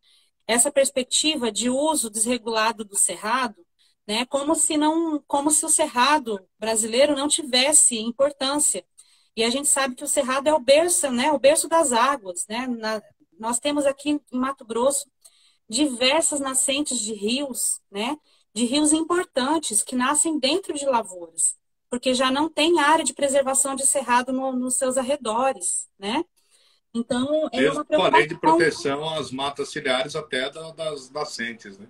essa 0.48 0.70
perspectiva 0.72 1.52
de 1.52 1.70
uso 1.70 2.10
desregulado 2.10 2.84
do 2.84 2.96
cerrado, 2.96 3.64
né? 4.06 4.26
Como 4.26 4.54
se 4.56 4.76
não, 4.76 5.22
como 5.26 5.50
se 5.50 5.64
o 5.64 5.68
cerrado 5.68 6.44
brasileiro 6.58 7.14
não 7.16 7.28
tivesse 7.28 7.98
importância. 7.98 8.84
E 9.36 9.44
a 9.44 9.50
gente 9.50 9.68
sabe 9.68 9.94
que 9.94 10.04
o 10.04 10.08
cerrado 10.08 10.48
é 10.48 10.54
o 10.54 10.60
berço, 10.60 11.10
né? 11.10 11.32
O 11.32 11.38
berço 11.38 11.68
das 11.68 11.92
águas, 11.92 12.46
né? 12.48 12.66
Na, 12.66 13.02
nós 13.38 13.58
temos 13.60 13.86
aqui 13.86 14.10
em 14.10 14.38
Mato 14.38 14.64
Grosso 14.64 15.08
diversas 15.68 16.40
nascentes 16.40 16.98
de 16.98 17.12
rios, 17.14 17.80
né? 17.90 18.16
De 18.52 18.64
rios 18.64 18.92
importantes 18.92 19.82
que 19.82 19.96
nascem 19.96 20.38
dentro 20.38 20.74
de 20.74 20.84
lavouras, 20.84 21.56
porque 21.90 22.14
já 22.14 22.30
não 22.30 22.48
tem 22.48 22.78
área 22.80 23.04
de 23.04 23.14
preservação 23.14 23.74
de 23.74 23.86
cerrado 23.86 24.32
no, 24.32 24.52
nos 24.52 24.74
seus 24.74 24.96
arredores, 24.96 25.88
né? 25.98 26.24
Então, 26.94 27.48
é 27.52 27.60
Mesmo 27.60 27.84
uma 27.90 28.08
lei 28.08 28.26
de 28.28 28.38
proteção 28.38 29.08
às 29.14 29.32
matas 29.32 29.70
ciliares 29.70 30.14
até 30.14 30.48
da, 30.48 30.70
das 30.70 31.10
nascentes, 31.10 31.76
né? 31.76 31.86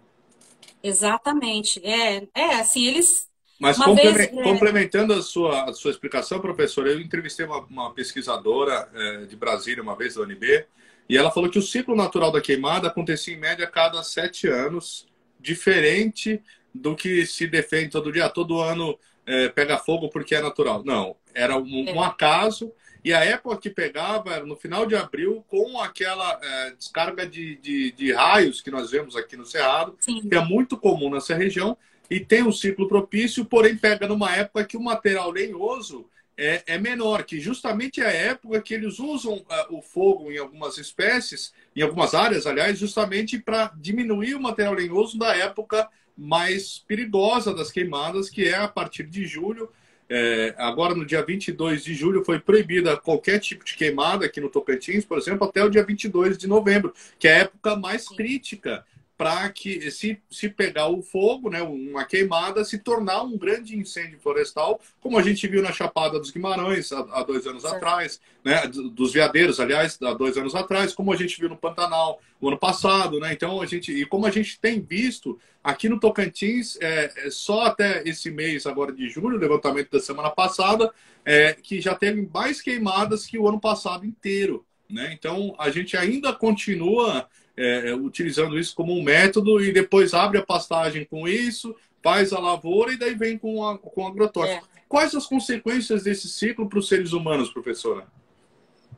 Exatamente. 0.83 1.81
É, 1.85 2.27
é 2.35 2.55
assim, 2.57 2.87
eles... 2.87 3.29
Mas 3.61 3.77
complement, 3.77 4.14
vez, 4.14 4.33
é... 4.33 4.43
complementando 4.43 5.12
a 5.12 5.22
sua, 5.22 5.70
a 5.70 5.72
sua 5.75 5.91
explicação, 5.91 6.41
professor, 6.41 6.87
eu 6.87 7.01
entrevistei 7.01 7.45
uma, 7.47 7.61
uma 7.61 7.95
pesquisadora 7.95 8.91
é, 8.95 9.27
de 9.27 9.37
Brasília 9.37 9.83
uma 9.83 9.95
vez, 9.95 10.14
da 10.14 10.22
UNB, 10.22 10.66
e 11.09 11.16
ela 11.16 11.30
falou 11.30 11.50
que 11.50 11.59
o 11.59 11.62
ciclo 11.62 11.94
natural 11.94 12.32
da 12.32 12.40
queimada 12.40 12.88
acontecia 12.88 13.34
em 13.34 13.38
média 13.38 13.66
a 13.66 13.70
cada 13.70 14.02
sete 14.02 14.48
anos, 14.48 15.07
diferente 15.38 16.42
do 16.74 16.96
que 16.96 17.26
se 17.26 17.46
defende 17.46 17.90
todo 17.90 18.11
dia, 18.11 18.28
todo 18.28 18.61
ano 18.61 18.98
é, 19.26 19.48
pega 19.48 19.78
fogo 19.78 20.09
porque 20.09 20.34
é 20.34 20.40
natural. 20.40 20.82
Não, 20.84 21.16
era 21.34 21.57
um, 21.57 21.62
um, 21.62 22.02
é. 22.02 22.07
acaso. 22.07 22.72
E 23.05 23.12
a 23.12 23.22
época 23.22 23.59
que 23.59 23.68
pegava 23.68 24.32
era 24.32 24.46
no 24.46 24.57
final 24.57 24.86
de 24.86 24.96
abril, 24.96 25.44
com 25.46 25.78
aquela 25.78 26.40
é, 26.42 26.70
descarga 26.70 27.26
de, 27.26 27.57
de, 27.57 27.92
de, 27.92 28.12
raios 28.14 28.62
que 28.62 28.70
nós 28.70 28.90
vemos 28.90 29.14
aqui 29.14 29.36
no 29.36 29.44
Cerrado, 29.44 29.94
Sim. 30.00 30.26
que 30.26 30.34
é 30.34 30.42
muito 30.42 30.78
comum 30.78 31.11
nessa 31.11 31.34
região, 31.34 31.76
e 32.09 32.18
tem 32.18 32.42
um 32.42 32.52
ciclo 32.52 32.88
propício, 32.88 33.44
porém 33.44 33.76
pega 33.76 34.09
numa 34.09 34.34
época 34.34 34.64
que 34.64 34.76
o 34.76 34.82
material 34.82 35.30
lenhoso 35.30 36.07
é, 36.37 36.62
é, 36.66 36.78
menor, 36.78 37.24
que 37.24 37.41
justamente 37.41 38.01
é 38.01 38.07
a 38.07 38.12
época 38.12 38.61
que 38.61 38.74
eles 38.74 38.99
usam 38.99 39.35
uh, 39.35 39.76
o 39.76 39.80
fogo 39.80 40.32
em 40.32 40.39
algumas 40.39 40.78
espécies, 40.78 41.53
em 41.74 41.82
algumas 41.82 42.14
áreas, 42.14 42.47
aliás, 42.47 42.78
justamente 42.78 43.39
para 43.39 43.72
diminuir 43.76 44.35
o 44.35 44.41
material 44.41 44.74
lenhoso 44.74 45.18
da 45.18 45.37
época 45.37 45.89
mais 46.16 46.78
perigosa 46.87 47.55
das 47.55 47.70
queimadas, 47.70 48.28
que 48.28 48.49
é 48.49 48.57
a 48.57 48.68
partir 48.68 49.05
de 49.05 49.26
julho. 49.26 49.70
É, 50.09 50.55
agora, 50.59 50.95
no 50.95 51.07
dia 51.07 51.24
22 51.24 51.82
de 51.82 51.95
julho, 51.95 52.24
foi 52.24 52.39
proibida 52.39 52.97
qualquer 52.97 53.39
tipo 53.39 53.64
de 53.64 53.74
queimada 53.74 54.26
aqui 54.26 54.41
no 54.41 54.51
Tocantins, 54.51 55.05
por 55.05 55.18
exemplo, 55.18 55.47
até 55.47 55.64
o 55.64 55.70
dia 55.70 55.85
22 55.85 56.37
de 56.37 56.47
novembro, 56.47 56.93
que 57.18 57.26
é 57.26 57.35
a 57.37 57.39
época 57.41 57.76
mais 57.76 58.09
crítica 58.09 58.85
para 59.17 59.49
que, 59.51 59.91
se, 59.93 60.21
se 60.29 60.49
pegar 60.49 60.89
o 60.89 61.01
fogo, 61.01 61.49
né, 61.49 61.62
uma 61.62 62.05
queimada, 62.05 62.65
se 62.65 62.79
tornar 62.79 63.23
um 63.23 63.39
grande 63.39 63.77
incêndio 63.77 64.19
florestal, 64.19 64.81
como 65.01 65.17
a 65.17 65.23
gente 65.23 65.47
viu 65.47 65.62
na 65.62 65.73
Chapada 65.73 66.19
dos 66.19 66.33
Guimarães 66.33 66.93
há, 66.93 67.01
há 67.12 67.23
dois 67.23 67.47
anos 67.47 67.62
certo. 67.62 67.77
atrás, 67.77 68.21
né, 68.45 68.67
dos 68.67 69.12
veadeiros, 69.12 69.61
aliás, 69.61 69.99
há 70.03 70.12
dois 70.12 70.37
anos 70.37 70.55
atrás, 70.55 70.93
como 70.93 71.12
a 71.12 71.17
gente 71.17 71.39
viu 71.39 71.49
no 71.49 71.57
Pantanal 71.57 72.21
o 72.41 72.49
ano 72.49 72.59
passado, 72.59 73.21
né, 73.21 73.33
então 73.33 73.62
a 73.62 73.67
gente, 73.67 73.93
e 73.93 74.05
como 74.05 74.27
a 74.27 74.31
gente 74.31 74.59
tem 74.59 74.81
visto 74.81 75.39
aqui 75.62 75.89
no 75.89 76.01
Tocantins, 76.01 76.77
é, 76.81 77.27
é 77.27 77.31
só 77.31 77.62
até 77.62 78.03
esse 78.05 78.31
mês 78.33 78.67
agora 78.67 78.93
de 78.93 79.09
julho, 79.09 79.39
levantamento 79.39 79.93
da 79.93 80.01
semana 80.01 80.31
passada, 80.31 80.93
é, 81.25 81.53
que 81.53 81.81
já 81.81 81.95
teve 81.95 82.29
mais 82.35 82.61
queimadas 82.61 83.27
que 83.27 83.39
o 83.39 83.49
ano 83.49 83.61
passado 83.61 84.05
inteiro, 84.05 84.67
né, 84.91 85.12
então 85.12 85.55
a 85.57 85.71
gente 85.71 85.97
ainda 85.97 86.33
continua 86.33 87.29
é, 87.57 87.90
é, 87.90 87.94
utilizando 87.94 88.59
isso 88.59 88.74
como 88.74 88.92
um 88.92 89.02
método 89.02 89.62
e 89.62 89.72
depois 89.72 90.14
abre 90.14 90.38
a 90.38 90.44
pastagem 90.44 91.05
com 91.05 91.28
isso, 91.28 91.74
faz 92.02 92.32
a 92.32 92.38
lavoura 92.38 92.92
e 92.92 92.98
daí 92.98 93.14
vem 93.14 93.38
com, 93.38 93.66
a, 93.66 93.78
com 93.78 94.07
agrotóxico. 94.07 94.68
É. 94.76 94.80
Quais 94.88 95.14
as 95.14 95.26
consequências 95.26 96.05
desse 96.05 96.28
ciclo 96.28 96.68
para 96.68 96.78
os 96.78 96.88
seres 96.88 97.12
humanos, 97.12 97.50
professora? 97.50 98.07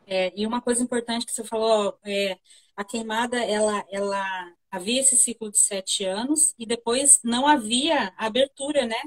É, 0.07 0.33
e 0.37 0.47
uma 0.47 0.61
coisa 0.61 0.83
importante 0.83 1.27
que 1.27 1.33
você 1.33 1.45
falou, 1.45 1.99
é, 2.05 2.37
a 2.77 2.85
queimada, 2.85 3.43
ela, 3.43 3.85
ela 3.91 4.53
havia 4.71 5.01
esse 5.01 5.17
ciclo 5.17 5.51
de 5.51 5.59
sete 5.59 6.05
anos 6.05 6.55
e 6.59 6.67
depois 6.67 7.21
não 7.25 7.47
havia 7.47 8.13
abertura, 8.17 8.87
né? 8.87 9.01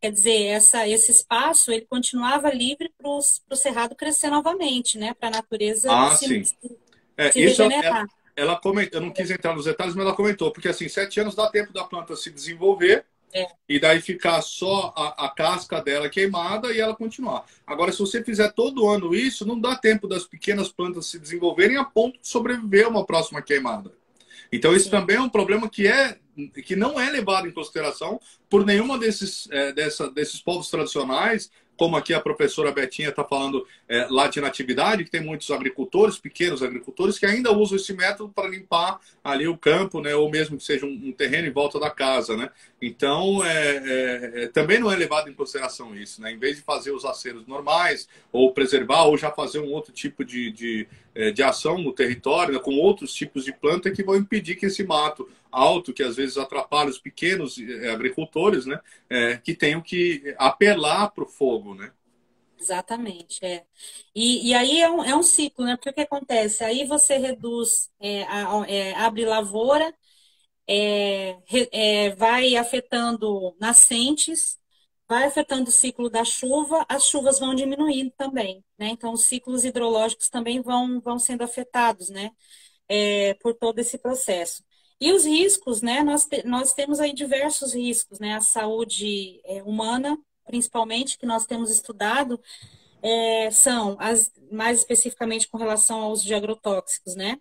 Quer 0.00 0.12
dizer, 0.12 0.46
essa, 0.46 0.86
esse 0.86 1.10
espaço 1.10 1.72
ele 1.72 1.86
continuava 1.86 2.50
livre 2.50 2.92
para 2.98 3.08
o 3.08 3.56
cerrado 3.56 3.94
crescer 3.94 4.28
novamente, 4.28 4.98
né? 4.98 5.14
Para 5.14 5.28
a 5.28 5.32
natureza 5.32 5.90
ah, 5.90 6.14
se, 6.14 6.26
sim. 6.26 6.44
se, 6.44 6.78
é, 7.16 7.30
se 7.30 7.42
isso 7.42 7.62
regenerar. 7.62 8.04
É, 8.04 8.23
ela 8.36 8.56
comentou, 8.56 9.00
eu 9.00 9.04
não 9.04 9.12
quis 9.12 9.30
entrar 9.30 9.54
nos 9.54 9.64
detalhes, 9.64 9.94
mas 9.94 10.04
ela 10.04 10.14
comentou, 10.14 10.50
porque 10.50 10.68
assim, 10.68 10.88
sete 10.88 11.20
anos 11.20 11.34
dá 11.34 11.48
tempo 11.48 11.72
da 11.72 11.84
planta 11.84 12.16
se 12.16 12.30
desenvolver 12.30 13.04
é. 13.32 13.46
e 13.68 13.80
daí 13.80 14.00
ficar 14.00 14.40
só 14.42 14.92
a, 14.96 15.26
a, 15.26 15.28
casca 15.28 15.82
dela 15.82 16.08
queimada 16.08 16.72
e 16.72 16.80
ela 16.80 16.94
continuar. 16.94 17.44
Agora, 17.66 17.90
se 17.90 17.98
você 17.98 18.22
fizer 18.22 18.52
todo 18.52 18.88
ano 18.88 19.14
isso, 19.14 19.46
não 19.46 19.58
dá 19.58 19.76
tempo 19.76 20.06
das 20.06 20.24
pequenas 20.24 20.70
plantas 20.70 21.06
se 21.06 21.18
desenvolverem 21.18 21.76
a 21.76 21.84
ponto 21.84 22.20
de 22.20 22.28
sobreviver 22.28 22.86
a 22.86 22.88
uma 22.88 23.04
próxima 23.04 23.42
queimada. 23.42 23.92
Então, 24.52 24.74
isso 24.74 24.84
Sim. 24.84 24.90
também 24.92 25.16
é 25.16 25.20
um 25.20 25.28
problema 25.28 25.68
que, 25.68 25.88
é, 25.88 26.16
que 26.64 26.76
não 26.76 26.98
é 26.98 27.10
levado 27.10 27.48
em 27.48 27.52
consideração 27.52 28.20
por 28.48 28.64
nenhuma 28.64 28.96
desses, 28.98 29.48
é, 29.50 29.72
dessa, 29.72 30.08
desses 30.08 30.40
povos 30.40 30.70
tradicionais 30.70 31.50
como 31.76 31.96
aqui 31.96 32.14
a 32.14 32.20
professora 32.20 32.72
Betinha 32.72 33.08
está 33.08 33.24
falando 33.24 33.66
é, 33.88 34.06
lá 34.08 34.28
de 34.28 34.40
natividade, 34.40 35.04
que 35.04 35.10
tem 35.10 35.20
muitos 35.20 35.50
agricultores, 35.50 36.18
pequenos 36.18 36.62
agricultores, 36.62 37.18
que 37.18 37.26
ainda 37.26 37.52
usam 37.52 37.76
esse 37.76 37.92
método 37.92 38.32
para 38.32 38.48
limpar 38.48 39.00
ali 39.22 39.48
o 39.48 39.56
campo, 39.56 40.00
né, 40.00 40.14
ou 40.14 40.30
mesmo 40.30 40.56
que 40.56 40.64
seja 40.64 40.86
um, 40.86 41.08
um 41.08 41.12
terreno 41.12 41.48
em 41.48 41.52
volta 41.52 41.80
da 41.80 41.90
casa. 41.90 42.36
Né? 42.36 42.48
Então, 42.80 43.44
é, 43.44 43.76
é, 43.76 44.44
é 44.44 44.48
também 44.48 44.78
não 44.78 44.90
é 44.90 44.96
levado 44.96 45.28
em 45.28 45.34
consideração 45.34 45.94
isso. 45.96 46.20
Né? 46.22 46.32
Em 46.32 46.38
vez 46.38 46.56
de 46.56 46.62
fazer 46.62 46.92
os 46.92 47.04
aceros 47.04 47.46
normais, 47.46 48.08
ou 48.32 48.52
preservar, 48.52 49.04
ou 49.04 49.16
já 49.16 49.30
fazer 49.30 49.58
um 49.58 49.72
outro 49.72 49.92
tipo 49.92 50.24
de, 50.24 50.50
de, 50.50 50.88
de 51.34 51.42
ação 51.42 51.78
no 51.78 51.92
território, 51.92 52.54
né, 52.54 52.60
com 52.60 52.76
outros 52.76 53.14
tipos 53.14 53.44
de 53.44 53.52
planta 53.52 53.90
que 53.90 54.02
vão 54.02 54.16
impedir 54.16 54.56
que 54.56 54.66
esse 54.66 54.82
mato 54.84 55.28
alto, 55.50 55.92
que 55.92 56.02
às 56.02 56.16
vezes 56.16 56.36
atrapalha 56.36 56.90
os 56.90 56.98
pequenos 56.98 57.56
é, 57.58 57.90
agricultores, 57.90 58.66
né, 58.66 58.80
que 59.44 59.54
tenham 59.54 59.80
que 59.80 60.34
apelar 60.38 61.10
para 61.10 61.24
o 61.24 61.28
fogo 61.28 61.74
né? 61.74 61.92
Exatamente, 62.58 63.44
é. 63.44 63.66
E, 64.14 64.48
e 64.48 64.54
aí 64.54 64.80
é 64.80 64.88
um, 64.90 65.04
é 65.04 65.14
um 65.14 65.22
ciclo, 65.22 65.64
né? 65.64 65.76
Porque 65.76 65.90
o 65.90 65.92
que 65.92 66.00
acontece? 66.00 66.64
Aí 66.64 66.86
você 66.86 67.18
reduz, 67.18 67.90
é, 68.00 68.22
a, 68.24 68.64
é, 68.68 68.94
abre 68.94 69.24
lavoura, 69.26 69.92
é, 70.68 71.36
é, 71.72 72.10
vai 72.16 72.56
afetando 72.56 73.56
nascentes, 73.60 74.58
vai 75.08 75.24
afetando 75.24 75.68
o 75.68 75.72
ciclo 75.72 76.08
da 76.08 76.24
chuva, 76.24 76.84
as 76.88 77.04
chuvas 77.04 77.38
vão 77.38 77.54
diminuindo 77.54 78.10
também, 78.16 78.64
né? 78.78 78.88
Então 78.88 79.12
os 79.12 79.24
ciclos 79.24 79.64
hidrológicos 79.64 80.28
também 80.28 80.60
vão, 80.62 81.00
vão 81.00 81.18
sendo 81.18 81.44
afetados, 81.44 82.08
né? 82.08 82.30
É, 82.88 83.34
por 83.34 83.54
todo 83.54 83.78
esse 83.78 83.98
processo. 83.98 84.64
E 85.00 85.12
os 85.12 85.24
riscos, 85.24 85.82
né? 85.82 86.02
Nós, 86.02 86.26
nós 86.44 86.72
temos 86.74 87.00
aí 87.00 87.12
diversos 87.12 87.74
riscos, 87.74 88.18
né? 88.18 88.34
A 88.34 88.40
saúde 88.40 89.40
é, 89.44 89.62
humana, 89.62 90.18
principalmente, 90.46 91.18
que 91.18 91.26
nós 91.26 91.46
temos 91.46 91.70
estudado, 91.70 92.40
é, 93.02 93.50
são, 93.50 93.96
as, 94.00 94.32
mais 94.50 94.78
especificamente 94.78 95.48
com 95.48 95.58
relação 95.58 96.00
ao 96.02 96.12
uso 96.12 96.24
de 96.24 96.34
agrotóxicos, 96.34 97.14
né? 97.14 97.38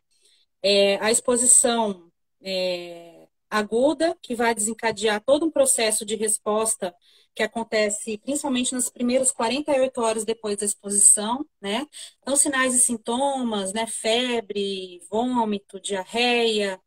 É, 0.62 0.98
a 0.98 1.12
exposição 1.12 2.12
é, 2.42 3.28
aguda, 3.50 4.18
que 4.22 4.36
vai 4.36 4.54
desencadear 4.56 5.24
todo 5.24 5.46
um 5.46 5.52
processo 5.52 6.06
de 6.06 6.16
resposta 6.16 6.94
que 7.36 7.44
acontece 7.44 8.18
principalmente 8.20 8.74
nas 8.74 8.90
primeiras 8.90 9.32
48 9.32 10.02
horas 10.02 10.26
depois 10.26 10.58
da 10.58 10.66
exposição, 10.66 11.46
né? 11.62 11.88
Então, 12.22 12.36
sinais 12.36 12.76
e 12.76 12.80
sintomas, 12.80 13.74
né? 13.74 13.88
Febre, 13.88 15.00
vômito, 15.10 15.80
diarreia, 15.80 16.80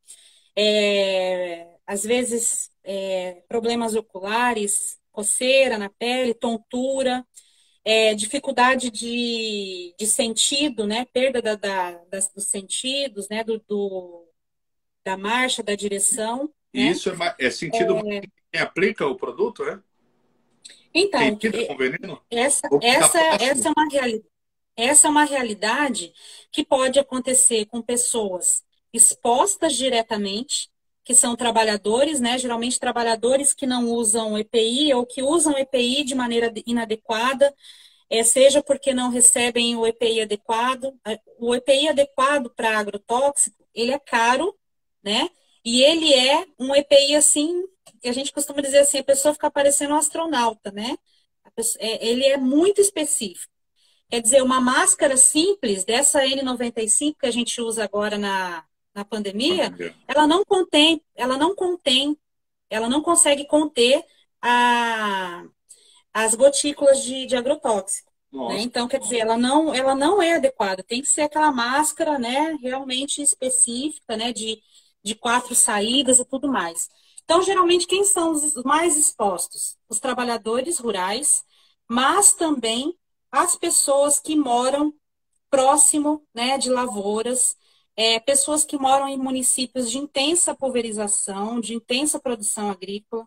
é, 0.56 1.68
às 1.86 2.04
vezes 2.04 2.70
é, 2.84 3.42
problemas 3.48 3.94
oculares, 3.94 4.98
coceira 5.12 5.78
na 5.78 5.90
pele, 5.90 6.34
tontura, 6.34 7.26
é, 7.84 8.14
dificuldade 8.14 8.90
de, 8.90 9.94
de 9.98 10.06
sentido, 10.06 10.86
né? 10.86 11.04
Perda 11.12 11.42
da, 11.42 11.54
da, 11.56 11.92
das, 12.10 12.32
dos 12.32 12.44
sentidos, 12.44 13.28
né? 13.28 13.44
Do, 13.44 13.58
do, 13.68 14.28
da 15.04 15.16
marcha, 15.16 15.62
da 15.62 15.74
direção. 15.74 16.52
E 16.72 16.84
né? 16.84 16.90
isso 16.90 17.10
é, 17.10 17.36
é 17.38 17.50
sentido 17.50 17.96
é... 18.10 18.20
quem 18.52 18.60
aplica 18.60 19.06
o 19.06 19.16
produto, 19.16 19.64
é? 19.64 19.80
Então, 20.98 21.20
essa, 22.30 22.68
essa, 22.82 23.18
essa, 23.18 23.68
é 23.68 23.72
uma 23.76 23.88
realidade, 23.90 24.24
essa 24.74 25.06
é 25.06 25.10
uma 25.10 25.24
realidade 25.24 26.12
que 26.50 26.64
pode 26.64 26.98
acontecer 26.98 27.66
com 27.66 27.82
pessoas 27.82 28.64
expostas 28.92 29.74
diretamente, 29.74 30.70
que 31.04 31.14
são 31.14 31.36
trabalhadores, 31.36 32.18
né? 32.18 32.38
Geralmente 32.38 32.80
trabalhadores 32.80 33.52
que 33.52 33.66
não 33.66 33.90
usam 33.90 34.38
EPI 34.38 34.94
ou 34.94 35.04
que 35.04 35.22
usam 35.22 35.56
EPI 35.56 36.02
de 36.02 36.14
maneira 36.14 36.52
inadequada, 36.66 37.54
é, 38.08 38.22
seja 38.22 38.62
porque 38.62 38.94
não 38.94 39.10
recebem 39.10 39.76
o 39.76 39.86
EPI 39.86 40.22
adequado. 40.22 40.94
O 41.38 41.54
EPI 41.54 41.88
adequado 41.88 42.50
para 42.50 42.78
agrotóxico, 42.78 43.64
ele 43.74 43.92
é 43.92 43.98
caro, 43.98 44.56
né? 45.02 45.28
E 45.64 45.82
ele 45.82 46.14
é 46.14 46.46
um 46.58 46.74
EPI 46.74 47.16
assim, 47.16 47.64
a 48.04 48.12
gente 48.12 48.32
costuma 48.32 48.60
dizer 48.60 48.78
assim, 48.78 48.98
a 48.98 49.04
pessoa 49.04 49.34
fica 49.34 49.50
parecendo 49.50 49.94
um 49.94 49.98
astronauta, 49.98 50.70
né? 50.70 50.96
Pessoa, 51.54 51.82
é, 51.82 52.06
ele 52.06 52.24
é 52.24 52.36
muito 52.36 52.80
específico. 52.80 53.52
Quer 54.08 54.20
dizer, 54.20 54.42
uma 54.42 54.60
máscara 54.60 55.16
simples 55.16 55.84
dessa 55.84 56.22
N95 56.22 57.16
que 57.18 57.26
a 57.26 57.30
gente 57.30 57.60
usa 57.60 57.82
agora 57.82 58.18
na, 58.18 58.64
na 58.94 59.04
pandemia, 59.04 59.74
ela 60.06 60.26
não 60.26 60.44
contém, 60.44 61.02
ela 61.14 61.36
não 61.36 61.54
contém, 61.54 62.16
ela 62.70 62.88
não 62.88 63.02
consegue 63.02 63.46
conter 63.46 64.04
a, 64.40 65.44
as 66.12 66.34
gotículas 66.34 67.02
de, 67.02 67.26
de 67.26 67.36
agrotóxico. 67.36 68.12
Né? 68.32 68.60
Então, 68.60 68.86
quer 68.86 69.00
dizer, 69.00 69.18
ela 69.18 69.36
não, 69.36 69.74
ela 69.74 69.94
não 69.94 70.20
é 70.20 70.34
adequada. 70.34 70.82
Tem 70.82 71.00
que 71.00 71.08
ser 71.08 71.22
aquela 71.22 71.50
máscara, 71.50 72.18
né, 72.18 72.56
realmente 72.60 73.22
específica, 73.22 74.16
né, 74.16 74.32
de, 74.32 74.60
de 75.02 75.14
quatro 75.14 75.54
saídas 75.54 76.18
e 76.18 76.24
tudo 76.24 76.48
mais. 76.48 76.88
Então, 77.26 77.42
geralmente, 77.42 77.88
quem 77.88 78.04
são 78.04 78.32
os 78.32 78.54
mais 78.64 78.96
expostos? 78.98 79.78
Os 79.90 80.00
trabalhadores 80.00 80.78
rurais, 80.80 81.44
mas 81.90 82.34
também 82.34 82.96
as 83.32 83.56
pessoas 83.56 84.20
que 84.20 84.36
moram 84.36 84.94
próximo, 85.50 86.26
né, 86.34 86.58
de 86.58 86.70
lavouras, 86.70 87.56
é, 87.96 88.20
pessoas 88.20 88.64
que 88.64 88.78
moram 88.78 89.08
em 89.08 89.18
municípios 89.18 89.90
de 89.90 89.98
intensa 89.98 90.54
pulverização, 90.54 91.60
de 91.60 91.74
intensa 91.74 92.20
produção 92.20 92.70
agrícola, 92.70 93.26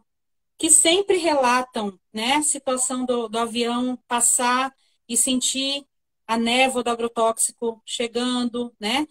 que 0.57 0.69
sempre 0.69 1.17
relatam 1.17 1.99
né, 2.13 2.35
a 2.35 2.43
situação 2.43 3.05
do, 3.05 3.27
do 3.29 3.39
avião 3.39 3.97
passar 4.07 4.73
e 5.07 5.17
sentir 5.17 5.85
a 6.27 6.37
névoa 6.37 6.83
do 6.83 6.89
agrotóxico 6.91 7.81
chegando, 7.85 8.73
né? 8.79 9.07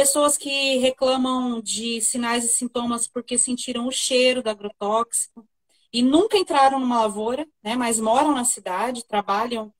Pessoas 0.00 0.38
que 0.38 0.78
reclamam 0.78 1.60
de 1.60 2.00
sinais 2.00 2.46
e 2.46 2.48
sintomas 2.48 3.06
porque 3.06 3.36
sentiram 3.36 3.86
o 3.86 3.92
cheiro 3.92 4.42
do 4.42 4.48
agrotóxico 4.48 5.46
e 5.92 6.02
nunca 6.02 6.38
entraram 6.38 6.80
numa 6.80 7.02
lavoura, 7.02 7.46
né? 7.62 7.76
Mas 7.76 8.00
moram 8.00 8.32
na 8.32 8.42
cidade, 8.42 9.06
trabalham 9.06 9.70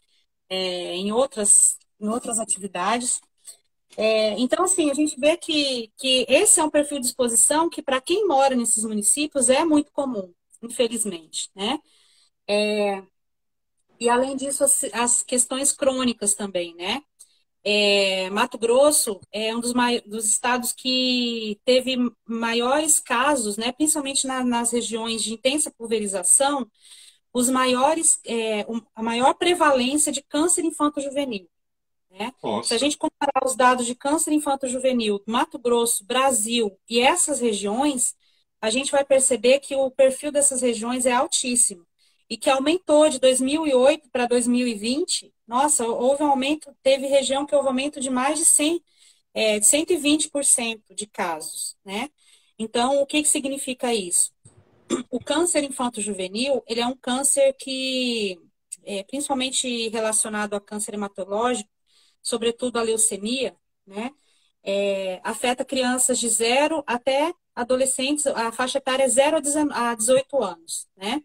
é, 0.50 0.94
em, 0.94 1.10
outras, 1.10 1.78
em 1.98 2.06
outras 2.06 2.38
atividades. 2.38 3.22
É, 3.96 4.38
então, 4.38 4.62
assim, 4.64 4.90
a 4.90 4.94
gente 4.94 5.18
vê 5.18 5.38
que, 5.38 5.90
que 5.96 6.26
esse 6.28 6.60
é 6.60 6.64
um 6.64 6.70
perfil 6.70 7.00
de 7.00 7.06
exposição 7.06 7.70
que, 7.70 7.80
para 7.80 7.98
quem 7.98 8.26
mora 8.28 8.54
nesses 8.54 8.84
municípios, 8.84 9.48
é 9.48 9.64
muito 9.64 9.90
comum, 9.90 10.34
infelizmente, 10.62 11.48
né? 11.54 11.78
É, 12.46 13.02
e, 13.98 14.06
além 14.10 14.36
disso, 14.36 14.64
as, 14.64 14.84
as, 14.92 15.22
questões 15.22 15.72
crônicas 15.72 16.34
também, 16.34 16.74
né? 16.74 17.02
É, 17.62 18.30
Mato 18.30 18.56
Grosso 18.56 19.20
é 19.30 19.54
um 19.54 19.60
dos, 19.60 19.72
dos, 20.06 20.24
estados 20.24 20.72
que 20.72 21.60
teve 21.64 21.96
maiores 22.26 22.98
casos, 22.98 23.56
né, 23.58 23.70
principalmente 23.70 24.26
na, 24.26 24.42
nas 24.42 24.72
regiões 24.72 25.22
de 25.22 25.34
intensa 25.34 25.70
pulverização, 25.70 26.70
os 27.32 27.50
maiores, 27.50 28.18
é, 28.26 28.66
a 28.94 29.02
maior 29.02 29.34
prevalência 29.34 30.10
de 30.10 30.22
câncer 30.22 30.64
infanto-juvenil. 30.64 31.48
Né? 32.10 32.32
Se 32.64 32.74
a 32.74 32.78
gente 32.78 32.96
comparar 32.96 33.44
os 33.44 33.54
dados 33.54 33.86
de 33.86 33.94
câncer 33.94 34.32
infanto-juvenil, 34.32 35.22
Mato 35.26 35.58
Grosso, 35.58 36.04
Brasil 36.04 36.76
e 36.88 37.00
essas 37.00 37.40
regiões, 37.40 38.16
a 38.60 38.70
gente 38.70 38.90
vai 38.90 39.04
perceber 39.04 39.60
que 39.60 39.76
o 39.76 39.90
perfil 39.90 40.32
dessas 40.32 40.62
regiões 40.62 41.06
é 41.06 41.12
altíssimo 41.12 41.86
e 42.30 42.36
que 42.36 42.48
aumentou 42.48 43.08
de 43.08 43.18
2008 43.18 44.08
para 44.10 44.26
2020. 44.26 45.34
Nossa, 45.48 45.84
houve 45.84 46.22
um 46.22 46.28
aumento, 46.28 46.72
teve 46.80 47.06
região 47.08 47.44
que 47.44 47.54
houve 47.54 47.66
um 47.66 47.70
aumento 47.70 48.00
de 48.00 48.08
mais 48.08 48.38
de 48.38 48.44
100, 48.44 48.80
é, 49.34 49.60
120% 49.60 50.94
de 50.94 51.06
casos, 51.08 51.76
né? 51.84 52.08
Então, 52.56 53.00
o 53.02 53.06
que, 53.06 53.22
que 53.22 53.28
significa 53.28 53.92
isso? 53.92 54.32
O 55.10 55.18
câncer 55.18 55.64
infanto-juvenil, 55.64 56.62
ele 56.68 56.80
é 56.80 56.86
um 56.86 56.96
câncer 56.96 57.52
que, 57.58 58.38
é, 58.84 59.02
principalmente 59.04 59.88
relacionado 59.88 60.54
a 60.54 60.60
câncer 60.60 60.94
hematológico, 60.94 61.70
sobretudo 62.22 62.78
a 62.78 62.82
leucemia, 62.82 63.56
né? 63.86 64.12
É, 64.62 65.20
afeta 65.24 65.64
crianças 65.64 66.18
de 66.18 66.28
0 66.28 66.84
até 66.86 67.32
adolescentes, 67.54 68.26
a 68.26 68.52
faixa 68.52 68.78
etária 68.78 69.04
é 69.04 69.08
0 69.08 69.38
a 69.72 69.94
18 69.94 70.42
anos, 70.42 70.88
né? 70.96 71.22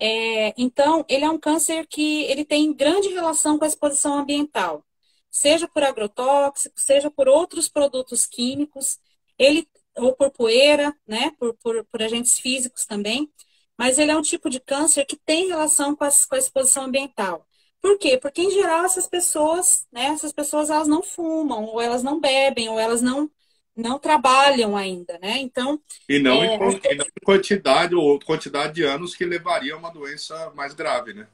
É, 0.00 0.54
então, 0.56 1.04
ele 1.08 1.24
é 1.24 1.30
um 1.30 1.38
câncer 1.38 1.86
que 1.86 2.22
ele 2.24 2.44
tem 2.44 2.72
grande 2.72 3.08
relação 3.08 3.58
com 3.58 3.64
a 3.64 3.68
exposição 3.68 4.18
ambiental, 4.18 4.84
seja 5.30 5.66
por 5.68 5.82
agrotóxico, 5.82 6.80
seja 6.80 7.10
por 7.10 7.28
outros 7.28 7.68
produtos 7.68 8.24
químicos, 8.26 8.98
ele 9.38 9.68
ou 9.96 10.14
por 10.14 10.30
poeira, 10.30 10.96
né, 11.06 11.32
por, 11.38 11.54
por, 11.56 11.84
por 11.86 12.02
agentes 12.02 12.38
físicos 12.38 12.84
também, 12.86 13.28
mas 13.76 13.98
ele 13.98 14.10
é 14.12 14.16
um 14.16 14.22
tipo 14.22 14.48
de 14.50 14.60
câncer 14.60 15.04
que 15.04 15.16
tem 15.16 15.48
relação 15.48 15.94
com, 15.96 16.04
as, 16.04 16.24
com 16.24 16.34
a 16.36 16.38
exposição 16.38 16.84
ambiental. 16.84 17.46
Por 17.80 17.98
quê? 17.98 18.18
Porque, 18.18 18.42
em 18.42 18.50
geral, 18.50 18.84
essas 18.84 19.06
pessoas, 19.08 19.86
né, 19.92 20.06
essas 20.06 20.32
pessoas, 20.32 20.70
elas 20.70 20.88
não 20.88 21.02
fumam, 21.02 21.64
ou 21.64 21.80
elas 21.80 22.02
não 22.02 22.20
bebem, 22.20 22.68
ou 22.68 22.78
elas 22.78 23.02
não, 23.02 23.30
não 23.78 23.98
trabalham 23.98 24.76
ainda, 24.76 25.18
né? 25.20 25.38
Então... 25.38 25.80
E 26.08 26.18
não, 26.18 26.42
é... 26.42 26.46
em, 26.46 26.54
e 26.54 26.94
não 26.96 27.04
em 27.04 27.24
quantidade, 27.24 27.94
ou 27.94 28.18
quantidade 28.20 28.74
de 28.74 28.84
anos 28.84 29.14
que 29.14 29.24
levaria 29.24 29.74
a 29.74 29.78
uma 29.78 29.90
doença 29.90 30.52
mais 30.54 30.74
grave, 30.74 31.14
né? 31.14 31.26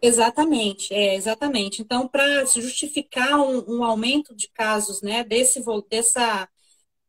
Exatamente, 0.00 0.92
é, 0.92 1.14
exatamente. 1.14 1.80
Então, 1.80 2.08
para 2.08 2.44
justificar 2.44 3.40
um, 3.40 3.78
um, 3.78 3.84
aumento 3.84 4.34
de 4.34 4.48
casos, 4.48 5.00
né, 5.00 5.22
desse, 5.22 5.62
dessa 5.88 6.48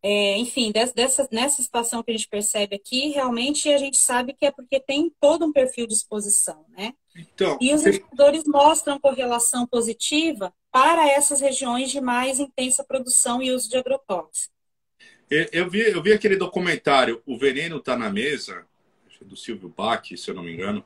é, 0.05 0.37
enfim, 0.37 0.69
dessa, 0.71 1.27
nessa 1.31 1.61
situação 1.61 2.03
que 2.03 2.11
a 2.11 2.13
gente 2.13 2.27
percebe 2.27 2.75
aqui, 2.75 3.09
realmente 3.09 3.69
a 3.69 3.77
gente 3.77 3.95
sabe 3.95 4.33
que 4.33 4.45
é 4.45 4.51
porque 4.51 4.77
tem 4.79 5.09
todo 5.19 5.45
um 5.45 5.53
perfil 5.53 5.87
de 5.87 5.93
exposição, 5.93 6.65
né? 6.77 6.93
Então, 7.15 7.57
e 7.61 7.73
os 7.73 7.85
indicadores 7.85 8.43
mostram 8.45 8.99
correlação 8.99 9.65
positiva 9.65 10.53
para 10.69 11.07
essas 11.07 11.39
regiões 11.39 11.89
de 11.89 12.01
mais 12.01 12.39
intensa 12.39 12.83
produção 12.83 13.41
e 13.41 13.51
uso 13.51 13.69
de 13.69 13.77
agrotóxicos. 13.77 14.52
Eu 15.29 15.69
vi, 15.69 15.79
eu 15.79 16.01
vi 16.01 16.13
aquele 16.13 16.35
documentário 16.35 17.21
O 17.25 17.37
Veneno 17.37 17.77
Está 17.77 17.97
na 17.97 18.09
Mesa, 18.09 18.65
do 19.21 19.37
Silvio 19.37 19.73
Bach, 19.75 20.05
se 20.05 20.29
eu 20.29 20.35
não 20.35 20.43
me 20.43 20.53
engano, 20.53 20.83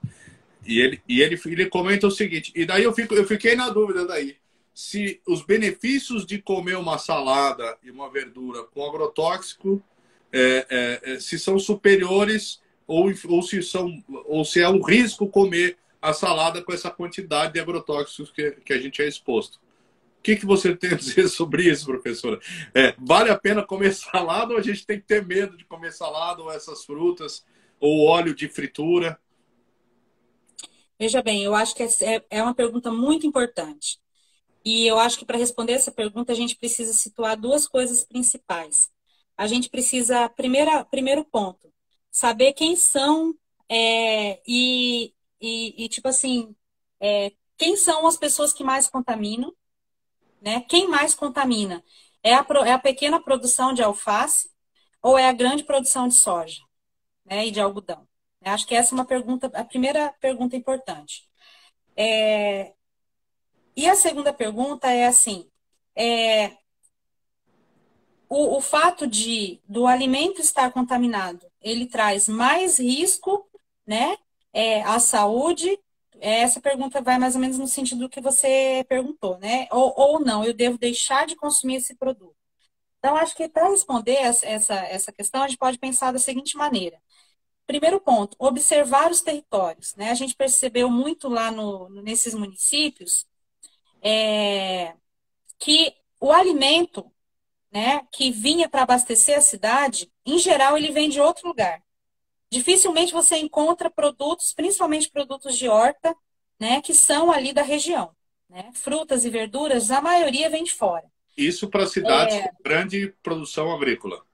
e 0.65 0.79
ele, 0.79 1.01
e 1.07 1.21
ele, 1.21 1.39
ele 1.45 1.65
comenta 1.65 2.05
o 2.05 2.11
seguinte, 2.11 2.51
e 2.55 2.65
daí 2.65 2.83
eu, 2.83 2.93
fico, 2.93 3.15
eu 3.15 3.25
fiquei 3.25 3.55
na 3.55 3.69
dúvida 3.69 4.05
daí 4.05 4.37
se 4.77 5.19
os 5.25 5.41
benefícios 5.41 6.23
de 6.23 6.39
comer 6.39 6.77
uma 6.77 6.99
salada 6.99 7.75
e 7.81 7.89
uma 7.89 8.11
verdura 8.11 8.61
com 8.61 8.85
agrotóxico 8.85 9.81
é, 10.31 10.67
é, 10.69 11.13
é, 11.13 11.19
se 11.19 11.39
são 11.39 11.57
superiores 11.57 12.61
ou, 12.85 13.11
ou, 13.27 13.41
se 13.41 13.63
são, 13.63 13.91
ou 14.25 14.45
se 14.45 14.61
é 14.61 14.69
um 14.69 14.79
risco 14.79 15.27
comer 15.27 15.79
a 15.99 16.13
salada 16.13 16.61
com 16.61 16.71
essa 16.71 16.91
quantidade 16.91 17.53
de 17.53 17.59
agrotóxicos 17.59 18.29
que, 18.29 18.51
que 18.63 18.71
a 18.71 18.77
gente 18.77 19.01
é 19.01 19.07
exposto. 19.07 19.59
O 20.19 20.21
que, 20.21 20.35
que 20.35 20.45
você 20.45 20.75
tem 20.75 20.91
a 20.91 20.97
dizer 20.97 21.27
sobre 21.29 21.69
isso, 21.69 21.85
professora? 21.85 22.39
É, 22.73 22.95
vale 22.97 23.29
a 23.29 23.37
pena 23.37 23.65
comer 23.65 23.93
salada 23.95 24.53
ou 24.53 24.59
a 24.59 24.63
gente 24.63 24.85
tem 24.85 24.99
que 24.99 25.05
ter 25.05 25.25
medo 25.25 25.55
de 25.57 25.65
comer 25.65 25.91
salada 25.91 26.41
ou 26.41 26.51
essas 26.51 26.83
frutas 26.83 27.45
ou 27.79 28.05
óleo 28.05 28.35
de 28.35 28.49
fritura? 28.49 29.19
Veja 30.99 31.21
bem, 31.21 31.43
eu 31.43 31.53
acho 31.53 31.75
que 31.75 31.83
é, 31.83 32.25
é 32.29 32.41
uma 32.41 32.55
pergunta 32.55 32.91
muito 32.91 33.27
importante. 33.27 33.99
E 34.65 34.85
eu 34.85 34.99
acho 34.99 35.17
que 35.17 35.25
para 35.25 35.37
responder 35.37 35.73
essa 35.73 35.91
pergunta, 35.91 36.33
a 36.33 36.35
gente 36.35 36.57
precisa 36.57 36.91
situar 36.91 37.37
duas 37.37 37.67
coisas 37.67 38.03
principais. 38.03 38.89
A 39.37 39.47
gente 39.47 39.69
precisa, 39.69 40.27
primeira, 40.27 40.83
primeiro 40.83 41.23
ponto, 41.23 41.71
saber 42.11 42.53
quem 42.53 42.75
são 42.75 43.33
é, 43.69 44.41
e, 44.47 45.13
e, 45.39 45.85
e, 45.85 45.87
tipo 45.87 46.07
assim, 46.07 46.55
é, 46.99 47.31
quem 47.57 47.77
são 47.77 48.07
as 48.07 48.17
pessoas 48.17 48.51
que 48.51 48.63
mais 48.63 48.89
contaminam, 48.89 49.53
né? 50.41 50.61
Quem 50.61 50.87
mais 50.87 51.13
contamina? 51.15 51.83
É 52.23 52.33
a, 52.33 52.45
é 52.65 52.71
a 52.73 52.79
pequena 52.79 53.21
produção 53.21 53.73
de 53.73 53.81
alface 53.83 54.49
ou 55.01 55.17
é 55.17 55.27
a 55.27 55.33
grande 55.33 55.63
produção 55.63 56.07
de 56.07 56.15
soja 56.15 56.61
né, 57.25 57.47
e 57.47 57.51
de 57.51 57.59
algodão? 57.59 58.07
Acho 58.43 58.65
que 58.67 58.75
essa 58.75 58.93
é 58.93 58.95
uma 58.95 59.05
pergunta, 59.05 59.51
a 59.53 59.63
primeira 59.63 60.13
pergunta 60.21 60.55
importante. 60.55 61.27
É, 61.95 62.73
e 63.75 63.87
a 63.87 63.95
segunda 63.95 64.33
pergunta 64.33 64.89
é 64.91 65.05
assim: 65.05 65.49
é, 65.95 66.57
o, 68.29 68.57
o 68.57 68.61
fato 68.61 69.07
de 69.07 69.61
do 69.67 69.87
alimento 69.87 70.41
estar 70.41 70.71
contaminado, 70.71 71.45
ele 71.61 71.85
traz 71.87 72.27
mais 72.27 72.79
risco, 72.79 73.49
né, 73.85 74.17
é, 74.53 74.81
à 74.83 74.99
saúde? 74.99 75.77
Essa 76.19 76.59
pergunta 76.61 77.01
vai 77.01 77.17
mais 77.19 77.35
ou 77.35 77.41
menos 77.41 77.57
no 77.57 77.67
sentido 77.67 78.01
do 78.01 78.09
que 78.09 78.21
você 78.21 78.85
perguntou, 78.89 79.37
né? 79.39 79.67
Ou, 79.71 79.93
ou 79.95 80.19
não, 80.19 80.43
eu 80.43 80.53
devo 80.53 80.77
deixar 80.77 81.27
de 81.27 81.35
consumir 81.35 81.75
esse 81.75 81.95
produto. 81.95 82.35
Então, 82.99 83.15
acho 83.15 83.35
que 83.35 83.47
para 83.49 83.69
responder 83.69 84.15
essa, 84.15 84.75
essa 84.75 85.11
questão, 85.11 85.43
a 85.43 85.47
gente 85.47 85.59
pode 85.59 85.77
pensar 85.79 86.11
da 86.11 86.19
seguinte 86.19 86.57
maneira. 86.57 86.99
Primeiro 87.67 87.99
ponto, 88.01 88.35
observar 88.39 89.11
os 89.11 89.21
territórios. 89.21 89.95
Né? 89.95 90.09
A 90.11 90.15
gente 90.15 90.35
percebeu 90.35 90.89
muito 90.89 91.27
lá 91.29 91.51
no, 91.51 91.89
nesses 91.89 92.33
municípios 92.33 93.25
é, 94.01 94.95
que 95.59 95.95
o 96.19 96.31
alimento 96.31 97.11
né, 97.71 98.01
que 98.11 98.31
vinha 98.31 98.69
para 98.69 98.83
abastecer 98.83 99.37
a 99.37 99.41
cidade, 99.41 100.11
em 100.25 100.39
geral, 100.39 100.77
ele 100.77 100.91
vem 100.91 101.09
de 101.09 101.21
outro 101.21 101.47
lugar. 101.47 101.83
Dificilmente 102.49 103.13
você 103.13 103.37
encontra 103.37 103.89
produtos, 103.89 104.53
principalmente 104.53 105.09
produtos 105.09 105.57
de 105.57 105.67
horta, 105.67 106.15
né, 106.59 106.81
que 106.81 106.93
são 106.93 107.31
ali 107.31 107.53
da 107.53 107.61
região. 107.61 108.11
Né? 108.49 108.69
Frutas 108.73 109.25
e 109.25 109.29
verduras, 109.29 109.91
a 109.91 110.01
maioria 110.01 110.49
vem 110.49 110.63
de 110.63 110.73
fora. 110.73 111.05
Isso 111.37 111.69
para 111.69 111.85
cidades 111.85 112.35
é... 112.35 112.47
com 112.47 112.63
grande 112.63 113.13
produção 113.21 113.71
agrícola. 113.71 114.25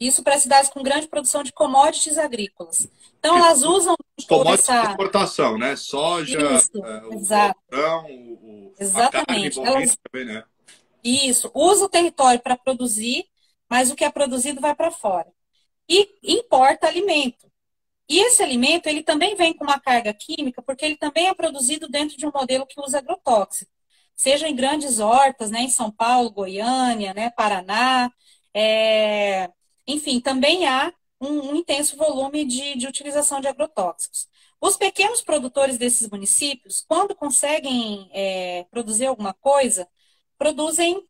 Isso 0.00 0.24
para 0.24 0.38
cidades 0.38 0.70
com 0.70 0.82
grande 0.82 1.06
produção 1.06 1.42
de 1.42 1.52
commodities 1.52 2.18
agrícolas. 2.18 2.88
Então, 3.18 3.38
elas 3.38 3.62
usam 3.62 3.94
commodities 4.28 4.68
essa... 4.68 4.82
de 4.82 4.90
exportação, 4.90 5.56
né? 5.56 5.76
Soja, 5.76 6.56
Isso, 6.56 6.84
é, 6.84 7.02
o. 7.04 7.12
Algodão, 7.12 8.06
o 8.06 8.74
Exatamente. 8.78 9.60
Elas... 9.60 9.96
Também, 10.10 10.26
né? 10.26 10.44
Isso. 11.02 11.50
Usa 11.54 11.84
o 11.84 11.88
território 11.88 12.40
para 12.40 12.56
produzir, 12.56 13.26
mas 13.70 13.90
o 13.90 13.94
que 13.94 14.04
é 14.04 14.10
produzido 14.10 14.60
vai 14.60 14.74
para 14.74 14.90
fora. 14.90 15.28
E 15.88 16.18
importa 16.22 16.86
alimento. 16.88 17.50
E 18.08 18.18
esse 18.20 18.42
alimento, 18.42 18.86
ele 18.86 19.02
também 19.02 19.34
vem 19.36 19.54
com 19.54 19.64
uma 19.64 19.80
carga 19.80 20.12
química, 20.14 20.62
porque 20.62 20.84
ele 20.84 20.96
também 20.96 21.28
é 21.28 21.34
produzido 21.34 21.88
dentro 21.88 22.16
de 22.16 22.26
um 22.26 22.32
modelo 22.34 22.66
que 22.66 22.80
usa 22.80 22.98
agrotóxico. 22.98 23.70
Seja 24.16 24.48
em 24.48 24.54
grandes 24.54 25.00
hortas, 25.00 25.50
né, 25.50 25.62
em 25.62 25.70
São 25.70 25.90
Paulo, 25.90 26.30
Goiânia, 26.30 27.14
né, 27.14 27.30
Paraná. 27.30 28.10
É... 28.54 29.50
Enfim, 29.86 30.20
também 30.20 30.66
há 30.66 30.92
um, 31.20 31.52
um 31.52 31.56
intenso 31.56 31.96
volume 31.96 32.44
de, 32.44 32.76
de 32.76 32.86
utilização 32.86 33.40
de 33.40 33.48
agrotóxicos. 33.48 34.28
Os 34.60 34.76
pequenos 34.76 35.20
produtores 35.22 35.76
desses 35.78 36.08
municípios, 36.08 36.84
quando 36.88 37.14
conseguem 37.14 38.08
é, 38.12 38.64
produzir 38.70 39.06
alguma 39.06 39.34
coisa, 39.34 39.88
produzem 40.38 41.06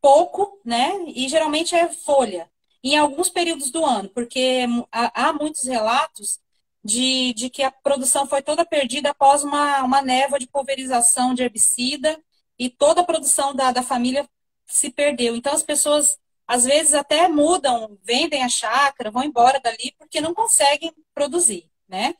pouco, 0.00 0.60
né? 0.64 0.92
E 1.08 1.28
geralmente 1.28 1.74
é 1.74 1.88
folha, 1.92 2.50
em 2.84 2.98
alguns 2.98 3.30
períodos 3.30 3.70
do 3.70 3.84
ano, 3.84 4.10
porque 4.10 4.66
há, 4.92 5.32
muitos 5.32 5.64
relatos 5.64 6.38
de, 6.84 7.32
de 7.34 7.48
que 7.48 7.62
a 7.62 7.70
produção 7.70 8.26
foi 8.26 8.42
toda 8.42 8.64
perdida 8.66 9.10
após 9.10 9.42
uma, 9.42 9.82
uma 9.82 10.02
névoa 10.02 10.38
de 10.38 10.46
pulverização 10.46 11.34
de 11.34 11.42
herbicida 11.42 12.22
e 12.58 12.68
toda 12.68 13.00
a 13.00 13.04
produção 13.04 13.54
da, 13.54 13.72
da 13.72 13.82
família 13.82 14.28
se 14.66 14.90
perdeu. 14.90 15.34
Então, 15.34 15.54
as 15.54 15.62
pessoas, 15.62 16.18
às 16.46 16.64
vezes, 16.64 16.94
até 16.94 17.26
mudam, 17.26 17.98
vendem 18.02 18.42
a 18.42 18.48
chácara, 18.50 19.10
vão 19.10 19.24
embora 19.24 19.60
dali 19.60 19.94
porque 19.98 20.20
não 20.20 20.34
conseguem 20.34 20.92
produzir, 21.14 21.70
né? 21.88 22.14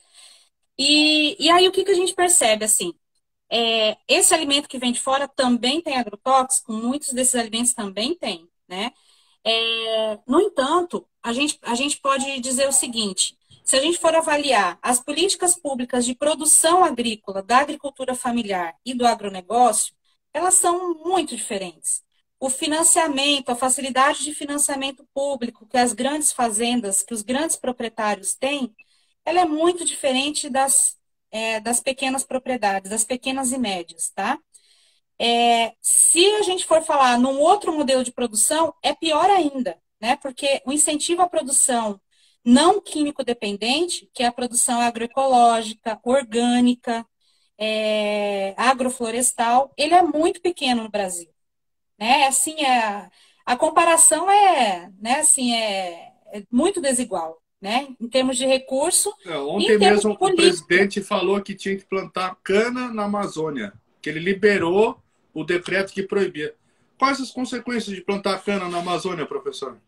E, 0.79 1.37
e 1.45 1.51
aí, 1.51 1.69
o 1.69 1.73
que, 1.73 1.85
que 1.85 1.91
a 1.93 1.95
gente 1.95 2.15
percebe, 2.15 2.65
assim? 2.65 2.95
É, 3.51 3.97
esse 4.09 4.35
alimento 4.35 4.69
que 4.69 4.79
vem 4.79 4.93
de 4.93 5.01
fora 5.01 5.29
também 5.29 5.81
tem 5.83 5.97
agrotóxico, 5.99 6.73
muitos 6.73 7.13
desses 7.13 7.35
alimentos 7.35 7.75
também 7.75 8.15
têm, 8.17 8.49
né? 8.69 8.93
É, 9.47 10.19
no 10.27 10.41
entanto, 10.41 11.07
a 11.23 11.33
gente, 11.33 11.59
a 11.63 11.75
gente 11.75 12.01
pode 12.01 12.41
dizer 12.41 12.69
o 12.69 12.73
seguinte: 12.73 13.37
se 13.65 13.77
a 13.77 13.81
gente 13.81 13.99
for 13.99 14.15
avaliar 14.15 14.79
as 14.83 15.01
políticas 15.01 15.57
públicas 15.57 16.05
de 16.05 16.15
produção 16.15 16.85
agrícola, 16.85 17.43
da 17.43 17.59
agricultura 17.59 18.15
familiar 18.15 18.75
e 18.85 18.95
do 18.95 19.07
agronegócio, 19.07 19.95
elas 20.33 20.55
são 20.55 20.95
muito 21.05 21.37
diferentes. 21.37 22.03
O 22.41 22.51
financiamento, 22.51 23.51
a 23.51 23.57
facilidade 23.57 24.25
de 24.25 24.35
financiamento 24.35 25.07
público 25.15 25.67
que 25.67 25.79
as 25.79 25.93
grandes 25.93 26.33
fazendas, 26.33 27.03
que 27.03 27.15
os 27.15 27.23
grandes 27.23 27.57
proprietários 27.57 28.35
têm, 28.35 28.75
ela 29.25 29.41
é 29.41 29.45
muito 29.47 29.85
diferente 29.85 30.51
das, 30.51 30.97
é, 31.31 31.61
das 31.61 31.81
pequenas 31.81 32.25
propriedades, 32.25 32.91
das 32.91 33.05
pequenas 33.05 33.53
e 33.53 33.59
médias, 33.59 34.11
tá? 34.15 34.39
É, 35.27 35.73
se 35.81 36.23
a 36.33 36.43
gente 36.43 36.67
for 36.67 36.83
falar 36.83 37.19
num 37.19 37.41
outro 37.41 37.73
modelo 37.73 38.05
de 38.05 38.13
produção, 38.13 38.75
é 38.83 38.95
pior 38.95 39.31
ainda, 39.31 39.79
né? 39.99 40.17
Porque 40.17 40.61
o 40.67 40.73
incentivo 40.73 41.23
à 41.23 41.27
produção 41.27 41.99
não 42.45 42.79
químico 42.79 43.25
dependente, 43.25 44.07
que 44.13 44.23
é 44.23 44.27
a 44.27 44.33
produção 44.33 44.83
agroecológica, 44.83 45.99
orgânica, 46.05 47.07
é, 47.57 48.53
agroflorestal, 48.59 49.73
ele 49.79 49.95
é 49.95 50.03
muito 50.03 50.43
pequeno 50.43 50.83
no 50.83 50.91
Brasil. 50.91 51.31
Né? 51.99 52.27
Assim, 52.27 52.63
é, 52.63 53.09
a 53.47 53.57
comparação 53.57 54.31
é, 54.31 54.91
né, 55.01 55.21
assim, 55.21 55.55
é, 55.55 56.13
é 56.35 56.43
muito 56.51 56.83
desigual. 56.83 57.41
Né? 57.63 57.89
Em 57.99 58.09
termos 58.11 58.37
de 58.37 58.45
recurso. 58.45 59.11
É, 59.25 59.39
ontem 59.39 59.79
mesmo 59.79 60.13
o 60.21 60.37
presidente 60.37 61.01
falou 61.01 61.41
que 61.41 61.55
tinha 61.55 61.75
que 61.75 61.87
plantar 61.87 62.37
cana 62.45 62.93
na 62.93 63.05
Amazônia, 63.05 63.73
que 64.03 64.11
ele 64.11 64.21
liberou 64.21 65.03
o 65.35 65.45
decreto 65.45 65.93
que 65.93 66.03
proibia. 66.03 66.55
Quais 66.99 67.21
as 67.21 67.31
consequências 67.31 67.95
de 67.95 68.03
plantar 68.03 68.43
cana 68.43 68.69
na 68.69 68.79
Amazônia, 68.79 69.27
professor? 69.27 69.79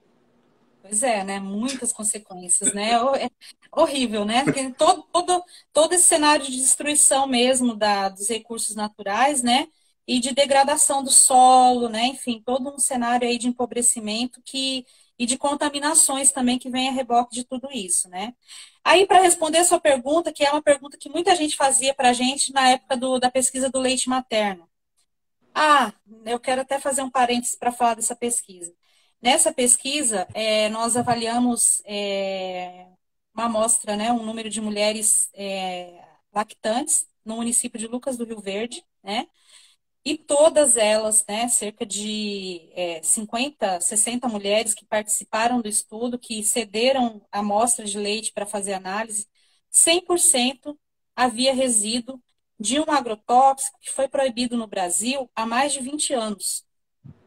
Pois 0.82 1.02
é, 1.02 1.24
né? 1.24 1.40
Muitas 1.40 1.92
consequências, 1.92 2.72
né? 2.72 2.92
É 2.92 3.30
horrível, 3.72 4.24
né? 4.24 4.44
Porque 4.44 4.72
todo, 4.74 5.02
todo, 5.12 5.44
todo 5.72 5.92
esse 5.92 6.04
cenário 6.04 6.44
de 6.44 6.56
destruição 6.56 7.26
mesmo 7.26 7.74
da, 7.74 8.08
dos 8.08 8.28
recursos 8.28 8.76
naturais, 8.76 9.42
né? 9.42 9.68
E 10.06 10.20
de 10.20 10.32
degradação 10.32 11.02
do 11.02 11.10
solo, 11.10 11.88
né? 11.88 12.06
Enfim, 12.06 12.40
todo 12.44 12.72
um 12.72 12.78
cenário 12.78 13.26
aí 13.26 13.38
de 13.38 13.48
empobrecimento 13.48 14.40
que, 14.44 14.86
e 15.18 15.26
de 15.26 15.36
contaminações 15.36 16.30
também 16.30 16.58
que 16.58 16.70
vem 16.70 16.88
a 16.88 16.92
reboque 16.92 17.34
de 17.34 17.44
tudo 17.44 17.68
isso, 17.72 18.08
né? 18.08 18.34
Aí, 18.84 19.06
para 19.06 19.20
responder 19.20 19.58
a 19.58 19.64
sua 19.64 19.80
pergunta, 19.80 20.32
que 20.32 20.44
é 20.44 20.50
uma 20.52 20.62
pergunta 20.62 20.96
que 20.96 21.08
muita 21.08 21.34
gente 21.34 21.56
fazia 21.56 21.92
para 21.94 22.10
a 22.10 22.12
gente 22.12 22.52
na 22.52 22.70
época 22.70 22.96
do, 22.96 23.18
da 23.18 23.30
pesquisa 23.30 23.68
do 23.68 23.80
leite 23.80 24.08
materno. 24.08 24.68
Ah, 25.58 25.92
eu 26.26 26.38
quero 26.38 26.60
até 26.62 26.78
fazer 26.78 27.02
um 27.02 27.10
parênteses 27.10 27.56
para 27.56 27.72
falar 27.72 27.94
dessa 27.94 28.14
pesquisa. 28.14 28.74
Nessa 29.22 29.52
pesquisa, 29.52 30.26
é, 30.34 30.68
nós 30.68 30.96
avaliamos 30.96 31.80
é, 31.86 32.86
uma 33.34 33.44
amostra, 33.46 33.96
né, 33.96 34.12
um 34.12 34.24
número 34.24 34.50
de 34.50 34.60
mulheres 34.60 35.30
é, 35.34 36.04
lactantes 36.32 37.08
no 37.24 37.36
município 37.36 37.78
de 37.80 37.86
Lucas 37.86 38.16
do 38.18 38.24
Rio 38.24 38.40
Verde, 38.40 38.84
né? 39.02 39.26
E 40.04 40.18
todas 40.18 40.76
elas, 40.76 41.24
né, 41.28 41.48
cerca 41.48 41.86
de 41.86 42.70
é, 42.74 43.02
50, 43.02 43.80
60 43.80 44.28
mulheres 44.28 44.74
que 44.74 44.86
participaram 44.86 45.60
do 45.62 45.68
estudo, 45.68 46.18
que 46.18 46.42
cederam 46.44 47.26
amostras 47.32 47.90
de 47.90 47.98
leite 47.98 48.32
para 48.32 48.46
fazer 48.46 48.74
análise, 48.74 49.28
100% 49.70 50.78
havia 51.16 51.54
resíduo 51.54 52.22
de 52.58 52.80
um 52.80 52.90
agrotóxico 52.90 53.78
que 53.80 53.92
foi 53.92 54.08
proibido 54.08 54.56
no 54.56 54.66
Brasil 54.66 55.30
há 55.34 55.44
mais 55.44 55.72
de 55.72 55.80
20 55.80 56.14
anos, 56.14 56.64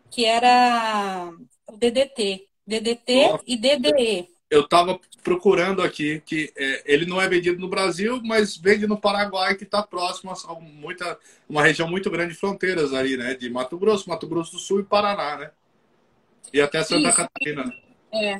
que 0.09 0.25
era 0.25 1.31
o 1.67 1.77
DDT. 1.77 2.47
DDT 2.65 3.29
Nossa. 3.29 3.43
e 3.47 3.57
DDE. 3.57 4.29
Eu 4.49 4.61
estava 4.61 4.99
procurando 5.23 5.81
aqui 5.81 6.21
que 6.25 6.51
é, 6.55 6.83
ele 6.85 7.05
não 7.05 7.21
é 7.21 7.27
vendido 7.27 7.59
no 7.59 7.67
Brasil, 7.67 8.19
mas 8.23 8.57
vende 8.57 8.87
no 8.87 8.99
Paraguai, 8.99 9.55
que 9.55 9.63
está 9.63 9.81
próximo 9.81 10.31
a 10.31 10.59
muita, 10.59 11.17
uma 11.47 11.63
região 11.63 11.87
muito 11.87 12.09
grande 12.09 12.33
de 12.33 12.39
fronteiras 12.39 12.93
ali, 12.93 13.17
né? 13.17 13.35
De 13.35 13.49
Mato 13.49 13.77
Grosso, 13.77 14.09
Mato 14.09 14.27
Grosso 14.27 14.53
do 14.53 14.59
Sul 14.59 14.79
e 14.79 14.83
Paraná, 14.83 15.37
né? 15.37 15.51
E 16.51 16.59
até 16.59 16.83
Santa 16.83 17.09
Isso. 17.09 17.17
Catarina. 17.17 17.73
É. 18.11 18.39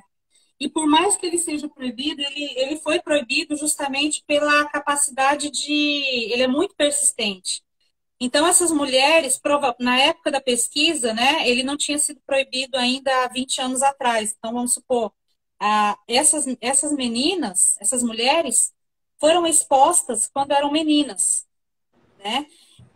E 0.59 0.67
por 0.67 0.85
mais 0.85 1.15
que 1.15 1.25
ele 1.25 1.37
seja 1.37 1.69
proibido, 1.69 2.21
ele, 2.21 2.53
ele 2.57 2.75
foi 2.77 2.99
proibido 2.99 3.55
justamente 3.55 4.23
pela 4.27 4.65
capacidade 4.65 5.49
de. 5.49 6.31
Ele 6.31 6.43
é 6.43 6.47
muito 6.47 6.75
persistente. 6.75 7.63
Então, 8.19 8.45
essas 8.45 8.69
mulheres, 8.69 9.39
na 9.79 9.97
época 9.97 10.29
da 10.29 10.41
pesquisa, 10.41 11.13
né, 11.13 11.47
ele 11.47 11.63
não 11.63 11.77
tinha 11.77 11.97
sido 11.97 12.19
proibido 12.27 12.77
ainda 12.77 13.23
há 13.23 13.29
20 13.29 13.61
anos 13.61 13.81
atrás. 13.81 14.35
Então, 14.37 14.51
vamos 14.51 14.73
supor, 14.73 15.13
ah, 15.57 15.97
essas, 16.05 16.45
essas 16.59 16.91
meninas, 16.91 17.77
essas 17.79 18.03
mulheres, 18.03 18.73
foram 19.17 19.47
expostas 19.47 20.27
quando 20.27 20.51
eram 20.51 20.69
meninas, 20.69 21.47
né? 22.23 22.45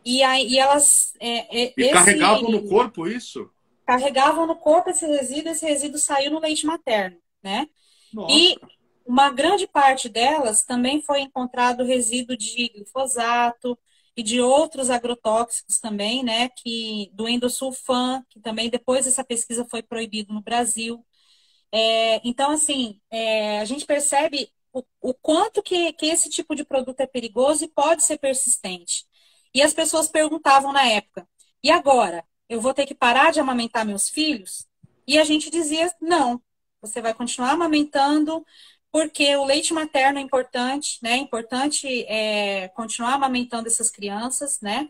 E, 0.04 0.22
aí, 0.24 0.48
e 0.48 0.60
elas... 0.60 1.14
É, 1.22 1.64
é, 1.64 1.74
e 1.78 1.82
esse, 1.84 1.94
carregavam 1.94 2.52
no 2.52 2.68
corpo 2.68 3.08
isso? 3.08 3.50
Carregavam 3.86 4.46
no 4.46 4.58
corpo 4.58 4.90
esse 4.90 5.06
resíduo, 5.06 5.54
esse 5.54 5.66
resíduo 5.66 6.00
saiu 6.00 6.32
no 6.32 6.40
leite 6.40 6.66
materno, 6.66 7.18
né? 7.44 7.68
Nossa. 8.14 8.34
E 8.34 8.58
uma 9.06 9.30
grande 9.30 9.68
parte 9.68 10.08
delas 10.08 10.64
também 10.64 11.02
foi 11.02 11.22
encontrado 11.22 11.84
resíduo 11.84 12.38
de 12.38 12.70
glifosato, 12.70 13.78
e 14.16 14.24
de 14.24 14.40
outros 14.42 14.90
agrotóxicos 14.90 15.80
também, 15.80 16.24
né, 16.24 16.50
que 16.50 17.10
do 17.14 17.28
endosulfan, 17.28 18.24
que 18.30 18.40
também 18.40 18.70
depois 18.70 19.06
dessa 19.06 19.24
pesquisa 19.24 19.66
foi 19.70 19.82
proibido 19.82 20.34
no 20.34 20.42
Brasil. 20.42 21.04
É, 21.72 22.22
então, 22.28 22.52
assim, 22.52 23.02
é, 23.10 23.60
a 23.60 23.66
gente 23.66 23.86
percebe 23.86 24.52
o, 24.72 24.84
o 25.02 25.14
quanto 25.14 25.64
que, 25.64 25.94
que 25.94 26.06
esse 26.06 26.30
tipo 26.30 26.56
de 26.56 26.64
produto 26.64 27.00
é 27.02 27.08
perigoso 27.08 27.66
e 27.66 27.68
pode 27.68 28.04
ser 28.04 28.20
persistente. 28.20 29.06
E 29.54 29.62
as 29.62 29.74
pessoas 29.74 30.08
perguntavam 30.08 30.72
na 30.72 30.86
época, 30.86 31.28
e 31.64 31.72
agora? 31.72 32.24
Eu 32.50 32.62
vou 32.62 32.74
ter 32.74 32.86
que 32.86 32.94
parar 32.94 33.32
de 33.32 33.40
amamentar 33.40 33.86
meus 33.86 34.10
filhos? 34.10 34.68
E 35.08 35.18
a 35.18 35.24
gente 35.24 35.50
dizia, 35.50 35.92
não, 36.02 36.42
você 36.84 37.02
vai 37.02 37.14
continuar 37.14 37.52
amamentando, 37.52 38.46
porque 38.92 39.36
o 39.38 39.46
leite 39.46 39.74
materno 39.74 40.20
é 40.20 40.22
importante, 40.22 41.00
né? 41.02 41.14
É 41.14 41.18
importante 41.18 41.88
é, 42.08 42.68
continuar 42.70 43.14
amamentando 43.16 43.68
essas 43.68 43.90
crianças, 43.90 44.60
né? 44.62 44.90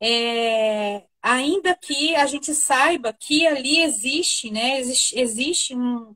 É, 0.00 1.04
ainda 1.22 1.74
que 1.74 2.14
a 2.16 2.26
gente 2.26 2.54
saiba 2.54 3.12
que 3.12 3.46
ali 3.46 3.80
existe, 3.82 4.50
né? 4.50 4.80
Existe, 4.80 5.18
existe 5.18 5.74
um, 5.76 6.14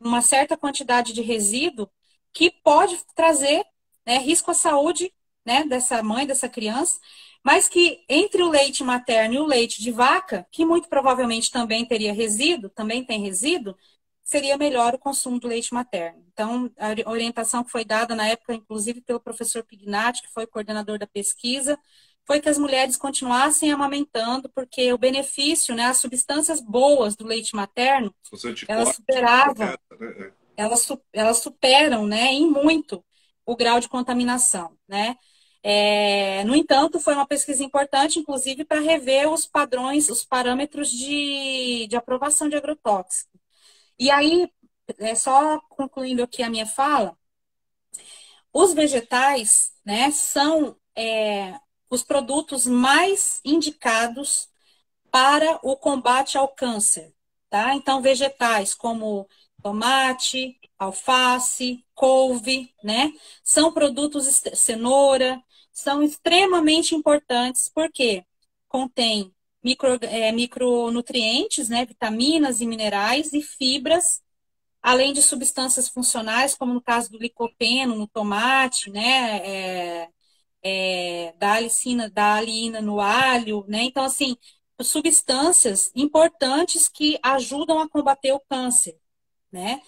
uma 0.00 0.22
certa 0.22 0.56
quantidade 0.56 1.12
de 1.12 1.22
resíduo 1.22 1.90
que 2.32 2.50
pode 2.50 2.98
trazer 3.14 3.64
né, 4.06 4.18
risco 4.18 4.50
à 4.50 4.54
saúde 4.54 5.12
né, 5.44 5.64
dessa 5.64 6.02
mãe, 6.02 6.26
dessa 6.26 6.48
criança, 6.48 6.98
mas 7.44 7.68
que 7.68 8.04
entre 8.08 8.42
o 8.42 8.48
leite 8.48 8.82
materno 8.82 9.34
e 9.34 9.38
o 9.38 9.46
leite 9.46 9.82
de 9.82 9.90
vaca, 9.90 10.46
que 10.50 10.64
muito 10.64 10.88
provavelmente 10.88 11.50
também 11.50 11.84
teria 11.84 12.12
resíduo, 12.12 12.70
também 12.70 13.04
tem 13.04 13.20
resíduo, 13.20 13.76
seria 14.34 14.58
melhor 14.58 14.94
o 14.94 14.98
consumo 14.98 15.38
do 15.38 15.46
leite 15.46 15.72
materno. 15.72 16.20
Então, 16.32 16.68
a 16.76 17.08
orientação 17.08 17.62
que 17.62 17.70
foi 17.70 17.84
dada 17.84 18.16
na 18.16 18.26
época, 18.26 18.52
inclusive 18.52 19.00
pelo 19.00 19.20
professor 19.20 19.62
Pignatti, 19.62 20.22
que 20.22 20.32
foi 20.32 20.44
coordenador 20.44 20.98
da 20.98 21.06
pesquisa, 21.06 21.78
foi 22.26 22.40
que 22.40 22.48
as 22.48 22.58
mulheres 22.58 22.96
continuassem 22.96 23.70
amamentando, 23.70 24.48
porque 24.48 24.92
o 24.92 24.98
benefício, 24.98 25.72
né, 25.72 25.84
as 25.84 25.98
substâncias 25.98 26.60
boas 26.60 27.14
do 27.14 27.24
leite 27.24 27.54
materno, 27.54 28.12
elas 28.66 28.96
superavam, 28.96 29.66
né? 29.66 29.76
É. 30.56 30.64
elas, 30.64 30.88
elas 31.12 31.38
superam, 31.38 32.04
né, 32.04 32.32
em 32.32 32.50
muito 32.50 33.04
o 33.46 33.54
grau 33.54 33.78
de 33.78 33.88
contaminação, 33.88 34.76
né? 34.88 35.16
É, 35.62 36.42
no 36.44 36.56
entanto, 36.56 36.98
foi 36.98 37.14
uma 37.14 37.26
pesquisa 37.26 37.62
importante, 37.62 38.18
inclusive, 38.18 38.64
para 38.64 38.80
rever 38.80 39.30
os 39.30 39.46
padrões, 39.46 40.10
os 40.10 40.24
parâmetros 40.24 40.90
de, 40.90 41.86
de 41.86 41.96
aprovação 41.96 42.48
de 42.48 42.56
agrotóxico. 42.56 43.33
E 43.98 44.10
aí, 44.10 44.50
é 44.98 45.14
só 45.14 45.60
concluindo 45.70 46.22
aqui 46.22 46.42
a 46.42 46.50
minha 46.50 46.66
fala, 46.66 47.16
os 48.52 48.72
vegetais, 48.72 49.72
né, 49.84 50.10
são 50.10 50.76
é, 50.96 51.58
os 51.90 52.02
produtos 52.02 52.66
mais 52.66 53.40
indicados 53.44 54.48
para 55.10 55.58
o 55.62 55.76
combate 55.76 56.38
ao 56.38 56.48
câncer, 56.48 57.14
tá? 57.50 57.74
Então, 57.74 58.02
vegetais 58.02 58.74
como 58.74 59.28
tomate, 59.62 60.58
alface, 60.78 61.84
couve, 61.94 62.74
né? 62.82 63.12
São 63.44 63.72
produtos 63.72 64.26
cenoura, 64.54 65.42
são 65.72 66.02
extremamente 66.02 66.94
importantes 66.94 67.70
porque 67.74 68.24
contém 68.68 69.34
micro, 69.64 69.98
é, 70.02 70.30
micronutrientes, 70.32 71.68
né, 71.68 71.86
vitaminas 71.86 72.60
e 72.60 72.66
minerais 72.66 73.32
e 73.32 73.42
fibras, 73.42 74.22
além 74.82 75.12
de 75.12 75.22
substâncias 75.22 75.88
funcionais, 75.88 76.54
como 76.54 76.74
no 76.74 76.82
caso 76.82 77.10
do 77.10 77.18
licopeno 77.18 77.96
no 77.96 78.06
tomate, 78.08 78.90
né, 78.90 79.38
é, 79.44 80.08
é, 80.62 81.34
da 81.38 81.54
alicina, 81.54 82.10
da 82.10 82.34
alina 82.36 82.80
no 82.80 83.00
alho, 83.00 83.64
né? 83.68 83.82
Então, 83.84 84.04
assim, 84.04 84.36
substâncias 84.82 85.90
importantes 85.94 86.88
que 86.88 87.18
ajudam 87.22 87.78
a 87.78 87.88
combater 87.88 88.32
o 88.32 88.40
câncer, 88.40 88.98
né? 89.52 89.80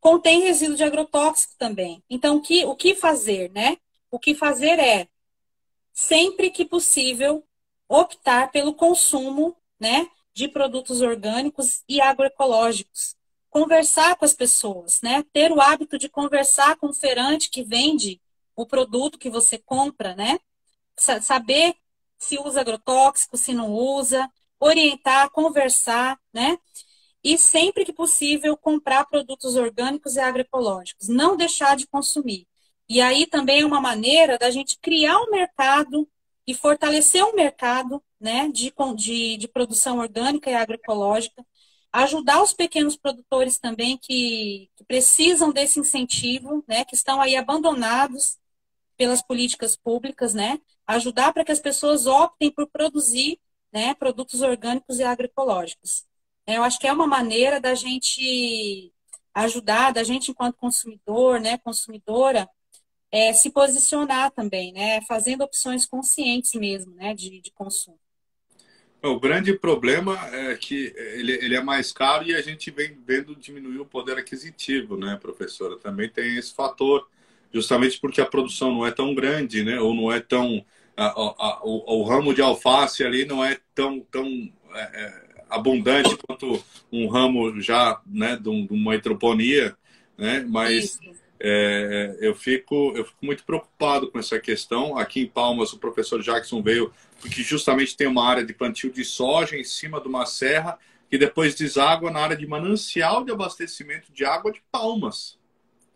Contém 0.00 0.42
resíduo 0.42 0.76
de 0.76 0.84
agrotóxico 0.84 1.54
também. 1.58 2.02
Então, 2.10 2.40
que, 2.40 2.64
o 2.64 2.76
que 2.76 2.94
fazer, 2.94 3.50
né? 3.52 3.76
O 4.10 4.18
que 4.18 4.34
fazer 4.34 4.78
é, 4.78 5.08
sempre 5.92 6.50
que 6.50 6.64
possível, 6.64 7.45
optar 7.88 8.50
pelo 8.50 8.74
consumo, 8.74 9.56
né, 9.78 10.08
de 10.34 10.48
produtos 10.48 11.00
orgânicos 11.00 11.82
e 11.88 12.00
agroecológicos. 12.00 13.16
Conversar 13.48 14.16
com 14.16 14.24
as 14.24 14.34
pessoas, 14.34 15.00
né? 15.02 15.24
Ter 15.32 15.50
o 15.50 15.60
hábito 15.60 15.96
de 15.98 16.10
conversar 16.10 16.76
com 16.76 16.88
o 16.88 16.94
feirante 16.94 17.48
que 17.48 17.62
vende 17.62 18.20
o 18.54 18.66
produto 18.66 19.18
que 19.18 19.30
você 19.30 19.56
compra, 19.56 20.14
né? 20.14 20.38
Saber 21.22 21.74
se 22.18 22.38
usa 22.38 22.60
agrotóxico, 22.60 23.36
se 23.36 23.54
não 23.54 23.72
usa, 23.72 24.30
orientar, 24.60 25.30
conversar, 25.30 26.18
né? 26.32 26.58
E 27.24 27.38
sempre 27.38 27.84
que 27.84 27.92
possível 27.92 28.56
comprar 28.56 29.06
produtos 29.06 29.56
orgânicos 29.56 30.16
e 30.16 30.20
agroecológicos, 30.20 31.08
não 31.08 31.36
deixar 31.36 31.76
de 31.76 31.86
consumir. 31.86 32.46
E 32.88 33.00
aí 33.00 33.26
também 33.26 33.62
é 33.62 33.66
uma 33.66 33.80
maneira 33.80 34.38
da 34.38 34.50
gente 34.50 34.78
criar 34.78 35.18
um 35.18 35.30
mercado 35.30 36.08
e 36.46 36.54
fortalecer 36.54 37.24
um 37.24 37.34
mercado 37.34 38.02
né, 38.20 38.48
de, 38.48 38.72
de, 38.96 39.36
de 39.36 39.48
produção 39.48 39.98
orgânica 39.98 40.50
e 40.50 40.54
agroecológica, 40.54 41.44
ajudar 41.92 42.42
os 42.42 42.52
pequenos 42.52 42.96
produtores 42.96 43.58
também 43.58 43.98
que, 43.98 44.70
que, 44.76 44.84
precisam 44.84 45.50
desse 45.52 45.80
incentivo, 45.80 46.64
né, 46.68 46.84
que 46.84 46.94
estão 46.94 47.20
aí 47.20 47.36
abandonados 47.36 48.38
pelas 48.96 49.22
políticas 49.22 49.76
públicas, 49.76 50.34
né, 50.34 50.60
ajudar 50.86 51.32
para 51.32 51.44
que 51.44 51.52
as 51.52 51.60
pessoas 51.60 52.06
optem 52.06 52.50
por 52.50 52.66
produzir 52.68 53.40
né, 53.72 53.94
produtos 53.94 54.42
orgânicos 54.42 54.98
e 54.98 55.04
agroecológicos. 55.04 56.04
Eu 56.46 56.62
acho 56.62 56.78
que 56.78 56.86
é 56.86 56.92
uma 56.92 57.06
maneira 57.06 57.60
da 57.60 57.74
gente 57.74 58.92
ajudar, 59.34 59.92
da 59.92 60.04
gente 60.04 60.30
enquanto 60.30 60.56
consumidor, 60.56 61.40
né, 61.40 61.58
consumidora, 61.58 62.48
é, 63.16 63.32
se 63.32 63.48
posicionar 63.48 64.30
também, 64.30 64.74
né? 64.74 65.00
Fazendo 65.08 65.40
opções 65.40 65.86
conscientes 65.86 66.52
mesmo, 66.52 66.94
né? 66.94 67.14
De, 67.14 67.40
de 67.40 67.50
consumo. 67.50 67.98
O 69.02 69.18
grande 69.18 69.54
problema 69.54 70.18
é 70.34 70.54
que 70.54 70.92
ele, 70.96 71.32
ele 71.32 71.56
é 71.56 71.62
mais 71.62 71.92
caro 71.92 72.26
e 72.26 72.34
a 72.34 72.42
gente 72.42 72.70
vem 72.70 72.98
vendo 73.06 73.34
diminuir 73.34 73.78
o 73.78 73.86
poder 73.86 74.18
aquisitivo, 74.18 74.98
né, 74.98 75.16
professora? 75.20 75.78
Também 75.78 76.10
tem 76.10 76.36
esse 76.36 76.52
fator, 76.52 77.08
justamente 77.52 77.98
porque 78.00 78.20
a 78.20 78.26
produção 78.26 78.70
não 78.74 78.86
é 78.86 78.90
tão 78.90 79.14
grande, 79.14 79.62
né? 79.62 79.80
Ou 79.80 79.94
não 79.94 80.12
é 80.12 80.20
tão. 80.20 80.62
A, 80.94 81.06
a, 81.06 81.60
o, 81.64 82.00
o, 82.00 82.02
ramo 82.02 82.34
de 82.34 82.42
alface 82.42 83.02
ali 83.02 83.24
não 83.24 83.42
é 83.42 83.58
tão, 83.74 84.00
tão 84.10 84.26
é, 84.74 84.80
é, 84.80 85.44
abundante 85.48 86.16
quanto 86.26 86.62
um 86.92 87.06
ramo 87.06 87.60
já 87.62 88.00
né, 88.06 88.36
de, 88.36 88.48
uma 88.48 88.94
hidroponia, 88.94 89.74
né? 90.18 90.44
Mas. 90.46 90.84
Isso 90.84 91.16
é, 91.38 92.16
eu, 92.20 92.34
fico, 92.34 92.92
eu 92.96 93.04
fico 93.04 93.24
muito 93.24 93.44
preocupado 93.44 94.10
com 94.10 94.18
essa 94.18 94.38
questão. 94.38 94.96
Aqui 94.96 95.20
em 95.20 95.26
Palmas, 95.26 95.72
o 95.72 95.78
professor 95.78 96.22
Jackson 96.22 96.62
veio 96.62 96.92
porque 97.20 97.42
justamente 97.42 97.96
tem 97.96 98.06
uma 98.06 98.26
área 98.26 98.44
de 98.44 98.52
plantio 98.52 98.90
de 98.90 99.04
soja 99.04 99.56
em 99.56 99.64
cima 99.64 100.00
de 100.00 100.08
uma 100.08 100.26
serra 100.26 100.78
que 101.10 101.18
depois 101.18 101.54
deságua 101.54 102.10
na 102.10 102.20
área 102.20 102.36
de 102.36 102.46
manancial 102.46 103.24
de 103.24 103.32
abastecimento 103.32 104.12
de 104.12 104.24
água 104.24 104.52
de 104.52 104.62
Palmas. 104.70 105.38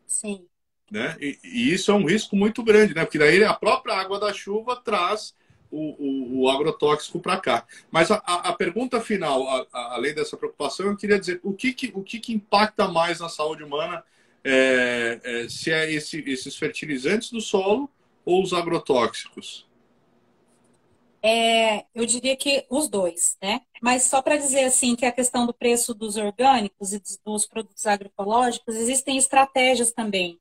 Sim. 0.07 0.47
Né? 0.91 1.17
E, 1.21 1.39
e 1.45 1.73
isso 1.73 1.91
é 1.91 1.95
um 1.95 2.05
risco 2.05 2.35
muito 2.35 2.63
grande, 2.63 2.95
né? 2.95 3.05
porque 3.05 3.19
daí 3.19 3.43
a 3.45 3.55
própria 3.55 3.95
água 3.95 4.19
da 4.19 4.33
chuva 4.33 4.77
traz 4.77 5.35
o, 5.71 5.95
o, 5.99 6.43
o 6.43 6.49
agrotóxico 6.51 7.21
para 7.21 7.37
cá. 7.39 7.65
Mas 7.91 8.11
a, 8.11 8.17
a, 8.17 8.53
pergunta 8.53 9.01
final, 9.01 9.47
a, 9.49 9.95
além 9.95 10.15
dessa 10.15 10.37
preocupação, 10.37 10.87
eu 10.87 10.97
queria 10.97 11.19
dizer 11.19 11.41
o 11.43 11.53
que, 11.53 11.73
que, 11.73 11.93
o 11.95 12.03
que, 12.03 12.19
que 12.19 12.33
impacta 12.33 12.89
mais 12.89 13.21
na 13.21 13.29
saúde 13.29 13.63
humana 13.63 14.05
é, 14.45 15.21
é, 15.23 15.49
se 15.49 15.71
é 15.71 15.91
esse, 15.91 16.21
esses 16.21 16.57
fertilizantes 16.57 17.31
do 17.31 17.41
solo 17.41 17.91
ou 18.25 18.43
os 18.43 18.53
agrotóxicos? 18.53 19.69
É, 21.23 21.85
eu 21.95 22.07
diria 22.07 22.35
que 22.35 22.67
os 22.71 22.89
dois, 22.89 23.37
né? 23.43 23.61
Mas 23.83 24.05
só 24.05 24.23
para 24.23 24.39
dizer 24.39 24.65
assim 24.65 24.97
que 24.97 25.05
a 25.05 25.13
questão 25.13 25.47
do 25.47 25.53
preço 25.53 25.95
dos 25.95 26.17
orgânicos 26.17 26.93
e 26.95 27.03
dos 27.25 27.47
produtos 27.47 27.85
agroecológicos, 27.87 28.75
existem 28.75 29.19
estratégias 29.19 29.93
também 29.93 30.41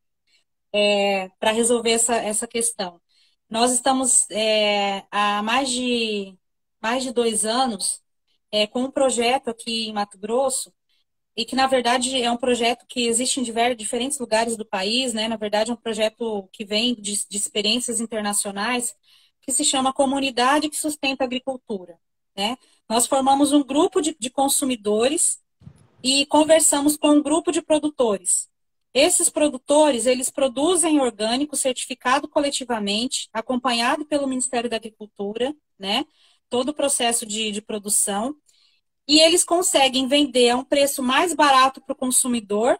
é, 0.74 1.30
para 1.40 1.52
resolver 1.52 1.92
essa, 1.92 2.16
essa 2.16 2.48
questão. 2.48 3.02
Nós 3.50 3.72
estamos 3.74 4.30
é, 4.32 5.04
há 5.12 5.42
mais 5.44 5.70
de, 5.70 6.38
mais 6.82 7.04
de 7.04 7.12
dois 7.12 7.46
anos 7.46 8.02
é, 8.52 8.68
com 8.68 8.84
um 8.84 8.92
projeto 8.92 9.50
aqui 9.50 9.90
em 9.90 9.94
Mato 9.94 10.18
Grosso 10.18 10.74
e 11.40 11.46
que, 11.46 11.56
na 11.56 11.68
verdade, 11.68 12.22
é 12.22 12.30
um 12.30 12.36
projeto 12.36 12.86
que 12.86 13.08
existe 13.08 13.40
em 13.40 13.44
diversos, 13.44 13.78
diferentes 13.78 14.20
lugares 14.20 14.58
do 14.58 14.66
país, 14.66 15.14
né? 15.14 15.30
Na 15.30 15.38
verdade, 15.38 15.72
é 15.72 15.74
um 15.74 15.78
projeto 15.78 16.50
que 16.52 16.66
vem 16.66 16.94
de, 16.94 17.26
de 17.30 17.38
experiências 17.38 18.02
internacionais, 18.02 18.94
que 19.40 19.50
se 19.54 19.64
chama 19.64 19.94
Comunidade 19.94 20.70
que 20.70 20.76
Sustenta 20.76 21.24
a 21.24 21.26
Agricultura, 21.26 21.98
né? 22.36 22.58
Nós 22.90 23.08
formamos 23.08 23.54
um 23.54 23.64
grupo 23.64 24.02
de, 24.02 24.14
de 24.20 24.30
consumidores 24.30 25.40
e 26.04 26.26
conversamos 26.26 26.98
com 26.98 27.12
um 27.12 27.24
grupo 27.24 27.54
de 27.54 27.62
produtores. 27.62 28.50
Esses 28.94 29.30
produtores, 29.30 30.08
eles 30.08 30.30
produzem 30.30 31.00
orgânico 31.00 31.56
certificado 31.56 32.28
coletivamente, 32.28 33.30
acompanhado 33.32 34.06
pelo 34.06 34.28
Ministério 34.28 34.70
da 34.70 34.76
Agricultura, 34.76 35.56
né? 35.80 36.04
Todo 36.50 36.70
o 36.70 36.74
processo 36.74 37.26
de, 37.26 37.50
de 37.50 37.62
produção 37.62 38.36
e 39.10 39.20
eles 39.20 39.44
conseguem 39.44 40.08
vender 40.08 40.52
a 40.52 40.58
um 40.58 40.64
preço 40.64 41.02
mais 41.02 41.34
barato 41.34 41.82
para 41.82 41.94
o 41.94 41.96
consumidor 41.96 42.80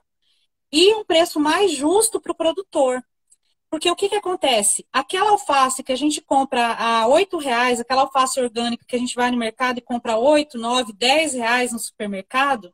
e 0.72 0.94
um 0.94 1.04
preço 1.04 1.40
mais 1.40 1.72
justo 1.72 2.22
para 2.22 2.32
o 2.32 2.36
produtor. 2.36 3.04
Porque 3.68 3.90
o 3.90 3.96
que, 3.96 4.10
que 4.10 4.16
acontece? 4.16 4.86
Aquela 4.94 5.32
alface 5.32 5.82
que 5.82 5.92
a 5.92 5.96
gente 5.96 6.22
compra 6.22 6.74
a 6.76 7.08
oito 7.08 7.40
reais, 7.40 7.80
aquela 7.80 8.04
alface 8.04 8.40
orgânica 8.40 8.86
que 8.88 8.96
a 8.96 9.00
gente 9.00 9.16
vai 9.16 9.32
no 9.32 9.38
mercado 9.38 9.80
e 9.80 9.82
compra 9.82 10.18
oito, 10.18 10.60
nove, 10.60 10.94
dez 10.94 11.34
reais 11.34 11.74
no 11.74 11.80
supermercado, 11.80 12.72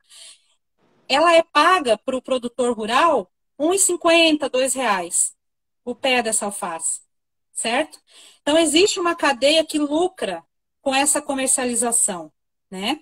ela 1.08 1.34
é 1.34 1.42
paga 1.42 1.98
para 1.98 2.18
o 2.18 2.22
produtor 2.22 2.76
rural 2.76 3.32
R$ 3.58 4.50
dois 4.52 4.74
reais 4.74 5.34
o 5.86 5.96
pé 5.96 6.22
dessa 6.22 6.46
alface, 6.46 7.00
certo? 7.54 8.02
Então 8.42 8.58
existe 8.58 9.00
uma 9.00 9.16
cadeia 9.16 9.64
que 9.64 9.80
lucra 9.80 10.44
com 10.82 10.94
essa 10.94 11.22
comercialização, 11.22 12.34
né? 12.70 13.00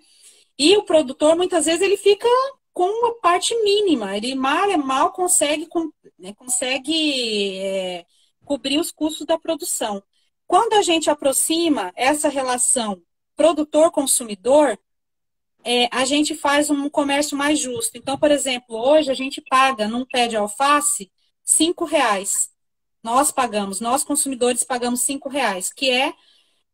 E 0.57 0.77
o 0.77 0.83
produtor, 0.83 1.35
muitas 1.35 1.65
vezes, 1.65 1.81
ele 1.81 1.97
fica 1.97 2.27
com 2.73 2.85
uma 2.85 3.13
parte 3.19 3.55
mínima, 3.63 4.17
ele 4.17 4.33
mal, 4.33 4.69
é 4.69 4.77
mal 4.77 5.11
consegue, 5.11 5.67
né, 6.17 6.33
consegue 6.33 7.59
é, 7.59 8.05
cobrir 8.43 8.79
os 8.79 8.91
custos 8.91 9.25
da 9.27 9.37
produção. 9.37 10.03
Quando 10.47 10.73
a 10.73 10.81
gente 10.81 11.09
aproxima 11.09 11.93
essa 11.95 12.29
relação 12.29 13.01
produtor-consumidor, 13.35 14.77
é, 15.63 15.87
a 15.91 16.03
gente 16.03 16.35
faz 16.35 16.69
um 16.69 16.89
comércio 16.89 17.37
mais 17.37 17.59
justo. 17.59 17.97
Então, 17.97 18.17
por 18.17 18.31
exemplo, 18.31 18.75
hoje 18.75 19.09
a 19.09 19.13
gente 19.13 19.41
paga 19.41 19.87
num 19.87 20.05
pé 20.05 20.27
de 20.27 20.35
alface 20.35 21.11
cinco 21.43 21.85
reais. 21.85 22.49
Nós 23.01 23.31
pagamos, 23.31 23.79
nós 23.79 24.03
consumidores 24.03 24.63
pagamos 24.63 25.01
cinco 25.01 25.29
reais, 25.29 25.71
que 25.71 25.89
é 25.89 26.13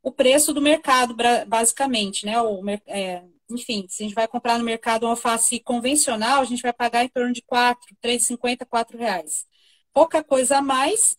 o 0.02 0.12
preço 0.12 0.54
do 0.54 0.62
mercado, 0.62 1.16
basicamente, 1.48 2.26
né? 2.26 2.42
O, 2.42 2.62
é, 2.88 3.24
enfim, 3.50 3.86
se 3.90 4.04
a 4.04 4.06
gente 4.06 4.16
vai 4.16 4.28
comprar 4.28 4.58
no 4.58 4.64
mercado 4.64 5.04
uma 5.04 5.12
alface 5.12 5.60
convencional, 5.60 6.42
a 6.42 6.46
gente 6.46 6.62
vai 6.62 6.74
pagar 6.74 7.04
em 7.04 7.10
torno 7.10 7.34
de 7.34 7.42
4, 7.42 7.96
3,50, 8.02 8.66
4 8.66 8.98
reais. 8.98 9.46
Pouca 9.94 10.24
coisa 10.24 10.58
a 10.58 10.62
mais. 10.62 11.18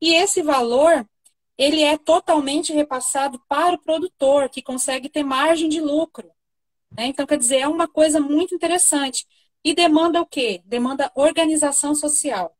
E 0.00 0.14
esse 0.14 0.42
valor, 0.42 1.06
ele 1.58 1.82
é 1.82 1.98
totalmente 1.98 2.72
repassado 2.72 3.40
para 3.48 3.74
o 3.74 3.78
produtor, 3.78 4.48
que 4.48 4.62
consegue 4.62 5.08
ter 5.08 5.24
margem 5.24 5.68
de 5.68 5.80
lucro. 5.80 6.30
Né? 6.96 7.06
Então, 7.06 7.26
quer 7.26 7.38
dizer, 7.38 7.58
é 7.60 7.68
uma 7.68 7.88
coisa 7.88 8.20
muito 8.20 8.54
interessante. 8.54 9.26
E 9.64 9.74
demanda 9.74 10.20
o 10.20 10.26
quê? 10.26 10.62
Demanda 10.66 11.10
organização 11.14 11.94
social. 11.94 12.56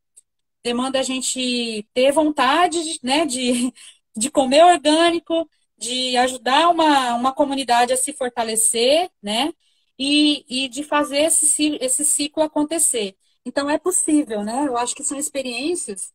Demanda 0.63 0.99
a 0.99 1.03
gente 1.03 1.87
ter 1.93 2.11
vontade 2.11 2.99
né, 3.03 3.25
de, 3.25 3.73
de 4.15 4.31
comer 4.31 4.63
orgânico, 4.65 5.49
de 5.77 6.15
ajudar 6.17 6.69
uma, 6.69 7.15
uma 7.15 7.33
comunidade 7.33 7.93
a 7.93 7.97
se 7.97 8.13
fortalecer, 8.13 9.09
né? 9.21 9.53
E, 9.97 10.45
e 10.65 10.69
de 10.69 10.83
fazer 10.83 11.19
esse, 11.23 11.77
esse 11.81 12.05
ciclo 12.05 12.43
acontecer. 12.43 13.15
Então 13.45 13.69
é 13.69 13.77
possível, 13.77 14.43
né? 14.43 14.65
Eu 14.67 14.77
acho 14.77 14.95
que 14.95 15.03
são 15.03 15.17
experiências 15.17 16.13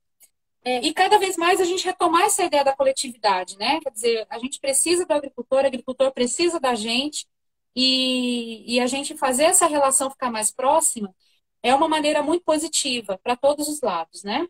é, 0.64 0.80
e 0.84 0.92
cada 0.92 1.18
vez 1.18 1.36
mais 1.36 1.60
a 1.60 1.64
gente 1.64 1.84
retomar 1.84 2.22
essa 2.24 2.44
ideia 2.44 2.64
da 2.64 2.76
coletividade, 2.76 3.56
né? 3.58 3.80
Quer 3.80 3.90
dizer, 3.90 4.26
a 4.30 4.38
gente 4.38 4.60
precisa 4.60 5.06
do 5.06 5.12
agricultor, 5.12 5.64
o 5.64 5.66
agricultor 5.66 6.12
precisa 6.12 6.60
da 6.60 6.74
gente, 6.74 7.26
e, 7.74 8.74
e 8.74 8.80
a 8.80 8.86
gente 8.86 9.16
fazer 9.16 9.44
essa 9.44 9.66
relação 9.66 10.10
ficar 10.10 10.30
mais 10.30 10.50
próxima 10.50 11.14
é 11.62 11.74
uma 11.74 11.88
maneira 11.88 12.22
muito 12.22 12.44
positiva 12.44 13.18
para 13.22 13.36
todos 13.36 13.68
os 13.68 13.80
lados, 13.80 14.22
né? 14.24 14.48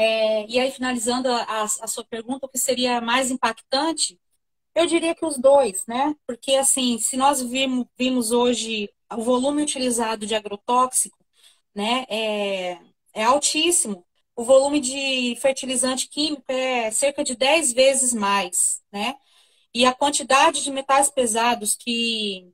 É, 0.00 0.46
e 0.48 0.58
aí, 0.58 0.70
finalizando 0.70 1.28
a, 1.30 1.62
a, 1.64 1.86
sua 1.86 2.02
pergunta, 2.06 2.46
o 2.46 2.48
que 2.48 2.58
seria 2.58 3.02
mais 3.02 3.30
impactante? 3.30 4.18
Eu 4.74 4.86
diria 4.86 5.14
que 5.14 5.26
os 5.26 5.38
dois, 5.38 5.84
né? 5.86 6.14
Porque, 6.26 6.54
assim, 6.54 6.98
se 6.98 7.16
nós 7.18 7.42
vimos, 7.42 7.86
vimos 7.98 8.32
hoje 8.32 8.90
o 9.12 9.22
volume 9.22 9.62
utilizado 9.62 10.26
de 10.26 10.34
agrotóxico, 10.34 11.18
né, 11.74 12.06
é, 12.08 12.78
é 13.14 13.24
altíssimo. 13.24 14.06
O 14.36 14.44
volume 14.44 14.80
de 14.80 15.36
fertilizante 15.40 16.08
químico 16.08 16.44
é 16.48 16.90
cerca 16.90 17.22
de 17.24 17.36
10 17.36 17.72
vezes 17.74 18.14
mais, 18.14 18.82
né? 18.92 19.16
E 19.74 19.84
a 19.86 19.94
quantidade 19.94 20.64
de 20.64 20.70
metais 20.70 21.10
pesados 21.10 21.76
que, 21.76 22.50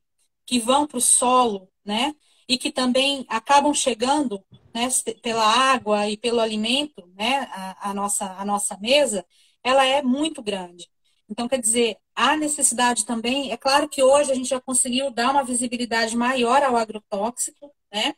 que 0.46 0.58
vão 0.58 0.86
para 0.86 0.98
o 0.98 1.00
solo, 1.00 1.70
né? 1.84 2.14
E 2.48 2.58
que 2.58 2.72
também 2.72 3.24
acabam 3.28 3.72
chegando 3.74 4.44
né, 4.76 4.88
pela 5.22 5.42
água 5.42 6.06
e 6.08 6.18
pelo 6.18 6.38
alimento, 6.40 7.06
né? 7.16 7.48
A, 7.50 7.90
a, 7.90 7.94
nossa, 7.94 8.26
a 8.34 8.44
nossa 8.44 8.76
mesa, 8.78 9.24
ela 9.64 9.86
é 9.86 10.02
muito 10.02 10.42
grande. 10.42 10.86
Então, 11.28 11.48
quer 11.48 11.58
dizer, 11.60 11.96
há 12.14 12.36
necessidade 12.36 13.06
também, 13.06 13.50
é 13.50 13.56
claro 13.56 13.88
que 13.88 14.02
hoje 14.02 14.30
a 14.30 14.34
gente 14.34 14.48
já 14.50 14.60
conseguiu 14.60 15.10
dar 15.10 15.30
uma 15.30 15.42
visibilidade 15.42 16.14
maior 16.16 16.62
ao 16.62 16.76
agrotóxico, 16.76 17.72
né? 17.92 18.14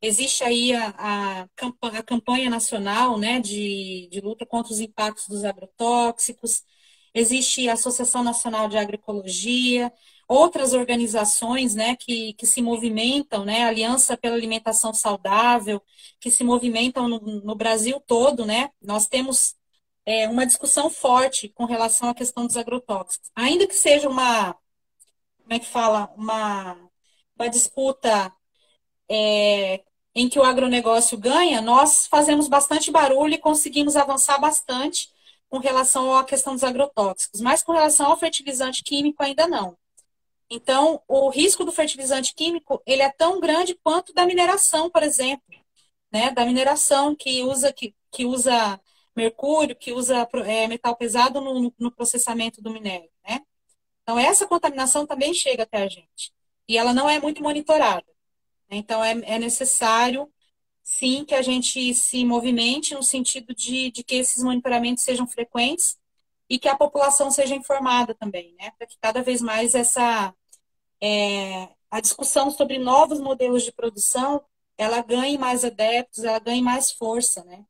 Existe 0.00 0.44
aí 0.44 0.72
a, 0.74 0.94
a, 0.98 1.48
a 1.98 2.02
campanha 2.02 2.50
nacional 2.50 3.18
né, 3.18 3.40
de, 3.40 4.08
de 4.10 4.20
luta 4.20 4.46
contra 4.46 4.72
os 4.72 4.78
impactos 4.80 5.26
dos 5.28 5.42
agrotóxicos, 5.44 6.62
existe 7.14 7.68
a 7.68 7.72
Associação 7.72 8.22
Nacional 8.22 8.68
de 8.68 8.76
Agroecologia, 8.76 9.92
outras 10.28 10.72
organizações 10.72 11.74
né, 11.74 11.96
que, 11.96 12.34
que 12.34 12.46
se 12.46 12.60
movimentam, 12.60 13.44
né, 13.44 13.64
Aliança 13.64 14.16
pela 14.16 14.34
Alimentação 14.36 14.92
Saudável, 14.92 15.82
que 16.20 16.30
se 16.30 16.42
movimentam 16.44 17.08
no, 17.08 17.20
no 17.20 17.54
Brasil 17.54 18.00
todo, 18.06 18.44
né? 18.44 18.70
Nós 18.82 19.06
temos 19.06 19.54
é, 20.04 20.28
uma 20.28 20.46
discussão 20.46 20.90
forte 20.90 21.48
com 21.50 21.64
relação 21.64 22.08
à 22.08 22.14
questão 22.14 22.46
dos 22.46 22.56
agrotóxicos. 22.56 23.30
Ainda 23.34 23.66
que 23.66 23.74
seja 23.74 24.08
uma, 24.08 24.54
como 25.38 25.54
é 25.54 25.58
que 25.58 25.66
fala, 25.66 26.12
uma, 26.16 26.76
uma 27.38 27.48
disputa 27.48 28.32
é, 29.08 29.84
em 30.14 30.28
que 30.28 30.38
o 30.38 30.42
agronegócio 30.44 31.18
ganha, 31.18 31.60
nós 31.60 32.06
fazemos 32.06 32.48
bastante 32.48 32.90
barulho 32.90 33.34
e 33.34 33.38
conseguimos 33.38 33.96
avançar 33.96 34.38
bastante 34.38 35.10
com 35.48 35.58
relação 35.58 36.16
à 36.16 36.24
questão 36.24 36.54
dos 36.54 36.64
agrotóxicos, 36.64 37.40
mas 37.40 37.62
com 37.62 37.72
relação 37.72 38.06
ao 38.10 38.18
fertilizante 38.18 38.82
químico 38.82 39.22
ainda 39.22 39.46
não. 39.46 39.76
Então, 40.50 41.02
o 41.08 41.28
risco 41.28 41.64
do 41.64 41.72
fertilizante 41.72 42.34
químico 42.34 42.80
ele 42.86 43.02
é 43.02 43.10
tão 43.10 43.40
grande 43.40 43.74
quanto 43.82 44.12
da 44.12 44.26
mineração, 44.26 44.90
por 44.90 45.02
exemplo, 45.02 45.44
né? 46.12 46.30
Da 46.32 46.44
mineração 46.46 47.14
que 47.16 47.42
usa 47.42 47.72
que, 47.72 47.94
que 48.12 48.24
usa 48.24 48.80
mercúrio, 49.14 49.76
que 49.76 49.92
usa 49.92 50.28
é, 50.46 50.68
metal 50.68 50.96
pesado 50.96 51.40
no, 51.40 51.72
no, 51.78 51.90
processamento 51.90 52.62
do 52.62 52.70
minério, 52.70 53.10
né? 53.26 53.40
Então, 54.02 54.18
essa 54.18 54.46
contaminação 54.46 55.06
também 55.06 55.34
chega 55.34 55.64
até 55.64 55.82
a 55.82 55.88
gente. 55.88 56.32
E 56.68 56.78
ela 56.78 56.94
não 56.94 57.08
é 57.10 57.20
muito 57.20 57.42
monitorada. 57.42 58.06
Então, 58.70 59.04
é, 59.04 59.12
é 59.24 59.38
necessário, 59.38 60.32
sim, 60.82 61.24
que 61.24 61.34
a 61.34 61.42
gente 61.42 61.94
se 61.94 62.24
movimente 62.24 62.94
no 62.94 63.02
sentido 63.02 63.54
de, 63.54 63.90
de 63.90 64.04
que 64.04 64.16
esses 64.16 64.42
monitoramentos 64.42 65.04
sejam 65.04 65.26
frequentes 65.26 65.98
e 66.48 66.58
que 66.58 66.68
a 66.68 66.76
população 66.76 67.30
seja 67.30 67.54
informada 67.54 68.14
também, 68.14 68.54
né? 68.58 68.72
Para 68.78 68.86
que 68.86 68.98
cada 69.00 69.22
vez 69.22 69.40
mais 69.40 69.74
essa 69.74 70.34
é, 71.00 71.68
a 71.90 72.00
discussão 72.00 72.50
sobre 72.50 72.78
novos 72.78 73.20
modelos 73.20 73.62
de 73.62 73.72
produção 73.72 74.42
ela 74.78 75.02
ganhe 75.02 75.38
mais 75.38 75.64
adeptos, 75.64 76.24
ela 76.24 76.38
ganhe 76.38 76.60
mais 76.62 76.92
força, 76.92 77.42
né? 77.44 77.64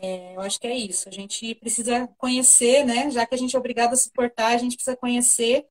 É, 0.00 0.36
eu 0.36 0.40
acho 0.40 0.58
que 0.60 0.66
é 0.66 0.74
isso. 0.76 1.08
A 1.08 1.12
gente 1.12 1.54
precisa 1.56 2.08
conhecer, 2.16 2.84
né? 2.84 3.10
Já 3.10 3.26
que 3.26 3.34
a 3.34 3.38
gente 3.38 3.54
é 3.54 3.58
obrigado 3.58 3.92
a 3.92 3.96
suportar, 3.96 4.54
a 4.54 4.58
gente 4.58 4.76
precisa 4.76 4.96
conhecer 4.96 5.66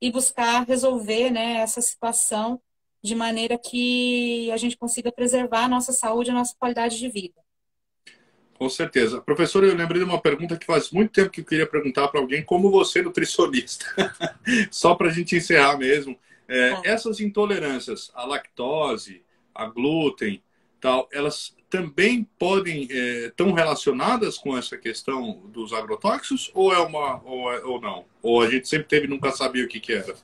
e 0.00 0.10
buscar 0.10 0.66
resolver, 0.66 1.30
né, 1.30 1.58
essa 1.58 1.80
situação 1.80 2.60
de 3.02 3.14
maneira 3.14 3.58
que 3.58 4.50
a 4.50 4.56
gente 4.56 4.76
consiga 4.76 5.12
preservar 5.12 5.64
a 5.64 5.68
nossa 5.68 5.92
saúde, 5.92 6.30
a 6.30 6.34
nossa 6.34 6.54
qualidade 6.58 6.98
de 6.98 7.08
vida. 7.08 7.41
Com 8.62 8.68
certeza. 8.68 9.20
Professor, 9.20 9.64
eu 9.64 9.74
lembrei 9.74 9.98
de 9.98 10.08
uma 10.08 10.20
pergunta 10.20 10.56
que 10.56 10.64
faz 10.64 10.92
muito 10.92 11.10
tempo 11.10 11.30
que 11.30 11.40
eu 11.40 11.44
queria 11.44 11.66
perguntar 11.66 12.06
para 12.06 12.20
alguém, 12.20 12.44
como 12.44 12.70
você, 12.70 13.02
nutricionista. 13.02 13.84
Só 14.70 14.94
para 14.94 15.08
a 15.08 15.12
gente 15.12 15.34
encerrar 15.34 15.76
mesmo. 15.76 16.16
É. 16.46 16.80
Essas 16.84 17.18
intolerâncias 17.18 18.12
à 18.14 18.24
lactose, 18.24 19.20
a 19.52 19.66
glúten, 19.66 20.40
tal, 20.80 21.08
elas 21.12 21.56
também 21.68 22.22
podem 22.38 22.86
é, 22.88 23.32
relacionadas 23.36 24.38
com 24.38 24.56
essa 24.56 24.76
questão 24.76 25.40
dos 25.46 25.72
agrotóxicos 25.72 26.48
ou 26.54 26.72
é 26.72 26.78
uma 26.78 27.20
ou, 27.24 27.52
é, 27.52 27.64
ou 27.64 27.80
não? 27.80 28.04
Ou 28.22 28.42
a 28.42 28.48
gente 28.48 28.68
sempre 28.68 28.86
teve 28.86 29.06
e 29.06 29.10
nunca 29.10 29.32
sabia 29.32 29.64
o 29.64 29.68
que, 29.68 29.80
que 29.80 29.92
era? 29.92 30.14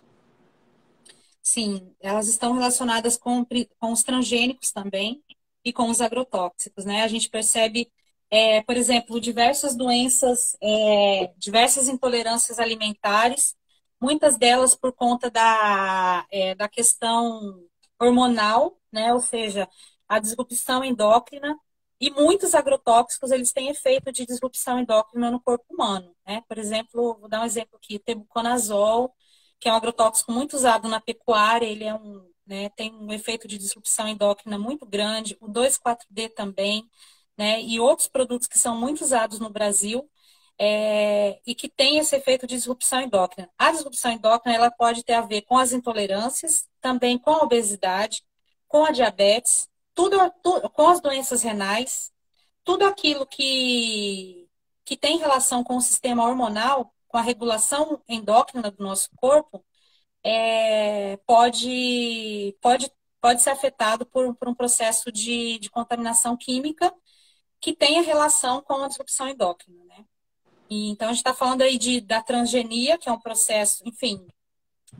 Sim, 1.42 1.90
elas 1.98 2.28
estão 2.28 2.52
relacionadas 2.52 3.16
com, 3.16 3.44
com 3.80 3.90
os 3.90 4.04
transgênicos 4.04 4.70
também 4.70 5.20
e 5.64 5.72
com 5.72 5.90
os 5.90 6.00
agrotóxicos, 6.00 6.84
né? 6.84 7.02
A 7.02 7.08
gente 7.08 7.28
percebe, 7.28 7.90
é, 8.30 8.62
por 8.62 8.76
exemplo, 8.76 9.20
diversas 9.20 9.76
doenças, 9.76 10.56
é, 10.62 11.32
diversas 11.38 11.88
intolerâncias 11.88 12.58
alimentares, 12.58 13.56
muitas 14.00 14.36
delas 14.36 14.74
por 14.76 14.92
conta 14.92 15.30
da, 15.30 16.26
é, 16.30 16.54
da 16.54 16.68
questão 16.68 17.64
hormonal, 18.00 18.78
né? 18.92 19.12
Ou 19.12 19.20
seja, 19.20 19.68
a 20.08 20.18
disrupção 20.18 20.84
endócrina 20.84 21.58
e 22.00 22.10
muitos 22.10 22.54
agrotóxicos 22.54 23.30
eles 23.30 23.52
têm 23.52 23.68
efeito 23.70 24.12
de 24.12 24.24
disrupção 24.26 24.78
endócrina 24.78 25.30
no 25.30 25.40
corpo 25.40 25.64
humano, 25.72 26.14
né? 26.26 26.42
Por 26.48 26.58
exemplo, 26.58 27.18
vou 27.18 27.28
dar 27.28 27.40
um 27.42 27.44
exemplo 27.44 27.76
aqui, 27.76 27.98
tebuconazol, 27.98 29.14
que 29.58 29.68
é 29.68 29.72
um 29.72 29.76
agrotóxico 29.76 30.32
muito 30.32 30.54
usado 30.54 30.88
na 30.88 31.00
pecuária, 31.00 31.66
ele 31.66 31.84
é 31.84 31.94
um, 31.94 32.24
né, 32.46 32.68
tem 32.70 32.94
um 32.94 33.12
efeito 33.12 33.48
de 33.48 33.58
disrupção 33.58 34.08
endócrina 34.08 34.58
muito 34.58 34.86
grande, 34.86 35.36
o 35.40 35.48
2,4-D 35.48 36.28
também, 36.30 36.88
né, 37.38 37.62
e 37.62 37.80
outros 37.80 38.08
produtos 38.08 38.48
que 38.48 38.58
são 38.58 38.76
muito 38.76 39.02
usados 39.02 39.38
no 39.38 39.50
Brasil 39.50 40.08
é, 40.58 41.40
e 41.46 41.54
que 41.54 41.68
tem 41.68 41.98
esse 41.98 42.16
efeito 42.16 42.46
de 42.46 42.56
disrupção 42.56 43.00
endócrina. 43.00 43.48
A 43.56 43.70
disrupção 43.70 44.10
endócrina 44.10 44.56
ela 44.56 44.70
pode 44.70 45.04
ter 45.04 45.14
a 45.14 45.20
ver 45.22 45.42
com 45.42 45.56
as 45.56 45.72
intolerâncias, 45.72 46.68
também 46.80 47.18
com 47.18 47.30
a 47.30 47.42
obesidade, 47.42 48.24
com 48.66 48.84
a 48.84 48.90
diabetes, 48.90 49.68
tudo, 49.94 50.16
tudo 50.42 50.68
com 50.70 50.88
as 50.88 51.00
doenças 51.00 51.42
renais, 51.42 52.12
tudo 52.64 52.84
aquilo 52.84 53.26
que, 53.26 54.48
que 54.84 54.96
tem 54.96 55.18
relação 55.18 55.64
com 55.64 55.76
o 55.76 55.80
sistema 55.80 56.26
hormonal 56.26 56.92
com 57.08 57.16
a 57.16 57.22
regulação 57.22 58.02
endócrina 58.08 58.70
do 58.70 58.82
nosso 58.82 59.08
corpo, 59.16 59.64
é, 60.22 61.16
pode, 61.26 62.56
pode, 62.60 62.90
pode 63.20 63.42
ser 63.42 63.50
afetado 63.50 64.06
por, 64.06 64.34
por 64.36 64.48
um 64.48 64.54
processo 64.54 65.10
de, 65.10 65.58
de 65.58 65.70
contaminação 65.70 66.36
química 66.36 66.94
que 67.60 67.74
tenha 67.74 68.02
relação 68.02 68.62
com 68.62 68.84
a 68.84 68.88
disrupção 68.88 69.28
endócrina, 69.28 69.84
né? 69.84 70.04
E, 70.70 70.90
então, 70.90 71.08
a 71.08 71.12
gente 71.12 71.20
está 71.20 71.34
falando 71.34 71.62
aí 71.62 71.78
de, 71.78 72.00
da 72.00 72.22
transgenia, 72.22 72.98
que 72.98 73.08
é 73.08 73.12
um 73.12 73.20
processo, 73.20 73.82
enfim, 73.86 74.26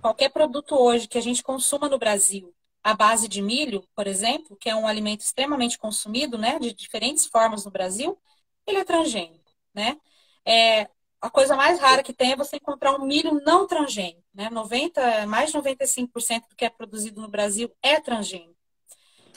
qualquer 0.00 0.30
produto 0.30 0.74
hoje 0.74 1.08
que 1.08 1.18
a 1.18 1.22
gente 1.22 1.42
consuma 1.42 1.88
no 1.88 1.98
Brasil, 1.98 2.54
à 2.82 2.94
base 2.94 3.28
de 3.28 3.42
milho, 3.42 3.86
por 3.94 4.06
exemplo, 4.06 4.56
que 4.56 4.70
é 4.70 4.74
um 4.74 4.86
alimento 4.86 5.20
extremamente 5.20 5.78
consumido, 5.78 6.38
né, 6.38 6.58
de 6.58 6.72
diferentes 6.72 7.26
formas 7.26 7.64
no 7.64 7.70
Brasil, 7.70 8.18
ele 8.66 8.78
é 8.78 8.84
transgênico, 8.84 9.50
né? 9.74 9.98
É, 10.44 10.88
a 11.20 11.30
coisa 11.30 11.56
mais 11.56 11.78
rara 11.80 12.02
que 12.02 12.12
tem 12.12 12.32
é 12.32 12.36
você 12.36 12.56
encontrar 12.56 12.94
um 12.94 13.04
milho 13.04 13.40
não 13.44 13.66
transgênico. 13.66 14.22
Né? 14.32 14.48
90, 14.50 15.26
mais 15.26 15.50
de 15.50 15.58
95% 15.58 16.48
do 16.48 16.56
que 16.56 16.64
é 16.64 16.70
produzido 16.70 17.20
no 17.20 17.28
Brasil 17.28 17.70
é 17.82 18.00
transgênico. 18.00 18.57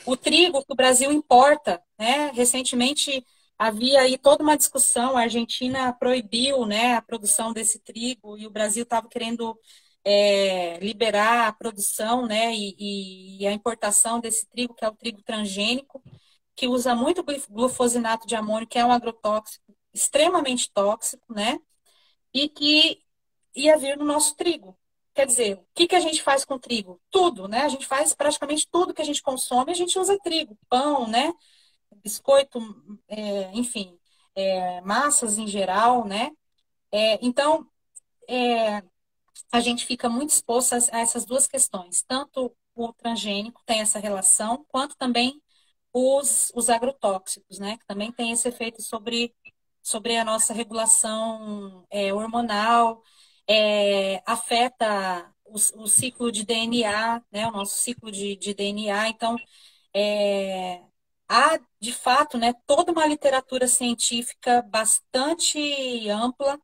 O 0.05 0.17
trigo 0.17 0.63
que 0.65 0.73
o 0.73 0.75
Brasil 0.75 1.11
importa, 1.11 1.81
né? 1.97 2.31
recentemente 2.33 3.25
havia 3.57 4.01
aí 4.01 4.17
toda 4.17 4.43
uma 4.43 4.57
discussão, 4.57 5.15
a 5.15 5.21
Argentina 5.21 5.93
proibiu 5.93 6.65
né, 6.65 6.95
a 6.95 7.01
produção 7.01 7.53
desse 7.53 7.79
trigo 7.79 8.35
e 8.37 8.47
o 8.47 8.49
Brasil 8.49 8.83
estava 8.83 9.07
querendo 9.07 9.55
é, 10.03 10.79
liberar 10.79 11.47
a 11.47 11.53
produção 11.53 12.25
né, 12.25 12.55
e, 12.55 13.41
e, 13.41 13.47
a 13.47 13.51
importação 13.51 14.19
desse 14.19 14.47
trigo, 14.49 14.73
que 14.73 14.83
é 14.83 14.87
o 14.87 14.95
trigo 14.95 15.21
transgênico, 15.21 16.03
que 16.55 16.67
usa 16.67 16.95
muito 16.95 17.23
glufosinato 17.49 18.25
de 18.25 18.35
amônio, 18.35 18.67
que 18.67 18.79
é 18.79 18.85
um 18.85 18.91
agrotóxico 18.91 19.63
extremamente 19.93 20.71
tóxico, 20.73 21.31
né? 21.31 21.59
e 22.33 22.49
que 22.49 23.01
ia 23.55 23.77
vir 23.77 23.97
no 23.97 24.05
nosso 24.05 24.35
trigo. 24.35 24.77
Quer 25.21 25.27
dizer, 25.27 25.53
o 25.55 25.67
que, 25.75 25.87
que 25.87 25.95
a 25.95 25.99
gente 25.99 26.23
faz 26.23 26.43
com 26.43 26.57
trigo? 26.57 26.99
Tudo, 27.11 27.47
né? 27.47 27.61
A 27.61 27.69
gente 27.69 27.85
faz 27.85 28.13
praticamente 28.13 28.67
tudo 28.71 28.93
que 28.93 29.01
a 29.01 29.05
gente 29.05 29.21
consome, 29.21 29.71
a 29.71 29.75
gente 29.75 29.97
usa 29.99 30.17
trigo, 30.19 30.57
pão, 30.67 31.07
né? 31.07 31.31
Biscoito, 32.03 32.59
é, 33.07 33.51
enfim, 33.53 33.99
é, 34.35 34.81
massas 34.81 35.37
em 35.37 35.45
geral, 35.45 36.05
né? 36.07 36.31
É, 36.91 37.19
então, 37.23 37.67
é, 38.27 38.81
a 39.51 39.59
gente 39.59 39.85
fica 39.85 40.09
muito 40.09 40.31
exposto 40.31 40.73
a 40.73 40.99
essas 40.99 41.23
duas 41.23 41.47
questões. 41.47 42.03
Tanto 42.07 42.55
o 42.75 42.91
transgênico 42.93 43.61
tem 43.65 43.81
essa 43.81 43.99
relação, 43.99 44.65
quanto 44.69 44.95
também 44.97 45.39
os, 45.93 46.51
os 46.55 46.67
agrotóxicos, 46.69 47.59
né? 47.59 47.77
Que 47.77 47.85
também 47.85 48.11
tem 48.11 48.31
esse 48.31 48.47
efeito 48.47 48.81
sobre, 48.81 49.35
sobre 49.83 50.17
a 50.17 50.25
nossa 50.25 50.51
regulação 50.51 51.85
é, 51.91 52.11
hormonal, 52.11 53.03
é, 53.47 54.21
afeta 54.25 55.31
o, 55.45 55.55
o, 55.83 55.87
ciclo 55.87 56.31
de 56.31 56.45
DNA, 56.45 57.21
né? 57.31 57.47
O 57.47 57.51
nosso 57.51 57.77
ciclo 57.77 58.11
de, 58.11 58.35
de 58.35 58.53
DNA. 58.53 59.09
Então, 59.09 59.37
é, 59.93 60.81
há, 61.29 61.59
de 61.79 61.93
fato, 61.93 62.37
né, 62.37 62.53
toda 62.67 62.91
uma 62.91 63.05
literatura 63.05 63.67
científica 63.67 64.61
bastante 64.63 66.09
ampla 66.09 66.59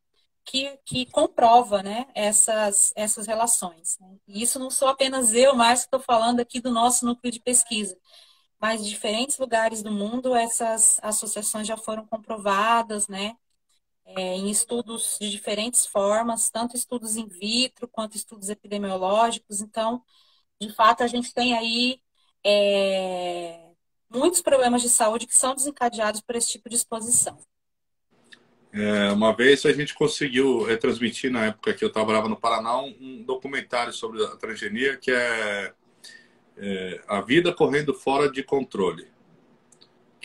que, 0.45 0.78
que 0.86 1.05
comprova 1.11 1.84
né, 1.84 2.07
essas, 2.15 2.93
essas 2.95 3.28
relações. 3.28 3.97
E 4.28 4.41
isso 4.41 4.59
não 4.59 4.69
sou 4.69 4.88
apenas 4.88 5.34
eu, 5.34 5.55
mas 5.55 5.82
estou 5.82 5.99
falando 5.99 6.39
aqui 6.39 6.59
do 6.61 6.71
nosso 6.71 7.05
núcleo 7.05 7.32
de 7.32 7.41
pesquisa. 7.41 7.97
Mas 8.59 8.82
em 8.82 8.86
diferentes 8.86 9.38
lugares 9.38 9.84
do 9.84 9.91
mundo, 9.91 10.36
essas 10.36 10.99
associações 11.03 11.67
já 11.67 11.78
foram 11.78 12.05
comprovadas, 12.07 13.07
né? 13.07 13.36
É, 14.16 14.36
em 14.36 14.49
estudos 14.49 15.18
de 15.20 15.30
diferentes 15.30 15.86
formas, 15.86 16.49
tanto 16.49 16.78
estudos 16.78 17.18
in 17.18 17.28
vitro 17.28 17.88
quanto 17.88 18.16
estudos 18.16 18.49
epidemiológicos. 18.49 19.60
Então, 19.60 20.01
de 20.60 20.74
fato, 20.74 21.03
a 21.03 21.08
gente 21.08 21.34
tem 21.34 21.53
aí 21.53 21.99
é, 22.43 23.72
muitos 24.10 24.41
problemas 24.41 24.82
de 24.82 24.89
saúde 24.89 25.28
que 25.28 25.36
são 25.36 25.53
desencadeados 25.53 26.22
por 26.22 26.36
esse 26.36 26.51
tipo 26.51 26.70
de 26.70 26.76
exposição. 26.76 27.38
É, 28.72 29.12
uma 29.12 29.36
vez 29.36 29.66
a 29.66 29.74
gente 29.74 29.93
conseguiu 29.93 30.64
retransmitir, 30.64 31.32
na 31.32 31.47
época 31.47 31.74
que 31.74 31.84
eu 31.84 31.91
trabalhava 31.91 32.30
no 32.30 32.39
Paraná, 32.39 32.80
um, 32.80 32.95
um 32.99 33.24
documentário 33.24 33.91
sobre 33.91 34.24
a 34.24 34.36
transgenia 34.36 34.97
que 34.97 35.12
é, 35.12 35.74
é, 36.58 37.01
A 37.08 37.22
Vida 37.22 37.53
Correndo 37.53 37.93
Fora 37.93 38.32
de 38.32 38.43
Controle, 38.43 39.08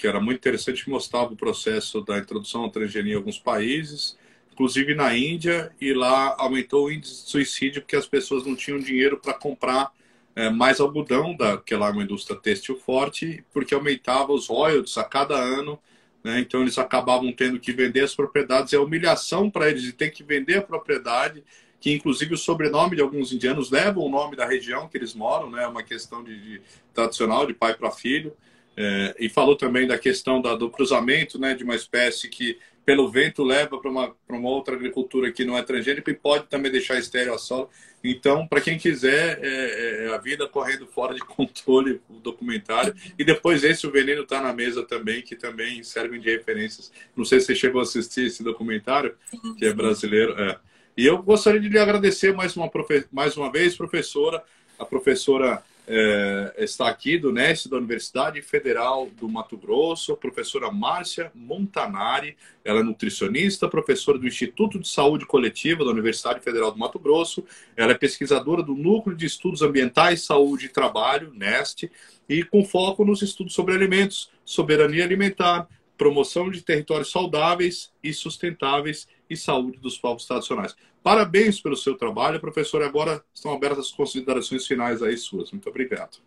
que 0.02 0.06
era 0.08 0.20
muito 0.20 0.38
interessante, 0.38 0.90
mostrava 0.90 1.32
o 1.32 1.36
processo 1.36 2.00
da 2.02 2.18
introdução 2.18 2.66
da 2.66 2.72
transgenia 2.72 3.14
em 3.14 3.16
alguns 3.16 3.38
países, 3.38 4.18
inclusive 4.52 4.94
na 4.94 5.16
Índia, 5.16 5.72
e 5.80 5.94
lá 5.94 6.34
aumentou 6.38 6.86
o 6.86 6.92
índice 6.92 7.24
de 7.24 7.30
suicídio 7.30 7.82
porque 7.82 7.96
as 7.96 8.06
pessoas 8.06 8.44
não 8.44 8.54
tinham 8.54 8.78
dinheiro 8.78 9.16
para 9.16 9.32
comprar 9.32 9.92
é, 10.34 10.50
mais 10.50 10.80
algodão, 10.80 11.36
da, 11.36 11.56
que 11.56 11.74
lá 11.74 11.88
é 11.88 11.92
uma 11.92 12.02
indústria 12.02 12.38
têxtil 12.38 12.76
forte, 12.76 13.44
porque 13.52 13.74
aumentava 13.74 14.32
os 14.32 14.48
royalties 14.48 14.98
a 14.98 15.04
cada 15.04 15.36
ano 15.36 15.78
né? 16.22 16.40
Então 16.40 16.62
eles 16.62 16.78
acabavam 16.78 17.32
tendo 17.32 17.58
que 17.58 17.72
vender 17.72 18.00
as 18.02 18.14
propriedades. 18.14 18.72
É 18.72 18.78
humilhação 18.78 19.50
para 19.50 19.68
eles 19.68 19.82
de 19.82 19.92
ter 19.92 20.10
que 20.10 20.22
vender 20.22 20.58
a 20.58 20.62
propriedade, 20.62 21.42
que 21.80 21.92
inclusive 21.92 22.34
o 22.34 22.38
sobrenome 22.38 22.96
de 22.96 23.02
alguns 23.02 23.32
indianos 23.32 23.70
leva 23.70 23.98
o 24.00 24.08
nome 24.08 24.36
da 24.36 24.46
região 24.46 24.88
que 24.88 24.96
eles 24.96 25.14
moram, 25.14 25.50
né? 25.50 25.64
É 25.64 25.66
uma 25.66 25.82
questão 25.82 26.22
de, 26.22 26.38
de 26.40 26.62
tradicional 26.94 27.46
de 27.46 27.54
pai 27.54 27.74
para 27.74 27.90
filho. 27.90 28.32
É, 28.76 29.14
e 29.18 29.28
falou 29.28 29.54
também 29.54 29.86
da 29.86 29.98
questão 29.98 30.40
da, 30.40 30.54
do 30.54 30.70
cruzamento, 30.70 31.38
né? 31.38 31.54
De 31.54 31.64
uma 31.64 31.74
espécie 31.74 32.28
que 32.28 32.58
pelo 32.84 33.08
vento 33.08 33.44
leva 33.44 33.78
para 33.78 33.90
uma, 33.90 34.14
uma 34.28 34.48
outra 34.48 34.74
agricultura 34.74 35.30
que 35.30 35.44
não 35.44 35.56
é 35.56 35.62
transgênica 35.62 36.10
e 36.10 36.14
pode 36.14 36.46
também 36.46 36.70
deixar 36.70 36.98
estéreo 36.98 37.34
a 37.34 37.38
solo. 37.38 37.70
Então, 38.02 38.46
para 38.46 38.60
quem 38.60 38.76
quiser, 38.76 39.38
é, 39.40 40.06
é, 40.06 40.14
a 40.14 40.18
vida 40.18 40.48
correndo 40.48 40.86
fora 40.86 41.14
de 41.14 41.20
controle, 41.24 42.00
o 42.08 42.14
documentário. 42.14 42.94
E 43.16 43.24
depois 43.24 43.62
esse, 43.62 43.86
o 43.86 43.90
Veneno 43.90 44.22
está 44.22 44.40
na 44.42 44.52
mesa 44.52 44.82
também, 44.82 45.22
que 45.22 45.36
também 45.36 45.82
servem 45.82 46.20
de 46.20 46.30
referências. 46.30 46.90
Não 47.16 47.24
sei 47.24 47.40
se 47.40 47.46
você 47.46 47.54
chegou 47.54 47.80
a 47.80 47.84
assistir 47.84 48.26
esse 48.26 48.42
documentário, 48.42 49.14
que 49.56 49.64
é 49.64 49.72
brasileiro. 49.72 50.32
É. 50.40 50.58
E 50.96 51.06
eu 51.06 51.22
gostaria 51.22 51.60
de 51.60 51.68
lhe 51.68 51.78
agradecer 51.78 52.34
mais 52.34 52.56
uma, 52.56 52.68
mais 53.12 53.36
uma 53.36 53.50
vez, 53.50 53.76
professora, 53.76 54.42
a 54.78 54.84
professora 54.84 55.62
é, 55.94 56.54
está 56.64 56.88
aqui 56.88 57.18
do 57.18 57.30
NES, 57.30 57.66
da 57.66 57.76
Universidade 57.76 58.40
Federal 58.40 59.10
do 59.20 59.28
Mato 59.28 59.58
Grosso, 59.58 60.12
a 60.12 60.16
professora 60.16 60.70
Márcia 60.70 61.30
Montanari, 61.34 62.34
ela 62.64 62.80
é 62.80 62.82
nutricionista, 62.82 63.68
professora 63.68 64.18
do 64.18 64.26
Instituto 64.26 64.78
de 64.78 64.88
Saúde 64.88 65.26
Coletiva 65.26 65.84
da 65.84 65.90
Universidade 65.90 66.40
Federal 66.40 66.72
do 66.72 66.78
Mato 66.78 66.98
Grosso, 66.98 67.44
ela 67.76 67.92
é 67.92 67.94
pesquisadora 67.94 68.62
do 68.62 68.74
Núcleo 68.74 69.14
de 69.14 69.26
Estudos 69.26 69.60
Ambientais, 69.60 70.22
Saúde 70.22 70.64
e 70.64 70.70
Trabalho, 70.70 71.30
NEST, 71.34 71.90
e 72.26 72.42
com 72.42 72.64
foco 72.64 73.04
nos 73.04 73.20
estudos 73.20 73.52
sobre 73.52 73.74
alimentos, 73.74 74.30
soberania 74.46 75.04
alimentar, 75.04 75.68
promoção 76.02 76.50
de 76.50 76.62
territórios 76.62 77.12
saudáveis 77.12 77.92
e 78.02 78.12
sustentáveis 78.12 79.06
e 79.30 79.36
saúde 79.36 79.78
dos 79.78 79.96
povos 79.96 80.26
tradicionais. 80.26 80.74
Parabéns 81.00 81.60
pelo 81.60 81.76
seu 81.76 81.96
trabalho, 81.96 82.40
professor. 82.40 82.82
Agora 82.82 83.24
estão 83.32 83.52
abertas 83.52 83.86
as 83.86 83.92
considerações 83.92 84.66
finais 84.66 85.00
aí 85.00 85.16
suas. 85.16 85.52
Muito 85.52 85.68
obrigado. 85.68 86.18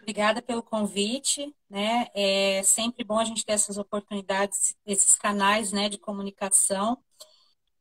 Obrigada 0.00 0.40
pelo 0.40 0.62
convite, 0.62 1.52
né? 1.68 2.06
É 2.14 2.62
sempre 2.62 3.02
bom 3.02 3.18
a 3.18 3.24
gente 3.24 3.44
ter 3.44 3.54
essas 3.54 3.76
oportunidades, 3.76 4.76
esses 4.86 5.16
canais, 5.16 5.72
né, 5.72 5.88
de 5.88 5.98
comunicação. 5.98 6.96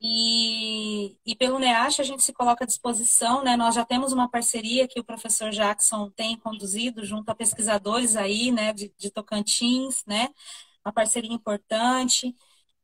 E, 0.06 1.18
e 1.26 1.34
pelo 1.36 1.58
NEASH 1.60 2.02
a 2.02 2.04
gente 2.04 2.24
se 2.24 2.34
coloca 2.34 2.66
à 2.66 2.68
disposição, 2.68 3.42
né? 3.42 3.56
Nós 3.56 3.74
já 3.74 3.86
temos 3.86 4.12
uma 4.12 4.30
parceria 4.30 4.86
que 4.88 5.00
o 5.00 5.04
professor 5.04 5.50
Jackson 5.52 6.10
tem 6.12 6.38
conduzido 6.38 7.06
junto 7.06 7.30
a 7.30 7.36
pesquisadores 7.36 8.18
aí, 8.18 8.52
né, 8.52 8.74
de, 8.74 8.94
de 8.98 9.10
Tocantins, 9.10 10.04
né? 10.06 10.28
Uma 10.86 10.92
parceria 10.94 11.32
importante. 11.32 12.36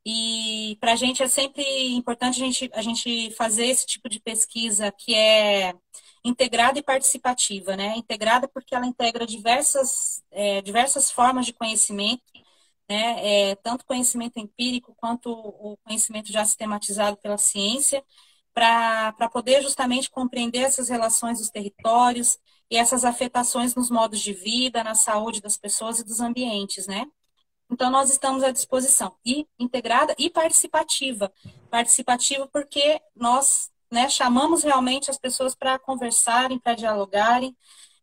E 0.05 0.77
para 0.79 0.93
a 0.93 0.95
gente 0.95 1.21
é 1.21 1.27
sempre 1.27 1.63
importante 1.93 2.41
a 2.41 2.45
gente, 2.45 2.69
a 2.73 2.81
gente 2.81 3.31
fazer 3.31 3.65
esse 3.67 3.85
tipo 3.85 4.07
de 4.09 4.19
pesquisa 4.21 4.91
que 4.91 5.13
é 5.13 5.73
integrada 6.23 6.79
e 6.79 6.83
participativa, 6.83 7.75
né? 7.75 7.97
Integrada 7.97 8.47
porque 8.47 8.73
ela 8.75 8.85
integra 8.85 9.25
diversas, 9.25 10.23
é, 10.31 10.61
diversas 10.61 11.11
formas 11.11 11.45
de 11.45 11.53
conhecimento, 11.53 12.23
né? 12.89 13.51
É, 13.51 13.55
tanto 13.55 13.85
conhecimento 13.85 14.39
empírico 14.39 14.95
quanto 14.97 15.31
o 15.31 15.77
conhecimento 15.83 16.31
já 16.31 16.43
sistematizado 16.43 17.17
pela 17.17 17.37
ciência, 17.37 18.03
para 18.53 19.29
poder 19.31 19.61
justamente 19.61 20.09
compreender 20.09 20.59
essas 20.61 20.89
relações 20.89 21.39
dos 21.39 21.49
territórios 21.49 22.37
e 22.69 22.77
essas 22.77 23.05
afetações 23.05 23.75
nos 23.75 23.89
modos 23.89 24.19
de 24.19 24.33
vida, 24.33 24.83
na 24.83 24.95
saúde 24.95 25.41
das 25.41 25.57
pessoas 25.57 25.99
e 25.99 26.03
dos 26.03 26.19
ambientes, 26.19 26.87
né? 26.87 27.05
Então, 27.71 27.91
nós 27.91 28.09
estamos 28.09 28.43
à 28.43 28.51
disposição, 28.51 29.15
e 29.23 29.47
integrada 29.59 30.15
e 30.17 30.29
participativa. 30.29 31.31
Participativa 31.69 32.47
porque 32.47 32.99
nós 33.15 33.71
né, 33.91 34.09
chamamos 34.09 34.63
realmente 34.63 35.11
as 35.11 35.17
pessoas 35.19 35.55
para 35.55 35.77
conversarem, 35.77 36.59
para 36.59 36.73
dialogarem, 36.73 37.55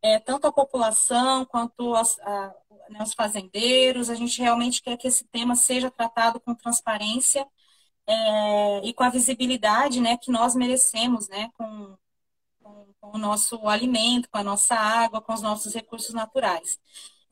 é, 0.03 0.19
tanto 0.21 0.47
a 0.47 0.53
população 0.53 1.45
quanto 1.45 1.95
as, 1.95 2.19
a, 2.21 2.55
né, 2.91 3.03
os 3.03 3.15
fazendeiros. 3.15 4.11
A 4.11 4.15
gente 4.15 4.41
realmente 4.41 4.83
quer 4.83 4.97
que 4.97 5.09
esse 5.09 5.25
tema 5.27 5.55
seja 5.57 5.91
tratado 5.91 6.41
com 6.41 6.55
transparência 6.55 7.47
é, 8.07 8.81
e 8.85 8.95
com 8.95 9.05
a 9.05 9.11
visibilidade 9.11 10.01
né, 10.01 10.17
que 10.17 10.31
nós 10.31 10.55
merecemos, 10.55 11.29
né, 11.29 11.51
com, 11.59 11.97
com, 12.63 12.95
com 13.01 13.17
o 13.17 13.19
nosso 13.19 13.67
alimento, 13.69 14.29
com 14.31 14.39
a 14.39 14.45
nossa 14.45 14.75
água, 14.75 15.21
com 15.23 15.33
os 15.33 15.43
nossos 15.43 15.75
recursos 15.75 16.15
naturais. 16.15 16.79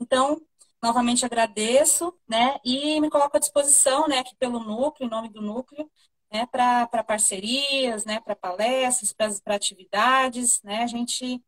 Então, 0.00 0.40
Novamente 0.84 1.24
agradeço, 1.24 2.14
né, 2.28 2.58
e 2.62 3.00
me 3.00 3.08
coloco 3.08 3.34
à 3.38 3.40
disposição, 3.40 4.06
né, 4.06 4.18
aqui 4.18 4.36
pelo 4.36 4.60
núcleo, 4.60 5.06
em 5.06 5.10
nome 5.10 5.30
do 5.30 5.40
núcleo, 5.40 5.90
né, 6.30 6.44
para 6.44 7.02
parcerias, 7.02 8.04
né, 8.04 8.20
para 8.20 8.36
palestras, 8.36 9.14
para 9.40 9.54
atividades, 9.54 10.60
né, 10.62 10.82
a 10.82 10.86
gente 10.86 11.42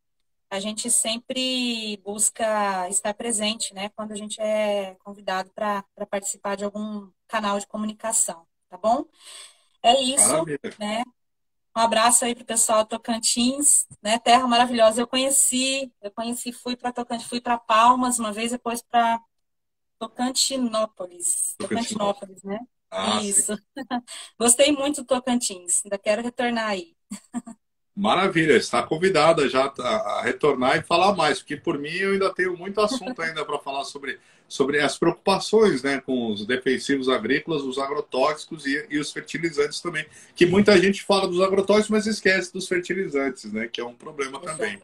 a 0.51 0.61
gente 0.61 0.91
sempre 0.91 1.97
busca 2.05 2.89
estar 2.89 3.13
presente, 3.15 3.75
né, 3.75 3.89
quando 3.91 4.13
a 4.13 4.17
gente 4.17 4.41
é 4.41 4.95
convidado 4.97 5.51
para 5.53 5.85
participar 6.11 6.57
de 6.57 6.65
algum 6.65 7.11
canal 7.29 7.59
de 7.59 7.67
comunicação, 7.67 8.47
tá 8.69 8.77
bom? 8.77 9.05
É 9.83 10.01
isso, 10.03 10.29
Maravilha. 10.29 10.61
né? 10.79 11.03
Um 11.77 11.81
abraço 11.81 12.25
aí 12.25 12.35
pro 12.35 12.45
pessoal 12.45 12.85
do 12.85 12.89
Tocantins, 12.89 13.87
né? 14.03 14.19
Terra 14.19 14.47
maravilhosa. 14.47 15.03
Eu 15.03 15.07
conheci, 15.07 15.93
eu 16.01 16.11
conheci, 16.11 16.51
fui 16.51 16.75
para 16.75 16.91
Tocantins, 16.91 17.29
fui 17.29 17.39
para 17.41 17.59
Palmas 17.59 18.19
uma 18.19 18.33
vez, 18.33 18.51
depois 18.53 18.81
para 18.81 19.21
Tocantinópolis. 19.99 21.55
Tocantinópolis, 21.59 22.43
né? 22.43 22.61
Ah, 22.91 23.23
Isso. 23.23 23.53
Gostei 24.39 24.73
muito 24.73 25.03
do 25.03 25.07
Tocantins. 25.07 25.83
Ainda 25.85 25.99
quero 25.99 26.23
retornar 26.23 26.69
aí. 26.71 26.97
Maravilha, 27.97 28.53
está 28.53 28.83
convidada 28.83 29.49
já 29.49 29.73
a 29.79 30.21
retornar 30.23 30.77
e 30.77 30.83
falar 30.83 31.17
mais, 31.17 31.39
porque 31.39 31.57
por 31.57 31.79
mim 31.79 31.95
eu 31.95 32.13
ainda 32.13 32.29
tenho 32.29 32.55
muito 32.55 32.79
assunto 32.79 33.23
ainda 33.23 33.43
para 33.43 33.59
falar 33.59 33.85
sobre, 33.85 34.19
sobre 34.47 34.83
as 34.83 34.99
preocupações 34.99 35.83
né, 35.83 35.99
com 36.05 36.31
os 36.31 36.45
defensivos 36.45 37.09
agrícolas, 37.09 37.63
os 37.63 37.79
agrotóxicos 37.79 38.67
e, 38.67 38.87
e, 38.91 38.99
os 38.99 39.11
fertilizantes 39.11 39.81
também. 39.81 40.05
Que 40.35 40.45
muita 40.45 40.79
gente 40.79 41.03
fala 41.03 41.27
dos 41.27 41.41
agrotóxicos, 41.41 41.89
mas 41.89 42.07
esquece 42.07 42.53
dos 42.53 42.69
fertilizantes, 42.69 43.51
né, 43.51 43.67
que 43.67 43.81
é 43.81 43.85
um 43.85 43.95
problema 43.95 44.39
também. 44.41 44.79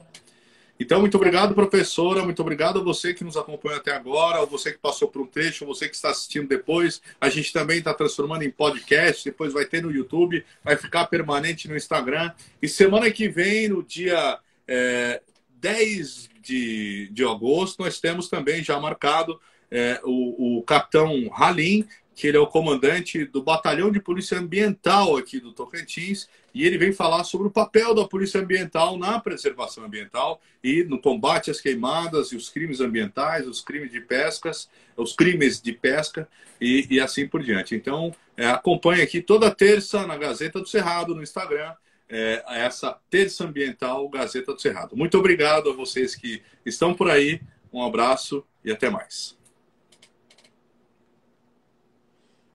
Então, 0.83 1.01
muito 1.01 1.17
obrigado, 1.17 1.55
professora. 1.55 2.25
Muito 2.25 2.43
obrigado 2.43 2.81
a 2.81 2.83
você 2.83 3.15
que 3.15 3.23
nos 3.23 3.37
acompanhou 3.37 3.79
até 3.79 3.93
agora, 3.93 4.43
a 4.43 4.45
você 4.45 4.73
que 4.73 4.79
passou 4.79 5.07
por 5.07 5.23
um 5.23 5.27
trecho, 5.27 5.65
você 5.65 5.89
que 5.89 5.95
está 5.95 6.11
assistindo 6.11 6.49
depois. 6.49 7.01
A 7.21 7.29
gente 7.29 7.53
também 7.53 7.79
está 7.79 7.95
transformando 7.95 8.43
em 8.43 8.51
podcast, 8.51 9.25
depois 9.25 9.53
vai 9.53 9.65
ter 9.65 9.81
no 9.81 9.93
YouTube, 9.93 10.45
vai 10.65 10.77
ficar 10.77 11.07
permanente 11.07 11.69
no 11.69 11.77
Instagram. 11.77 12.33
E 12.61 12.69
semana 12.69 13.09
que 13.13 13.29
vem, 13.29 13.69
no 13.69 13.81
dia 13.81 14.41
é, 14.67 15.23
10 15.61 16.29
de, 16.43 17.09
de 17.13 17.25
agosto, 17.25 17.81
nós 17.81 18.01
temos 18.01 18.29
também 18.29 18.65
já 18.65 18.81
marcado 18.81 19.41
é, 19.71 20.01
o, 20.03 20.59
o 20.59 20.63
capitão 20.65 21.31
Halim, 21.33 21.87
que 22.15 22.27
ele 22.27 22.37
é 22.37 22.41
o 22.41 22.47
comandante 22.47 23.25
do 23.25 23.43
Batalhão 23.43 23.91
de 23.91 24.01
Polícia 24.01 24.39
Ambiental 24.39 25.17
aqui 25.17 25.41
do 25.41 25.53
Tocantins, 25.53 26.29
e 26.55 26.67
ele 26.67 26.77
vem 26.77 26.93
falar 26.93 27.25
sobre 27.25 27.49
o 27.49 27.51
papel 27.51 27.95
da 27.95 28.07
Polícia 28.07 28.41
Ambiental 28.41 28.99
na 28.99 29.19
preservação 29.19 29.85
ambiental 29.85 30.41
e 30.63 30.85
no 30.85 31.01
combate 31.01 31.51
às 31.51 31.61
queimadas 31.61 32.29
e 32.29 32.37
os 32.37 32.51
crimes 32.51 32.81
ambientais, 32.81 33.47
os 33.47 33.63
crimes 33.63 33.91
de 33.91 34.01
pescas, 34.01 34.69
os 34.97 35.15
crimes 35.15 35.61
de 35.61 35.73
pesca 35.73 36.29
e, 36.61 36.87
e 36.91 37.01
assim 37.01 37.27
por 37.27 37.43
diante. 37.43 37.75
Então, 37.75 38.15
é, 38.37 38.47
acompanhe 38.47 39.03
aqui 39.03 39.23
toda 39.23 39.51
terça 39.51 40.07
na 40.07 40.17
Gazeta 40.17 40.61
do 40.61 40.69
Cerrado, 40.69 41.15
no 41.15 41.23
Instagram, 41.23 41.73
é, 42.09 42.45
essa 42.49 42.99
Terça 43.09 43.45
Ambiental 43.45 44.07
Gazeta 44.11 44.53
do 44.53 44.61
Cerrado. 44.61 44.95
Muito 44.95 45.17
obrigado 45.19 45.71
a 45.71 45.73
vocês 45.73 46.15
que 46.15 46.43
estão 46.67 46.93
por 46.93 47.11
aí, 47.11 47.41
um 47.73 47.83
abraço 47.83 48.45
e 48.63 48.71
até 48.71 48.91
mais. 48.91 49.41